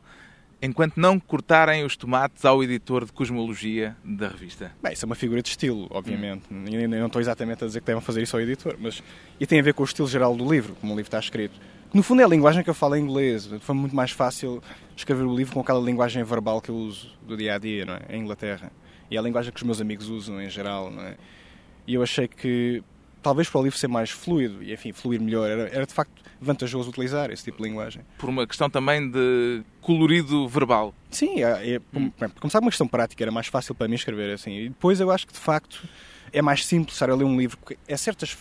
enquanto 0.61 0.97
não 0.97 1.19
cortarem 1.21 1.85
os 1.85 1.97
tomates 1.97 2.45
ao 2.45 2.63
editor 2.63 3.05
de 3.05 3.13
cosmologia 3.13 3.97
da 4.05 4.29
revista. 4.29 4.73
Bem, 4.83 4.93
isso 4.93 5.05
é 5.05 5.07
uma 5.07 5.15
figura 5.15 5.43
de 5.43 5.49
estilo, 5.49 5.87
obviamente. 5.91 6.45
E 6.51 6.75
Eu 6.75 6.89
não 6.89 7.07
estou 7.07 7.21
exatamente 7.21 7.63
a 7.63 7.67
dizer 7.67 7.81
que 7.81 7.87
devem 7.87 8.03
fazer 8.03 8.23
isso 8.23 8.37
ao 8.37 8.43
editor, 8.43 8.77
mas 8.79 9.03
e 9.39 9.47
tem 9.47 9.61
a 9.61 9.63
ver 9.63 9.75
com 9.75 9.83
o 9.83 9.87
estilo 9.87 10.09
geral 10.09 10.35
do 10.37 10.51
livro, 10.51 10.75
como 10.81 10.93
o 10.93 10.97
livro 10.97 11.09
está 11.09 11.19
escrito. 11.19 11.59
No 11.93 12.03
fundo 12.03 12.21
é 12.21 12.25
a 12.25 12.29
linguagem 12.29 12.63
que 12.63 12.71
eu 12.71 12.75
falo 12.75 12.97
em 12.97 13.03
inglês. 13.03 13.49
Foi 13.61 13.75
muito 13.75 13.95
mais 13.95 14.11
fácil 14.11 14.63
escrever 14.97 15.25
o 15.25 15.35
livro 15.35 15.55
com 15.55 15.61
aquela 15.61 15.81
linguagem 15.81 16.23
verbal 16.25 16.61
que 16.61 16.71
eu 16.71 16.75
uso 16.75 17.11
do 17.27 17.37
dia 17.37 17.55
a 17.55 17.59
dia, 17.59 17.85
não 17.85 17.95
é? 17.95 18.01
Em 18.11 18.21
Inglaterra. 18.21 18.71
E 19.11 19.17
é 19.17 19.19
a 19.19 19.23
linguagem 19.23 19.53
que 19.53 19.59
os 19.59 19.63
meus 19.63 19.81
amigos 19.81 20.09
usam 20.09 20.41
em 20.41 20.51
geral, 20.51 20.91
não 20.91 21.03
é? 21.03 21.17
E 21.87 21.95
eu 21.95 22.03
achei 22.03 22.27
que 22.27 22.83
talvez 23.23 23.49
para 23.49 23.61
o 23.61 23.65
livro 23.65 23.79
ser 23.79 23.89
mais 23.89 24.11
fluido 24.11 24.63
e, 24.63 24.73
enfim, 24.73 24.93
fluir 24.93 25.21
melhor, 25.21 25.49
era, 25.49 25.69
era 25.69 25.87
de 25.87 25.93
facto 25.93 26.23
vantajoso 26.41 26.91
utilizar 26.91 27.31
esse 27.31 27.45
tipo 27.45 27.59
de 27.59 27.69
linguagem. 27.69 28.03
Por 28.19 28.29
uma 28.29 28.47
questão 28.47 28.69
também 28.69 29.11
de 29.11 29.63
colorido 29.81 30.47
verbal. 30.49 30.95
Sim, 31.11 31.43
é, 31.43 31.75
é, 31.75 31.81
para 32.17 32.29
começar 32.29 32.61
uma 32.61 32.71
questão 32.71 32.87
prática, 32.87 33.25
era 33.25 33.33
mais 33.33 33.47
fácil 33.47 33.75
para 33.75 33.89
mim 33.89 33.95
escrever 33.95 34.33
assim. 34.33 34.53
E 34.53 34.69
depois 34.69 35.01
eu 35.01 35.11
acho 35.11 35.27
que 35.27 35.33
de 35.33 35.39
facto 35.39 35.89
é 36.33 36.43
mais 36.43 36.65
simples 36.65 36.95
estar 36.95 37.11
a 37.11 37.15
ler 37.15 37.25
um 37.25 37.37
livro, 37.37 37.59
é 37.89 37.97
certas. 37.97 38.37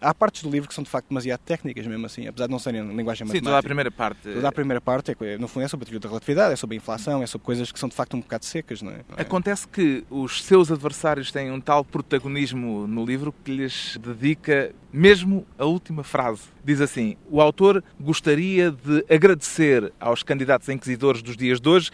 Há 0.00 0.14
partes 0.14 0.42
do 0.42 0.50
livro 0.50 0.68
que 0.68 0.74
são 0.74 0.84
de 0.84 0.90
facto 0.90 1.08
demasiado 1.08 1.40
técnicas 1.40 1.86
mesmo 1.86 2.06
assim, 2.06 2.26
apesar 2.26 2.46
de 2.46 2.52
não 2.52 2.58
serem 2.58 2.82
linguagem 2.94 3.26
Sim, 3.26 3.34
matemática. 3.34 3.44
toda 3.44 3.58
a 3.58 3.62
primeira 3.62 3.90
parte. 3.90 4.22
Toda 4.22 4.48
a 4.48 4.52
primeira 4.52 4.80
parte, 4.80 5.16
é, 5.20 5.38
no 5.38 5.48
fundo, 5.48 5.64
é 5.64 5.68
sobre 5.68 5.84
a 5.84 5.86
teoria 5.86 6.00
da 6.00 6.08
relatividade, 6.08 6.52
é 6.52 6.56
sobre 6.56 6.76
a 6.76 6.78
inflação, 6.78 7.22
é 7.22 7.26
sobre 7.26 7.44
coisas 7.44 7.72
que 7.72 7.78
são 7.78 7.88
de 7.88 7.94
facto 7.94 8.16
um 8.16 8.20
bocado 8.20 8.44
secas, 8.44 8.82
não 8.82 8.92
é? 8.92 9.00
Não 9.08 9.16
é? 9.16 9.22
Acontece 9.22 9.66
que 9.66 10.04
os 10.10 10.44
seus 10.44 10.70
adversários 10.70 11.32
têm 11.32 11.50
um 11.50 11.60
tal 11.60 11.84
protagonismo 11.84 12.86
no 12.86 13.04
livro 13.04 13.34
que 13.44 13.50
lhes 13.50 13.98
dedica 13.98 14.72
mesmo 14.92 15.46
a 15.58 15.64
última 15.64 16.02
frase. 16.04 16.42
Diz 16.64 16.80
assim: 16.80 17.16
O 17.30 17.40
autor 17.40 17.82
gostaria 18.00 18.70
de 18.70 19.04
agradecer 19.08 19.92
aos 19.98 20.22
candidatos 20.22 20.68
a 20.68 20.72
inquisidores 20.72 21.22
dos 21.22 21.36
dias 21.36 21.60
de 21.60 21.68
hoje 21.68 21.90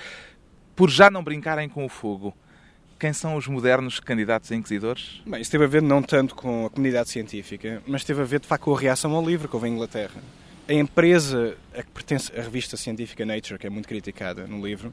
por 0.74 0.90
já 0.90 1.10
não 1.10 1.22
brincarem 1.22 1.68
com 1.68 1.84
o 1.84 1.88
fogo. 1.88 2.34
Quem 3.04 3.12
são 3.12 3.36
os 3.36 3.46
modernos 3.46 4.00
candidatos 4.00 4.50
a 4.50 4.56
inquisidores? 4.56 5.20
Bem, 5.26 5.38
isso 5.38 5.50
teve 5.50 5.64
a 5.64 5.66
ver 5.66 5.82
não 5.82 6.02
tanto 6.02 6.34
com 6.34 6.64
a 6.64 6.70
comunidade 6.70 7.10
científica, 7.10 7.82
mas 7.86 8.02
teve 8.02 8.22
a 8.22 8.24
ver 8.24 8.40
de 8.40 8.46
facto 8.46 8.64
com 8.64 8.74
a 8.74 8.80
reação 8.80 9.14
ao 9.14 9.22
livro 9.22 9.46
que 9.46 9.54
houve 9.54 9.68
em 9.68 9.74
Inglaterra. 9.74 10.22
A 10.66 10.72
empresa 10.72 11.54
a 11.76 11.82
que 11.82 11.90
pertence 11.90 12.32
a 12.34 12.40
revista 12.40 12.78
científica 12.78 13.26
Nature, 13.26 13.58
que 13.58 13.66
é 13.66 13.68
muito 13.68 13.86
criticada 13.86 14.46
no 14.46 14.66
livro, 14.66 14.90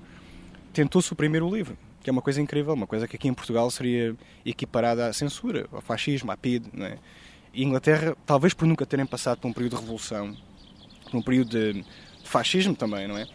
tentou 0.73 1.01
suprimir 1.01 1.41
o 1.41 1.55
livro, 1.55 1.77
que 2.03 2.09
é 2.09 2.11
uma 2.11 2.21
coisa 2.21 2.41
incrível, 2.41 2.73
uma 2.73 2.85
coisa 2.85 3.07
que 3.07 3.15
aqui 3.15 3.29
em 3.29 3.33
Portugal 3.33 3.71
seria 3.71 4.13
equiparada 4.45 5.07
à 5.07 5.13
censura, 5.13 5.69
ao 5.71 5.79
fascismo, 5.79 6.33
à 6.33 6.35
PID, 6.35 6.65
não 6.73 6.87
é? 6.87 6.97
E 7.53 7.63
Inglaterra, 7.63 8.13
talvez 8.25 8.53
por 8.53 8.67
nunca 8.67 8.85
terem 8.85 9.05
passado 9.05 9.37
por 9.37 9.47
um 9.47 9.53
período 9.53 9.77
de 9.77 9.81
revolução, 9.83 10.35
por 11.09 11.17
um 11.17 11.21
período 11.21 11.51
de 11.51 11.85
fascismo 12.25 12.75
também, 12.75 13.07
não 13.07 13.17
é? 13.17 13.25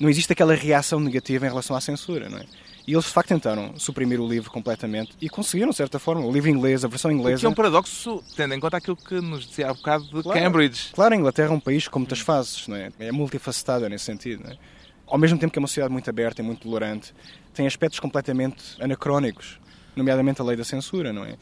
Não 0.00 0.08
existe 0.08 0.32
aquela 0.32 0.54
reação 0.54 0.98
negativa 1.00 1.44
em 1.44 1.50
relação 1.50 1.76
à 1.76 1.82
censura, 1.82 2.30
não 2.30 2.38
é? 2.38 2.46
E 2.86 2.92
eles 2.94 3.04
de 3.04 3.10
facto 3.12 3.28
tentaram 3.28 3.74
suprimir 3.78 4.20
o 4.20 4.28
livro 4.28 4.50
completamente 4.50 5.12
e 5.20 5.28
conseguiram, 5.28 5.70
de 5.70 5.76
certa 5.76 5.98
forma. 6.00 6.24
O 6.26 6.32
livro 6.32 6.50
inglês, 6.50 6.84
a 6.84 6.88
versão 6.88 7.12
inglesa. 7.12 7.36
O 7.36 7.40
que 7.40 7.46
é 7.46 7.48
um 7.48 7.54
paradoxo, 7.54 8.22
tendo 8.36 8.54
em 8.54 8.60
conta 8.60 8.76
aquilo 8.78 8.96
que 8.96 9.20
nos 9.20 9.46
dizia 9.46 9.70
há 9.70 9.74
bocado 9.74 10.04
de 10.04 10.22
Claro. 10.22 10.40
Cambridge. 10.40 10.90
Claro, 10.92 11.14
a 11.14 11.16
Inglaterra 11.16 11.48
é 11.48 11.52
um 11.52 11.60
país 11.60 11.86
com 11.86 12.00
muitas 12.00 12.18
fases, 12.20 12.66
não 12.66 12.76
é? 12.76 12.90
É 12.98 13.12
multifacetada 13.12 13.88
nesse 13.88 14.04
sentido, 14.04 14.42
não 14.44 14.50
é? 14.50 14.58
Ao 15.06 15.16
mesmo 15.18 15.38
tempo 15.38 15.52
que 15.52 15.58
é 15.58 15.60
uma 15.60 15.68
sociedade 15.68 15.92
muito 15.92 16.08
aberta 16.10 16.42
e 16.42 16.44
muito 16.44 16.62
tolerante, 16.62 17.14
tem 17.54 17.66
aspectos 17.66 18.00
completamente 18.00 18.62
anacrónicos, 18.80 19.60
nomeadamente 19.94 20.40
a 20.40 20.44
lei 20.44 20.56
da 20.56 20.64
censura, 20.64 21.12
não 21.12 21.24
é? 21.24 21.36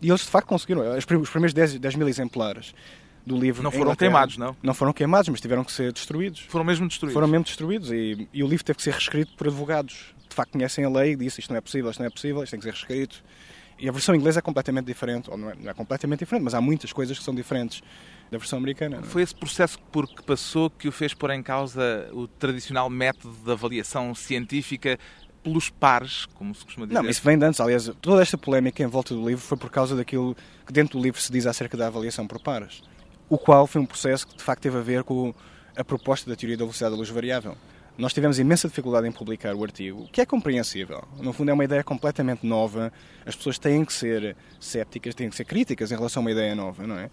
E 0.00 0.08
eles 0.10 0.22
de 0.22 0.26
facto 0.28 0.48
conseguiram. 0.48 0.82
Os 0.96 1.04
prim- 1.04 1.18
os 1.18 1.30
primeiros 1.30 1.54
10, 1.54 1.78
10 1.78 1.94
mil 1.94 2.08
exemplares 2.08 2.74
do 3.24 3.38
livro. 3.38 3.62
Não 3.62 3.70
foram 3.70 3.94
queimados, 3.94 4.36
não? 4.36 4.56
Não 4.62 4.74
foram 4.74 4.92
queimados, 4.92 5.28
mas 5.28 5.40
tiveram 5.40 5.62
que 5.62 5.70
ser 5.70 5.92
destruídos. 5.92 6.40
Foram 6.48 6.64
mesmo 6.64 6.88
destruídos. 6.88 7.14
Foram 7.14 7.28
mesmo 7.28 7.44
destruídos 7.44 7.92
e, 7.92 8.28
e 8.32 8.42
o 8.42 8.48
livro 8.48 8.64
teve 8.64 8.76
que 8.78 8.82
ser 8.82 8.90
reescrito 8.92 9.32
por 9.36 9.46
advogados. 9.46 10.12
De 10.32 10.36
facto, 10.36 10.52
conhecem 10.52 10.84
a 10.84 10.88
lei 10.88 11.12
e 11.12 11.16
disse 11.16 11.40
isto 11.40 11.50
não 11.50 11.58
é 11.58 11.60
possível, 11.60 11.90
isto 11.90 12.00
não 12.00 12.06
é 12.06 12.10
possível, 12.10 12.42
isto 12.42 12.52
tem 12.52 12.60
que 12.60 12.64
ser 12.64 12.72
reescrito. 12.72 13.22
E 13.78 13.88
a 13.88 13.92
versão 13.92 14.14
inglesa 14.14 14.38
é 14.38 14.42
completamente 14.42 14.86
diferente, 14.86 15.30
ou 15.30 15.36
não 15.36 15.50
é, 15.50 15.54
não 15.54 15.70
é 15.70 15.74
completamente 15.74 16.20
diferente, 16.20 16.42
mas 16.42 16.54
há 16.54 16.60
muitas 16.60 16.92
coisas 16.92 17.18
que 17.18 17.24
são 17.24 17.34
diferentes 17.34 17.82
da 18.30 18.38
versão 18.38 18.58
americana. 18.58 18.98
é? 18.98 19.02
Foi 19.02 19.20
esse 19.20 19.34
processo 19.34 19.78
por 19.90 20.08
que 20.08 20.22
passou 20.22 20.70
que 20.70 20.88
o 20.88 20.92
fez 20.92 21.12
pôr 21.12 21.32
em 21.32 21.42
causa 21.42 22.08
o 22.12 22.26
tradicional 22.26 22.88
método 22.88 23.36
de 23.44 23.50
avaliação 23.50 24.14
científica 24.14 24.98
pelos 25.42 25.68
pares, 25.68 26.24
como 26.26 26.54
se 26.54 26.64
costuma 26.64 26.86
dizer. 26.86 27.02
Não, 27.02 27.10
isso 27.10 27.20
vem 27.22 27.36
de 27.36 27.44
antes. 27.44 27.60
Aliás, 27.60 27.90
toda 28.00 28.22
esta 28.22 28.38
polémica 28.38 28.82
em 28.82 28.86
volta 28.86 29.14
do 29.14 29.28
livro 29.28 29.44
foi 29.44 29.58
por 29.58 29.70
causa 29.70 29.94
daquilo 29.94 30.34
que 30.64 30.72
dentro 30.72 30.98
do 30.98 31.02
livro 31.02 31.20
se 31.20 31.30
diz 31.30 31.46
acerca 31.46 31.76
da 31.76 31.88
avaliação 31.88 32.26
por 32.26 32.40
pares. 32.40 32.82
O 33.28 33.36
qual 33.36 33.66
foi 33.66 33.80
um 33.80 33.86
processo 33.86 34.26
que 34.26 34.36
de 34.36 34.42
facto 34.42 34.62
teve 34.62 34.78
a 34.78 34.82
ver 34.82 35.02
com 35.02 35.34
a 35.76 35.84
proposta 35.84 36.30
da 36.30 36.36
teoria 36.36 36.56
da 36.56 36.64
velocidade 36.64 36.92
da 36.92 36.98
luz 36.98 37.08
variável. 37.10 37.56
Nós 37.96 38.12
tivemos 38.14 38.38
imensa 38.38 38.68
dificuldade 38.68 39.06
em 39.06 39.12
publicar 39.12 39.54
o 39.54 39.62
artigo, 39.62 40.04
o 40.04 40.08
que 40.08 40.20
é 40.20 40.26
compreensível. 40.26 41.04
No 41.20 41.32
fundo, 41.32 41.50
é 41.50 41.54
uma 41.54 41.64
ideia 41.64 41.84
completamente 41.84 42.46
nova. 42.46 42.92
As 43.26 43.36
pessoas 43.36 43.58
têm 43.58 43.84
que 43.84 43.92
ser 43.92 44.34
cépticas, 44.58 45.14
têm 45.14 45.28
que 45.28 45.36
ser 45.36 45.44
críticas 45.44 45.92
em 45.92 45.96
relação 45.96 46.20
a 46.20 46.24
uma 46.24 46.30
ideia 46.30 46.54
nova, 46.54 46.86
não 46.86 46.98
é? 46.98 47.10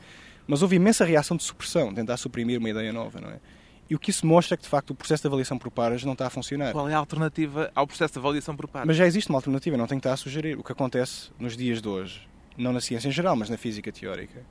Mas 0.48 0.62
houve 0.62 0.78
imensa 0.78 1.04
reação 1.04 1.36
de 1.36 1.44
supressão, 1.44 1.94
tentar 1.94 2.18
suprimir 2.18 2.60
uma 2.60 2.70
ideia 2.70 2.94
nova, 2.94 3.20
não 3.20 3.30
é? 3.30 3.40
E 3.90 3.96
o 3.96 4.00
que 4.00 4.12
isso 4.12 4.26
mostra 4.26 4.54
é 4.54 4.58
que, 4.58 4.64
de 4.64 4.70
facto, 4.70 4.92
o 4.92 4.96
processo 4.96 5.24
de 5.24 5.28
avaliação 5.28 5.58
por 5.58 5.70
pares 5.72 6.04
não 6.04 6.14
está 6.14 6.28
a 6.28 6.30
funcionar. 6.30 6.72
Qual 6.72 6.88
é 6.88 6.94
a 6.94 6.98
alternativa 6.98 7.72
ao 7.76 7.86
processo 7.88 8.14
de 8.14 8.20
avaliação 8.20 8.56
por 8.56 8.68
pares? 8.68 8.88
Mas 8.88 8.96
já 8.96 9.06
existe 9.06 9.30
uma 9.30 9.38
alternativa, 9.38 9.76
não 9.76 9.88
tenho 9.88 10.00
que 10.00 10.08
estar 10.08 10.14
a 10.14 10.18
sugerir. 10.18 10.58
O 10.58 10.64
que 10.64 10.72
acontece 10.72 11.32
nos 11.40 11.58
dias 11.58 11.82
de 11.82 11.88
hoje, 11.88 12.28
não 12.56 12.72
na 12.72 12.82
ciência 12.82 13.08
em 13.08 13.12
geral, 13.12 13.36
mas 13.36 13.50
na 13.50 13.58
física 13.58 13.92
teórica, 13.92 14.46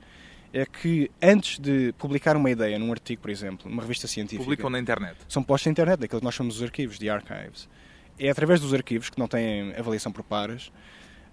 é 0.53 0.65
que 0.65 1.09
antes 1.21 1.59
de 1.59 1.93
publicar 1.97 2.35
uma 2.35 2.49
ideia 2.49 2.77
num 2.79 2.91
artigo, 2.91 3.21
por 3.21 3.29
exemplo, 3.29 3.69
numa 3.69 3.81
revista 3.81 4.07
científica, 4.07 4.43
Publicam 4.43 4.69
na 4.69 4.79
internet. 4.79 5.17
são 5.27 5.43
postos 5.43 5.67
na 5.67 5.71
internet, 5.71 5.99
daquilo 5.99 6.19
que 6.21 6.25
nós 6.25 6.33
chamamos 6.33 6.57
os 6.57 6.63
arquivos, 6.63 6.97
de 6.97 7.09
archives. 7.09 7.69
É 8.17 8.29
através 8.29 8.59
dos 8.59 8.73
arquivos, 8.73 9.09
que 9.09 9.19
não 9.19 9.27
têm 9.27 9.73
avaliação 9.75 10.11
por 10.11 10.23
pares, 10.23 10.71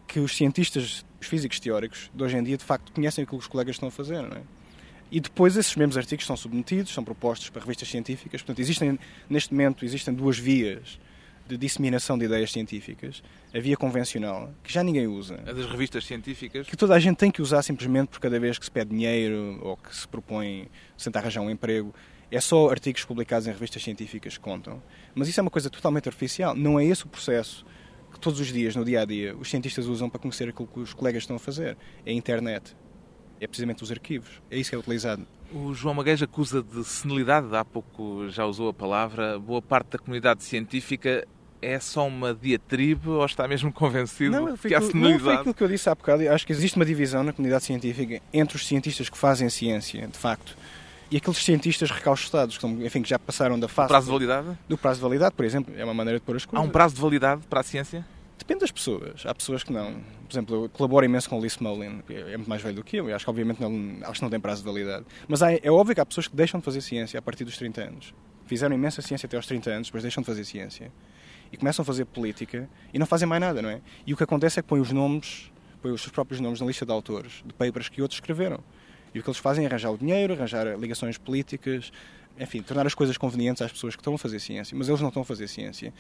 que 0.07 0.21
os 0.21 0.37
cientistas, 0.37 1.05
os 1.21 1.27
físicos 1.27 1.59
teóricos, 1.59 2.11
de 2.15 2.23
hoje 2.23 2.37
em 2.37 2.43
dia, 2.43 2.57
de 2.57 2.65
facto, 2.65 2.93
conhecem 2.93 3.23
aquilo 3.25 3.39
que 3.39 3.45
os 3.45 3.49
colegas 3.49 3.75
estão 3.77 3.89
a 3.89 3.93
fazer, 3.93 4.23
não 4.23 4.37
é? 4.37 4.43
E 5.11 5.21
depois 5.21 5.57
esses 5.57 5.75
mesmos 5.77 5.97
artigos 5.97 6.27
são 6.27 6.37
submetidos, 6.37 6.93
são 6.93 7.05
propostos 7.05 7.49
para 7.49 7.63
revistas 7.63 7.89
científicas. 7.89 8.43
Portanto, 8.43 8.61
existem, 8.61 8.99
neste 9.31 9.53
momento, 9.53 9.85
existem 9.85 10.13
duas 10.13 10.39
vias 10.39 10.99
de 11.49 11.57
disseminação 11.57 12.19
de 12.19 12.25
ideias 12.25 12.51
científicas. 12.53 13.23
A 13.55 13.59
via 13.59 13.77
convencional, 13.77 14.53
que 14.63 14.73
já 14.73 14.83
ninguém 14.83 15.07
usa, 15.07 15.41
A 15.47 15.53
das 15.53 15.67
revistas 15.67 16.05
científicas. 16.05 16.67
que 16.67 16.77
toda 16.77 16.95
a 16.95 16.99
gente 16.99 17.17
tem 17.17 17.31
que 17.31 17.41
usar 17.41 17.63
simplesmente 17.63 18.09
por 18.09 18.21
cada 18.21 18.39
vez 18.39 18.59
que 18.59 18.65
se 18.65 18.71
pede 18.71 18.91
dinheiro 18.91 19.59
ou 19.63 19.77
que 19.77 19.95
se 19.95 20.07
propõe 20.07 20.69
tentar 21.03 21.21
arranjar 21.21 21.41
um 21.41 21.51
emprego. 21.51 21.95
É 22.31 22.41
só 22.41 22.69
artigos 22.71 23.05
publicados 23.05 23.47
em 23.47 23.53
revistas 23.53 23.83
científicas 23.83 24.37
que 24.37 24.43
contam. 24.43 24.83
Mas 25.15 25.29
isso 25.29 25.39
é 25.39 25.43
uma 25.43 25.51
coisa 25.51 25.71
totalmente 25.71 26.09
artificial. 26.09 26.55
Não 26.57 26.79
é 26.79 26.85
esse 26.85 27.05
o 27.05 27.09
processo 27.09 27.65
que 28.13 28.19
todos 28.19 28.41
os 28.41 28.49
dias, 28.53 28.75
no 28.75 28.85
dia 28.85 29.03
a 29.03 29.05
dia, 29.05 29.37
os 29.37 29.49
cientistas 29.49 29.87
usam 29.87 30.11
para 30.11 30.19
conhecer 30.19 30.49
aquilo 30.49 30.67
que 30.67 30.81
os 30.81 30.93
colegas 30.93 31.23
estão 31.23 31.37
a 31.37 31.39
fazer. 31.39 31.77
É 32.05 32.11
a 32.11 32.13
internet. 32.13 32.75
É 33.41 33.47
precisamente 33.47 33.83
os 33.83 33.93
arquivos. 33.93 34.43
É 34.51 34.59
isso 34.59 34.71
que 34.71 34.77
é 34.77 34.79
utilizado. 34.79 35.27
O 35.53 35.73
João 35.73 35.95
Magueijo 35.95 36.25
acusa 36.25 36.63
de 36.63 36.83
senilidade, 36.83 37.55
há 37.55 37.65
pouco 37.65 38.29
já 38.29 38.45
usou 38.45 38.71
a 38.71 38.75
palavra. 38.75 39.39
Boa 39.39 39.63
parte 39.63 39.91
da 39.91 39.99
comunidade 39.99 40.43
científica 40.43 41.25
é 41.63 41.79
só 41.81 42.07
uma 42.07 42.33
diatribe 42.35 43.09
ou 43.09 43.25
está 43.25 43.47
mesmo 43.49 43.73
convencido 43.73 44.57
foi 44.57 44.69
que 44.71 44.75
há 44.75 44.79
aquilo- 44.79 44.95
não, 44.95 45.01
foi 45.03 45.11
senilidade? 45.11 45.39
aquilo 45.41 45.55
que 45.55 45.63
eu 45.65 45.69
disse 45.69 45.89
há 45.89 45.95
bocado. 45.95 46.29
Acho 46.29 46.47
que 46.47 46.53
existe 46.53 46.77
uma 46.77 46.85
divisão 46.85 47.23
na 47.23 47.33
comunidade 47.33 47.65
científica 47.65 48.21
entre 48.33 48.57
os 48.57 48.67
cientistas 48.67 49.09
que 49.09 49.17
fazem 49.19 49.49
ciência, 49.49 50.07
de 50.07 50.19
facto, 50.19 50.57
e 51.11 51.17
aqueles 51.17 51.39
cientistas 51.39 51.91
recaustados, 51.91 52.59
que, 52.59 52.67
enfim, 52.67 53.03
que 53.03 53.09
já 53.09 53.19
passaram 53.19 53.59
da 53.59 53.69
fase 53.69 53.89
Prazo 53.89 54.07
de 54.07 54.13
validade? 54.13 54.59
do 54.69 54.77
prazo 54.77 54.97
de 54.99 55.03
validade, 55.03 55.35
por 55.35 55.45
exemplo. 55.45 55.73
É 55.77 55.85
uma 55.85 55.95
maneira 55.95 56.19
de 56.19 56.25
pôr 56.27 56.37
as 56.37 56.43
Há 56.45 56.47
coisas. 56.49 56.69
um 56.69 56.71
prazo 56.71 56.95
de 56.95 57.01
validade 57.01 57.43
para 57.49 57.61
a 57.61 57.63
ciência? 57.63 58.05
Depende 58.39 58.61
das 58.61 58.71
pessoas. 58.71 59.25
Há 59.25 59.35
pessoas 59.35 59.65
que 59.65 59.73
não. 59.73 59.93
Por 59.95 60.33
exemplo, 60.33 60.65
eu 60.65 60.69
colaboro 60.69 61.05
imenso 61.07 61.29
com 61.29 61.37
o 61.37 61.41
Lee 61.41 61.47
Smolin, 61.49 62.03
que 62.07 62.13
é 62.15 62.37
muito 62.37 62.49
mais 62.51 62.61
velho 62.61 62.75
do 62.77 62.85
que 62.85 62.97
eu, 62.97 63.09
e 63.09 63.13
acho 63.13 63.25
que 63.25 63.31
obviamente 63.31 63.61
não, 63.61 63.99
acho 64.03 64.15
que 64.15 64.23
não 64.23 64.31
tem 64.31 64.39
prazo 64.41 64.63
de 64.63 64.67
validade. 64.67 65.05
Mas 65.27 65.43
há- 65.43 65.53
é 65.53 65.71
óbvio 65.71 65.95
que 65.95 66.01
há 66.01 66.07
pessoas 66.07 66.29
que 66.29 66.37
deixam 66.37 66.61
de 66.61 66.65
fazer 66.65 66.81
ciência 66.81 67.19
a 67.19 67.23
partir 67.23 67.45
dos 67.45 67.57
30 67.57 67.81
anos. 67.83 68.13
Fizeram 68.47 68.75
imensa 68.77 69.01
ciência 69.03 69.27
até 69.27 69.37
aos 69.37 69.47
30 69.47 69.71
anos, 69.71 69.89
depois 69.89 70.03
deixam 70.03 70.21
de 70.23 70.27
fazer 70.27 70.45
ciência. 70.45 70.93
E 71.53 71.57
começam 71.57 71.83
a 71.83 71.87
fazer 71.87 72.05
política 72.05 72.69
e 72.93 72.99
não 72.99 73.07
fazem 73.07 73.29
mais 73.29 73.41
nada, 73.41 73.63
não 73.63 73.71
é? 73.71 73.81
E 74.07 74.13
o 74.13 74.17
que 74.17 74.23
acontece 74.23 74.59
é 74.59 74.63
que 74.63 74.69
põem 74.69 74.81
os 74.81 74.93
nomes, 74.93 75.51
põem 75.81 75.93
os 75.93 76.01
seus 76.01 76.13
próprios 76.13 76.41
nomes 76.41 76.61
na 76.61 76.67
lista 76.67 76.85
de 76.85 76.93
autores 76.93 77.43
de 77.45 77.53
papers 77.53 77.89
que 77.89 78.03
outros 78.03 78.19
escreveram. 78.19 78.61
E 79.15 79.19
o 79.19 79.23
que 79.23 79.29
eles 79.29 79.39
fazem 79.39 79.65
é 79.65 79.69
arranjar 79.69 79.91
o 79.91 79.99
dinheiro, 79.99 80.35
arranjar 80.35 80.79
ligações 80.79 81.17
políticas, 81.17 81.91
enfim, 82.39 82.63
tornar 82.63 82.87
as 82.87 82.95
coisas 82.95 83.17
convenientes 83.17 83.63
às 83.63 83.73
pessoas 83.73 83.97
que 83.97 84.01
estão 84.01 84.15
a 84.15 84.19
fazer 84.19 84.41
ciência, 84.41 84.77
mas 84.77 84.89
eles 84.89 85.01
não 85.01 85.09
estão 85.09 85.23
a 85.23 85.25
fazer 85.25 85.49
ciência. 85.49 85.93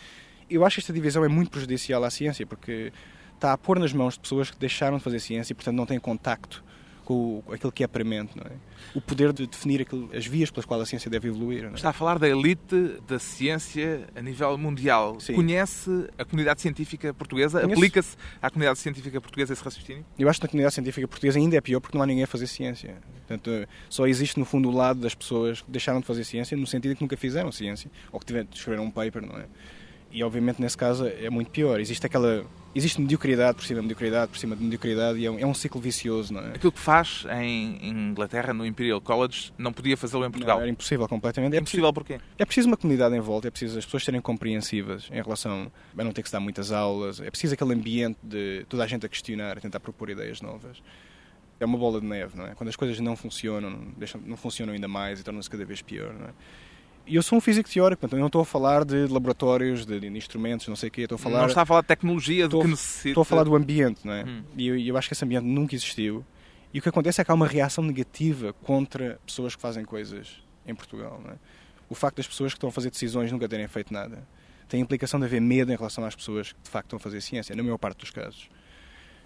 Eu 0.50 0.64
acho 0.64 0.76
que 0.76 0.80
esta 0.80 0.92
divisão 0.92 1.24
é 1.24 1.28
muito 1.28 1.50
prejudicial 1.50 2.04
à 2.04 2.10
ciência, 2.10 2.46
porque 2.46 2.92
está 3.34 3.52
a 3.52 3.58
pôr 3.58 3.78
nas 3.78 3.92
mãos 3.92 4.14
de 4.14 4.20
pessoas 4.20 4.50
que 4.50 4.58
deixaram 4.58 4.98
de 4.98 5.04
fazer 5.04 5.20
ciência 5.20 5.52
e, 5.52 5.54
portanto, 5.54 5.76
não 5.76 5.86
têm 5.86 5.98
contacto 5.98 6.62
com 7.06 7.40
aquilo 7.52 7.70
que 7.70 7.84
é 7.84 7.86
premente, 7.86 8.36
não 8.36 8.42
é? 8.44 8.52
O 8.92 9.00
poder 9.00 9.32
de 9.32 9.46
definir 9.46 9.80
aquilo, 9.80 10.10
as 10.12 10.26
vias 10.26 10.50
pelas 10.50 10.66
quais 10.66 10.82
a 10.82 10.86
ciência 10.86 11.08
deve 11.08 11.28
evoluir. 11.28 11.64
É? 11.64 11.68
Está 11.72 11.90
a 11.90 11.92
falar 11.92 12.18
da 12.18 12.28
elite 12.28 13.00
da 13.06 13.18
ciência 13.18 14.08
a 14.14 14.20
nível 14.20 14.58
mundial. 14.58 15.18
Sim. 15.20 15.34
Conhece 15.34 16.08
a 16.18 16.24
comunidade 16.24 16.60
científica 16.60 17.14
portuguesa? 17.14 17.64
Aplica-se 17.64 18.16
à 18.42 18.50
comunidade 18.50 18.80
científica 18.80 19.20
portuguesa 19.20 19.52
esse 19.52 19.62
raciocínio? 19.62 20.04
Eu 20.18 20.28
acho 20.28 20.40
que 20.40 20.46
na 20.46 20.50
comunidade 20.50 20.74
científica 20.74 21.06
portuguesa 21.06 21.38
ainda 21.38 21.56
é 21.56 21.60
pior 21.60 21.78
porque 21.78 21.96
não 21.96 22.02
há 22.02 22.06
ninguém 22.06 22.24
a 22.24 22.26
fazer 22.26 22.48
ciência. 22.48 22.96
Portanto, 23.26 23.68
só 23.88 24.06
existe, 24.08 24.36
no 24.38 24.44
fundo, 24.44 24.68
o 24.68 24.72
lado 24.72 25.00
das 25.00 25.14
pessoas 25.14 25.62
que 25.62 25.70
deixaram 25.70 26.00
de 26.00 26.06
fazer 26.06 26.24
ciência 26.24 26.56
no 26.56 26.66
sentido 26.66 26.96
que 26.96 27.02
nunca 27.02 27.16
fizeram 27.16 27.52
ciência, 27.52 27.88
ou 28.10 28.18
que 28.18 28.26
tiveram, 28.26 28.48
escreveram 28.52 28.84
um 28.84 28.90
paper, 28.90 29.24
não 29.24 29.38
é? 29.38 29.46
E, 30.16 30.24
obviamente, 30.24 30.62
nesse 30.62 30.78
caso, 30.78 31.06
é 31.06 31.28
muito 31.28 31.50
pior. 31.50 31.78
Existe 31.78 32.06
aquela... 32.06 32.42
Existe 32.74 32.98
mediocridade 32.98 33.54
por 33.54 33.66
cima 33.66 33.80
de 33.80 33.86
mediocridade, 33.86 34.30
por 34.30 34.38
cima 34.38 34.56
de 34.56 34.64
mediocridade, 34.64 35.18
e 35.18 35.26
é 35.26 35.30
um, 35.30 35.38
é 35.38 35.44
um 35.44 35.52
ciclo 35.52 35.78
vicioso, 35.78 36.32
não 36.32 36.40
é? 36.40 36.54
Aquilo 36.54 36.72
que 36.72 36.80
faz 36.80 37.26
em 37.38 37.86
Inglaterra, 37.86 38.54
no 38.54 38.64
Imperial 38.64 38.98
College, 38.98 39.52
não 39.58 39.74
podia 39.74 39.94
fazê-lo 39.94 40.24
em 40.24 40.30
Portugal. 40.30 40.56
Não, 40.56 40.62
era 40.62 40.70
impossível 40.70 41.06
completamente. 41.06 41.54
É 41.54 41.60
impossível 41.60 41.92
porquê? 41.92 42.18
É 42.38 42.46
preciso 42.46 42.66
uma 42.66 42.78
comunidade 42.78 43.14
em 43.14 43.20
volta, 43.20 43.48
é 43.48 43.50
preciso 43.50 43.78
as 43.78 43.84
pessoas 43.84 44.04
serem 44.04 44.22
compreensivas 44.22 45.06
em 45.12 45.20
relação 45.20 45.70
a 45.98 46.04
não 46.04 46.12
ter 46.12 46.22
que 46.22 46.30
se 46.30 46.32
dar 46.32 46.40
muitas 46.40 46.72
aulas, 46.72 47.20
é 47.20 47.30
preciso 47.30 47.52
aquele 47.52 47.74
ambiente 47.74 48.18
de 48.22 48.64
toda 48.70 48.84
a 48.84 48.86
gente 48.86 49.04
a 49.04 49.10
questionar, 49.10 49.58
a 49.58 49.60
tentar 49.60 49.80
propor 49.80 50.08
ideias 50.08 50.40
novas. 50.40 50.82
É 51.60 51.66
uma 51.66 51.76
bola 51.76 52.00
de 52.00 52.06
neve, 52.06 52.38
não 52.38 52.46
é? 52.46 52.54
Quando 52.54 52.70
as 52.70 52.76
coisas 52.76 52.98
não 53.00 53.16
funcionam, 53.16 53.88
deixam, 53.98 54.18
não 54.24 54.36
funcionam 54.36 54.72
ainda 54.72 54.88
mais 54.88 55.20
e 55.20 55.24
tornam-se 55.24 55.50
cada 55.50 55.64
vez 55.66 55.82
pior, 55.82 56.14
não 56.14 56.28
é? 56.28 56.30
Eu 57.06 57.22
sou 57.22 57.38
um 57.38 57.40
físico 57.40 57.68
teórico, 57.70 58.00
portanto, 58.00 58.16
eu 58.18 58.20
não 58.20 58.26
estou 58.26 58.42
a 58.42 58.44
falar 58.44 58.84
de 58.84 59.06
laboratórios, 59.06 59.86
de, 59.86 60.00
de 60.00 60.06
instrumentos, 60.08 60.66
não 60.66 60.74
sei 60.74 60.88
o 60.88 60.92
quê, 60.92 61.02
estou 61.02 61.14
a 61.16 61.18
falar... 61.18 61.38
Não 61.40 61.46
está 61.46 61.62
a 61.62 61.66
falar 61.66 61.82
de 61.82 61.86
tecnologia, 61.86 62.46
Estou- 62.46 62.62
que 62.62 62.68
necessita... 62.68 63.08
Estou 63.10 63.22
a 63.22 63.24
falar 63.24 63.44
do 63.44 63.54
ambiente, 63.54 64.00
não 64.04 64.12
é? 64.12 64.24
Hum. 64.24 64.42
E 64.56 64.66
eu, 64.66 64.76
eu 64.78 64.96
acho 64.96 65.08
que 65.08 65.14
esse 65.14 65.24
ambiente 65.24 65.44
nunca 65.44 65.74
existiu. 65.74 66.24
E 66.74 66.78
o 66.78 66.82
que 66.82 66.88
acontece 66.88 67.20
é 67.20 67.24
que 67.24 67.30
há 67.30 67.34
uma 67.34 67.46
reação 67.46 67.84
negativa 67.84 68.52
contra 68.52 69.20
pessoas 69.24 69.54
que 69.54 69.62
fazem 69.62 69.84
coisas 69.84 70.42
em 70.66 70.74
Portugal, 70.74 71.20
não 71.24 71.30
é? 71.32 71.36
O 71.88 71.94
facto 71.94 72.16
das 72.16 72.26
pessoas 72.26 72.52
que 72.52 72.56
estão 72.56 72.68
a 72.68 72.72
fazer 72.72 72.90
decisões 72.90 73.30
nunca 73.30 73.48
terem 73.48 73.68
feito 73.68 73.92
nada 73.92 74.26
tem 74.68 74.80
a 74.80 74.82
implicação 74.82 75.20
de 75.20 75.26
haver 75.26 75.40
medo 75.40 75.72
em 75.72 75.76
relação 75.76 76.04
às 76.04 76.14
pessoas 76.16 76.52
que 76.52 76.60
de 76.62 76.68
facto 76.68 76.86
estão 76.86 76.96
a 76.96 77.00
fazer 77.00 77.20
ciência, 77.20 77.54
na 77.54 77.62
maior 77.62 77.78
parte 77.78 77.98
dos 78.00 78.10
casos. 78.10 78.48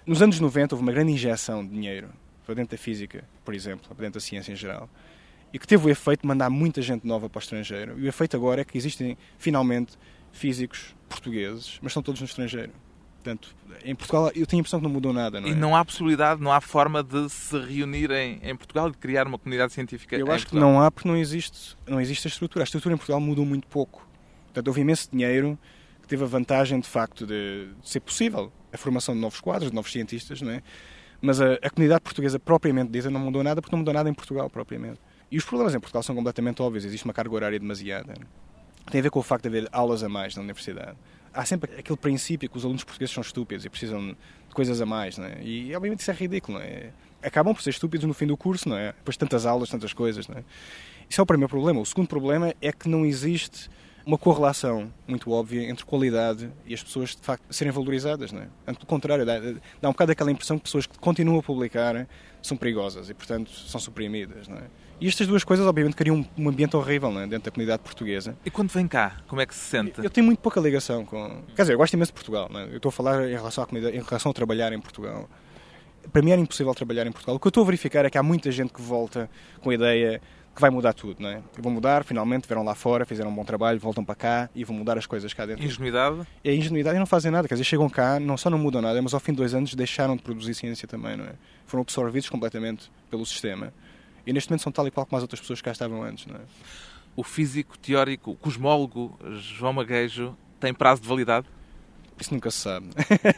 Nos 0.07 0.21
anos 0.21 0.39
90 0.39 0.75
houve 0.75 0.83
uma 0.83 0.93
grande 0.93 1.13
injeção 1.13 1.65
de 1.65 1.73
dinheiro 1.73 2.11
para 2.45 2.55
dentro 2.55 2.77
da 2.77 2.83
física, 2.83 3.25
por 3.45 3.55
exemplo, 3.55 3.89
para 3.89 3.97
dentro 4.05 4.21
da 4.21 4.21
ciência 4.21 4.53
em 4.53 4.57
geral, 4.57 4.89
e 5.53 5.59
que 5.59 5.67
teve 5.67 5.87
o 5.87 5.91
efeito 5.91 6.23
de 6.23 6.29
mandar 6.29 6.51
muita 6.51 6.81
gente 6.81 7.07
nova 7.07 7.29
para 7.29 7.39
o 7.39 7.43
estrangeiro. 7.43 7.99
E 7.99 8.05
o 8.05 8.09
efeito 8.09 8.37
agora 8.37 8.61
é 8.61 8.65
que 8.65 8.77
existem, 8.77 9.17
finalmente, 9.39 9.99
físicos 10.33 10.95
portugueses, 11.09 11.79
mas 11.83 11.91
estão 11.91 12.03
todos 12.03 12.21
no 12.21 12.27
estrangeiro. 12.27 12.73
Portanto, 13.23 13.55
em 13.85 13.95
Portugal 13.95 14.31
eu 14.35 14.47
tenho 14.47 14.61
a 14.61 14.63
impressão 14.63 14.81
que 14.81 14.85
não 14.85 14.91
mudou 14.91 15.13
nada, 15.13 15.41
não 15.41 15.49
é? 15.49 15.51
E 15.51 15.55
não 15.55 15.77
há 15.77 15.85
possibilidade, 15.85 16.41
não 16.41 16.51
há 16.51 16.61
forma 16.61 17.03
de 17.03 17.29
se 17.29 17.59
reunirem 17.59 18.41
em 18.43 18.57
Portugal 18.57 18.89
e 18.89 18.93
de 18.93 18.99
criar 18.99 19.27
uma 19.27 19.39
comunidade 19.39 19.75
científica 19.75 20.17
Eu 20.17 20.33
acho 20.33 20.47
que 20.47 20.57
não 20.57 20.81
há 20.81 20.91
porque 20.91 21.07
não 21.07 21.17
existe, 21.17 21.77
não 21.87 22.01
existe 22.01 22.27
a 22.27 22.31
estrutura. 22.31 22.63
A 22.63 22.65
estrutura 22.65 22.95
em 22.95 22.97
Portugal 22.97 23.21
mudou 23.21 23.45
muito 23.45 23.67
pouco. 23.67 24.09
Portanto, 24.47 24.69
houve 24.69 24.81
imenso 24.81 25.11
dinheiro 25.13 25.59
que 26.01 26.09
teve 26.09 26.25
a 26.25 26.27
vantagem, 26.27 26.81
de 26.81 26.89
facto, 26.89 27.27
de, 27.27 27.69
de 27.83 27.89
ser 27.89 28.01
possível 28.01 28.51
a 28.73 28.79
formação 28.79 29.15
de 29.15 29.21
novos 29.21 29.39
quadros, 29.39 29.71
de 29.71 29.75
novos 29.75 29.93
cientistas, 29.93 30.41
não 30.41 30.53
é? 30.53 30.63
Mas 31.21 31.43
a, 31.43 31.55
a 31.55 31.69
comunidade 31.69 32.01
portuguesa 32.01 32.39
propriamente 32.39 32.91
dita 32.91 33.11
não 33.11 33.21
mudou 33.21 33.45
nada 33.45 33.61
porque 33.61 33.75
não 33.75 33.81
mudou 33.81 33.93
nada 33.93 34.09
em 34.09 34.15
Portugal 34.15 34.49
propriamente. 34.49 34.99
E 35.31 35.39
os 35.39 35.45
problemas 35.45 35.75
em 35.75 35.81
Portugal 35.81 36.03
são 36.03 36.15
completamente 36.15 36.61
óbvios. 36.61 36.85
Existe 36.85 37.05
uma 37.05 37.15
carga 37.15 37.33
horária 37.35 37.59
demasiada. 37.59 38.15
Tem 38.91 38.99
a 38.99 39.03
ver 39.03 39.11
com 39.11 39.21
o 39.21 39.23
facto 39.23 39.49
de 39.49 39.49
haver 39.49 39.69
aulas 39.71 40.03
a 40.03 40.09
mais 40.09 40.35
na 40.35 40.43
universidade. 40.43 40.97
há 41.33 41.45
sempre 41.45 41.73
aquele 41.79 41.97
princípio 41.97 42.51
que 42.51 42.57
os 42.57 42.65
alunos 42.65 42.83
portugueses 42.83 43.15
são 43.15 43.21
estúpidos 43.21 43.65
e 43.65 43.71
precisam 43.71 44.09
de 44.09 44.55
coisas 44.55 44.81
a 44.81 44.87
mais, 44.87 45.17
não 45.17 45.27
é? 45.27 45.41
E 45.43 45.75
obviamente 45.77 46.01
isso 46.01 46.11
é 46.11 46.15
ridículo, 46.15 46.59
não 46.59 46.65
é? 46.65 46.91
Acabam 47.23 47.55
por 47.55 47.63
ser 47.63 47.71
estúpidos 47.71 48.05
no 48.07 48.13
fim 48.13 48.27
do 48.27 48.37
curso, 48.37 48.69
não 48.69 48.77
é? 48.77 48.89
Depois 48.93 49.15
de 49.15 49.21
tantas 49.21 49.47
aulas, 49.47 49.71
tantas 49.71 49.93
coisas, 49.93 50.27
não 50.27 50.39
é? 50.39 50.45
Isso 51.09 51.21
é 51.21 51.23
o 51.23 51.27
primeiro 51.27 51.49
problema. 51.49 51.81
O 51.81 51.87
segundo 51.87 52.09
problema 52.09 52.53
é 52.61 52.73
que 52.73 52.89
não 52.89 53.07
existe 53.07 53.71
uma 54.05 54.19
correlação 54.19 54.93
muito 55.07 55.31
óbvia 55.31 55.69
entre 55.69 55.85
qualidade 55.85 56.51
e 56.67 56.75
as 56.75 56.83
pessoas 56.83 57.11
de 57.11 57.23
facto 57.23 57.45
serem 57.53 57.73
valorizadas, 57.73 58.33
não 58.33 58.43
é? 58.43 58.49
Antes, 58.67 58.79
pelo 58.79 58.87
contrário, 58.87 59.25
dá, 59.25 59.39
dá 59.81 59.89
um 59.89 59.93
bocado 59.93 60.11
aquela 60.11 60.33
impressão 60.33 60.59
que 60.59 60.65
pessoas 60.65 60.87
que 60.87 60.99
continuam 60.99 61.39
a 61.39 61.43
publicar 61.43 62.09
são 62.43 62.57
perigosas 62.57 63.09
e, 63.09 63.15
portanto, 63.15 63.51
são 63.53 63.81
suprimidas, 63.81 64.49
não 64.49 64.57
é? 64.57 64.65
E 65.01 65.09
estas 65.09 65.27
duas 65.27 65.43
coisas, 65.43 65.67
obviamente, 65.67 65.97
criam 65.97 66.27
um 66.37 66.49
ambiente 66.49 66.77
horrível 66.77 67.09
é? 67.19 67.27
dentro 67.27 67.45
da 67.47 67.51
comunidade 67.51 67.83
portuguesa. 67.83 68.37
E 68.45 68.51
quando 68.51 68.69
vem 68.69 68.87
cá, 68.87 69.17
como 69.27 69.41
é 69.41 69.47
que 69.47 69.55
se 69.55 69.63
sente? 69.63 69.95
Eu 69.97 70.11
tenho 70.11 70.27
muito 70.27 70.41
pouca 70.41 70.61
ligação 70.61 71.07
com. 71.07 71.43
Quer 71.57 71.63
dizer, 71.63 71.73
eu 71.73 71.79
gosto 71.79 71.95
imenso 71.95 72.11
de 72.11 72.15
Portugal. 72.15 72.51
É? 72.55 72.65
Eu 72.65 72.77
estou 72.77 72.91
a 72.91 72.93
falar 72.93 73.27
em 73.27 73.33
relação 73.33 73.65
à 73.65 73.67
comunidade, 73.67 73.97
em 73.97 74.03
relação 74.03 74.31
a 74.31 74.35
trabalhar 74.35 74.73
em 74.73 74.81
Portugal. 74.81 75.29
Para 76.13 76.21
mim 76.21 76.33
era 76.33 76.41
impossível 76.41 76.75
trabalhar 76.75 77.07
em 77.07 77.13
Portugal. 77.13 77.37
O 77.37 77.41
que 77.41 77.47
eu 77.47 77.49
estou 77.49 77.63
a 77.63 77.67
verificar 77.67 78.05
é 78.05 78.11
que 78.11 78.19
há 78.19 78.23
muita 78.23 78.53
gente 78.53 78.75
que 78.75 78.83
volta 78.83 79.31
com 79.63 79.71
a 79.71 79.75
ideia 79.75 80.21
que 80.55 80.61
vai 80.61 80.69
mudar 80.69 80.93
tudo, 80.93 81.23
não 81.23 81.31
é? 81.31 81.41
Vão 81.59 81.73
mudar, 81.73 82.05
finalmente, 82.05 82.47
viram 82.47 82.63
lá 82.63 82.75
fora, 82.75 83.07
fizeram 83.07 83.31
um 83.31 83.35
bom 83.35 83.45
trabalho, 83.45 83.79
voltam 83.79 84.05
para 84.05 84.15
cá 84.15 84.51
e 84.55 84.65
vão 84.65 84.77
mudar 84.77 84.99
as 84.99 85.07
coisas 85.07 85.33
cá 85.33 85.47
dentro. 85.47 85.65
Ingenuidade? 85.65 86.27
É 86.45 86.55
ingenuidade 86.55 86.97
e 86.97 86.99
não 86.99 87.07
fazem 87.07 87.31
nada. 87.31 87.49
Quer 87.49 87.55
dizer, 87.55 87.65
chegam 87.65 87.89
cá, 87.89 88.21
não 88.21 88.37
só 88.37 88.51
não 88.51 88.59
mudam 88.59 88.83
nada, 88.83 89.01
mas 89.01 89.15
ao 89.15 89.21
fim 89.21 89.33
de 89.33 89.39
dois 89.39 89.55
anos 89.55 89.75
deixaram 89.75 90.17
de 90.17 90.23
produzir 90.23 90.55
ciência 90.55 90.87
também, 90.87 91.17
não 91.17 91.25
é? 91.25 91.33
Foram 91.65 91.83
absorvidos 91.83 92.29
completamente 92.29 92.91
pelo 93.09 93.25
sistema 93.25 93.73
e 94.27 94.33
neste 94.33 94.51
momento 94.51 94.63
são 94.63 94.73
tal 94.73 94.87
e 94.87 94.91
qual 94.91 95.07
como 95.07 95.17
as 95.17 95.23
outras 95.23 95.41
pessoas 95.41 95.61
que 95.61 95.65
cá 95.65 95.73
estavam 95.73 96.03
antes. 96.03 96.27
Não 96.27 96.37
é? 96.37 96.41
O 97.17 97.23
físico 97.23 97.79
teórico, 97.79 98.33
o 98.33 98.37
cosmólogo 98.37 99.19
João 99.39 99.73
Maguejo 99.73 100.37
tem 100.59 100.73
prazo 100.73 101.03
de 101.03 101.09
validade? 101.09 101.47
Isso 102.21 102.35
nunca 102.35 102.51
se 102.51 102.59
sabe. 102.59 102.87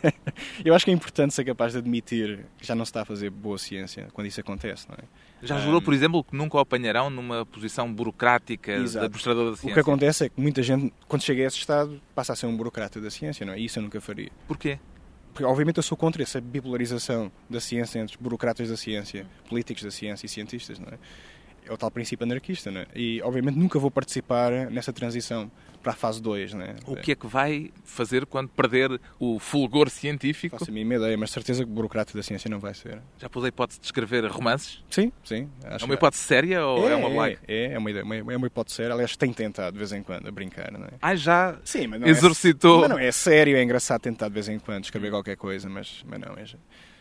Eu 0.64 0.74
acho 0.74 0.84
que 0.84 0.90
é 0.90 0.94
importante 0.94 1.32
ser 1.32 1.44
capaz 1.44 1.72
de 1.72 1.78
admitir 1.78 2.44
que 2.58 2.66
já 2.66 2.74
não 2.74 2.84
se 2.84 2.90
está 2.90 3.02
a 3.02 3.04
fazer 3.04 3.30
boa 3.30 3.56
ciência 3.56 4.08
quando 4.12 4.26
isso 4.26 4.40
acontece, 4.40 4.88
não 4.88 4.96
é? 4.96 5.46
Já 5.46 5.58
jurou, 5.58 5.80
um... 5.80 5.84
por 5.84 5.94
exemplo, 5.94 6.24
que 6.24 6.34
nunca 6.34 6.56
o 6.56 6.60
apanharão 6.60 7.08
numa 7.08 7.46
posição 7.46 7.92
burocrática 7.92 8.72
Exato. 8.72 8.90
de 8.90 8.98
administrador 8.98 9.50
da 9.50 9.56
ciência? 9.56 9.70
O 9.70 9.74
que 9.74 9.80
acontece 9.80 10.24
é 10.24 10.28
que 10.28 10.40
muita 10.40 10.62
gente, 10.62 10.92
quando 11.06 11.22
chega 11.22 11.44
a 11.44 11.46
esse 11.46 11.58
estado, 11.58 12.00
passa 12.14 12.32
a 12.32 12.36
ser 12.36 12.46
um 12.46 12.56
burocrata 12.56 13.00
da 13.00 13.10
ciência, 13.10 13.46
não 13.46 13.52
é? 13.52 13.58
E 13.60 13.66
isso 13.66 13.78
eu 13.78 13.84
nunca 13.84 14.00
faria. 14.00 14.30
Porquê? 14.48 14.78
Porque, 15.32 15.44
obviamente, 15.44 15.78
eu 15.78 15.82
sou 15.82 15.96
contra 15.96 16.22
essa 16.22 16.40
bipolarização 16.40 17.32
da 17.48 17.60
ciência 17.60 17.98
entre 17.98 18.16
burocratas 18.18 18.68
da 18.68 18.76
ciência, 18.76 19.26
políticos 19.48 19.82
da 19.82 19.90
ciência 19.90 20.26
e 20.26 20.28
cientistas, 20.28 20.78
não 20.78 20.88
é? 20.88 20.98
É 21.66 21.72
o 21.72 21.76
tal 21.76 21.90
princípio 21.90 22.24
anarquista, 22.24 22.70
não 22.70 22.80
é? 22.80 22.86
E, 22.94 23.20
obviamente, 23.22 23.56
nunca 23.56 23.78
vou 23.78 23.90
participar 23.90 24.70
nessa 24.70 24.92
transição 24.92 25.50
para 25.82 25.92
a 25.92 25.94
fase 25.94 26.22
2. 26.22 26.54
Né? 26.54 26.76
O 26.86 26.96
que 26.96 27.12
é 27.12 27.14
que 27.14 27.26
vai 27.26 27.70
fazer 27.84 28.24
quando 28.24 28.48
perder 28.48 29.00
o 29.18 29.38
fulgor 29.38 29.90
científico? 29.90 30.58
Faço 30.58 30.70
a 30.70 30.74
mínima 30.74 30.94
ideia, 30.94 31.16
mas 31.18 31.30
certeza 31.30 31.64
que 31.64 31.70
o 31.70 31.74
burocrata 31.74 32.16
da 32.16 32.22
ciência 32.22 32.48
não 32.48 32.58
vai 32.58 32.72
ser. 32.72 33.00
Já 33.18 33.28
pôs 33.28 33.44
a 33.44 33.48
hipótese 33.48 33.80
de 33.80 33.86
escrever 33.86 34.24
romances? 34.26 34.82
Sim, 34.88 35.12
sim. 35.24 35.48
é 35.64 35.84
uma 35.84 35.94
hipótese 35.94 36.22
séria 36.22 36.64
ou 36.64 36.88
é, 36.88 36.92
é 36.92 36.96
uma 36.96 37.10
blague? 37.10 37.38
É, 37.46 37.72
é, 37.72 37.78
uma, 37.78 37.90
ideia, 37.90 38.04
é 38.04 38.36
uma 38.36 38.46
hipótese 38.46 38.76
séria. 38.76 38.92
Aliás, 38.94 39.16
tem 39.16 39.32
tentado 39.32 39.72
de 39.72 39.78
vez 39.78 39.92
em 39.92 40.02
quando 40.02 40.28
a 40.28 40.30
brincar. 40.30 40.70
Não 40.70 40.84
é? 40.84 40.90
Ah, 41.00 41.16
já 41.16 41.58
sim, 41.64 41.86
mas 41.86 42.00
não 42.00 42.08
exercitou? 42.08 42.78
É, 42.78 42.80
mas 42.82 42.90
não 42.90 42.98
é 42.98 43.12
sério, 43.12 43.56
é 43.56 43.62
engraçado 43.62 44.00
tentar 44.00 44.28
de 44.28 44.34
vez 44.34 44.48
em 44.48 44.58
quando 44.58 44.84
escrever 44.84 45.10
qualquer 45.10 45.36
coisa, 45.36 45.68
mas, 45.68 46.04
mas 46.06 46.20
não 46.20 46.34
é. 46.34 46.44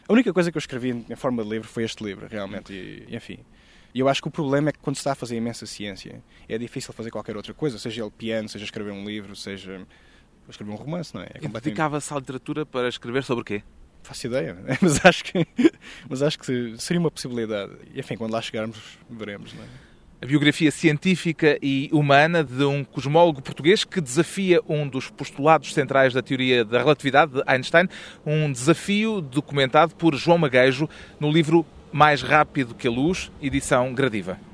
A 0.08 0.14
única 0.14 0.34
coisa 0.34 0.52
que 0.52 0.58
eu 0.58 0.60
escrevi 0.60 1.06
em 1.10 1.16
forma 1.16 1.44
de 1.44 1.50
livro 1.50 1.68
foi 1.68 1.84
este 1.84 2.04
livro, 2.04 2.28
realmente, 2.30 2.74
e, 2.74 3.16
enfim. 3.16 3.40
E 3.94 4.00
eu 4.00 4.08
acho 4.08 4.22
que 4.22 4.28
o 4.28 4.32
problema 4.32 4.70
é 4.70 4.72
que 4.72 4.80
quando 4.80 4.96
se 4.96 5.02
está 5.02 5.12
a 5.12 5.16
fazer 5.16 5.36
imensa 5.36 5.66
ciência, 5.66 6.24
é 6.48 6.58
difícil 6.58 6.94
fazer 6.94 7.12
qualquer 7.12 7.36
outra 7.36 7.54
coisa, 7.54 7.78
seja 7.78 8.02
ele 8.02 8.12
piano, 8.12 8.48
seja 8.48 8.66
escrever 8.66 8.92
um 8.92 9.06
livro, 9.06 9.36
seja 9.36 9.86
escrever 10.50 10.72
um 10.72 10.76
romance, 10.76 11.14
não 11.14 11.22
é? 11.22 11.26
é 11.26 11.28
completamente... 11.28 11.64
Dedicava-se 11.64 12.14
à 12.14 12.18
literatura 12.18 12.66
para 12.66 12.88
escrever 12.88 13.24
sobre 13.24 13.42
o 13.42 13.46
quê? 13.46 13.64
Faço 14.04 14.28
ideia, 14.28 14.58
mas 14.82 15.06
acho 15.06 15.24
que, 15.24 15.46
mas 16.10 16.22
acho 16.22 16.40
que 16.40 16.76
seria 16.78 17.00
uma 17.00 17.12
possibilidade. 17.12 17.74
E 17.94 18.00
enfim, 18.00 18.16
quando 18.16 18.32
lá 18.32 18.42
chegarmos, 18.42 18.98
veremos, 19.10 19.54
não 19.54 19.64
é? 19.64 19.68
A 20.24 20.26
biografia 20.28 20.70
científica 20.70 21.58
e 21.64 21.90
humana 21.92 22.44
de 22.44 22.64
um 22.64 22.84
cosmólogo 22.84 23.42
português 23.42 23.84
que 23.84 24.00
desafia 24.00 24.62
um 24.70 24.88
dos 24.88 25.10
postulados 25.10 25.74
centrais 25.74 26.14
da 26.14 26.22
teoria 26.22 26.64
da 26.64 26.78
relatividade 26.78 27.32
de 27.34 27.44
Einstein, 27.48 27.90
um 28.24 28.52
desafio 28.52 29.20
documentado 29.20 29.96
por 29.96 30.16
João 30.16 30.38
Maguejo 30.38 30.88
no 31.20 31.32
livro 31.32 31.66
mais 31.92 32.22
rápido 32.22 32.76
que 32.76 32.88
a 32.88 32.92
luz, 32.92 33.32
edição 33.42 33.94
gradiva. 33.94 34.51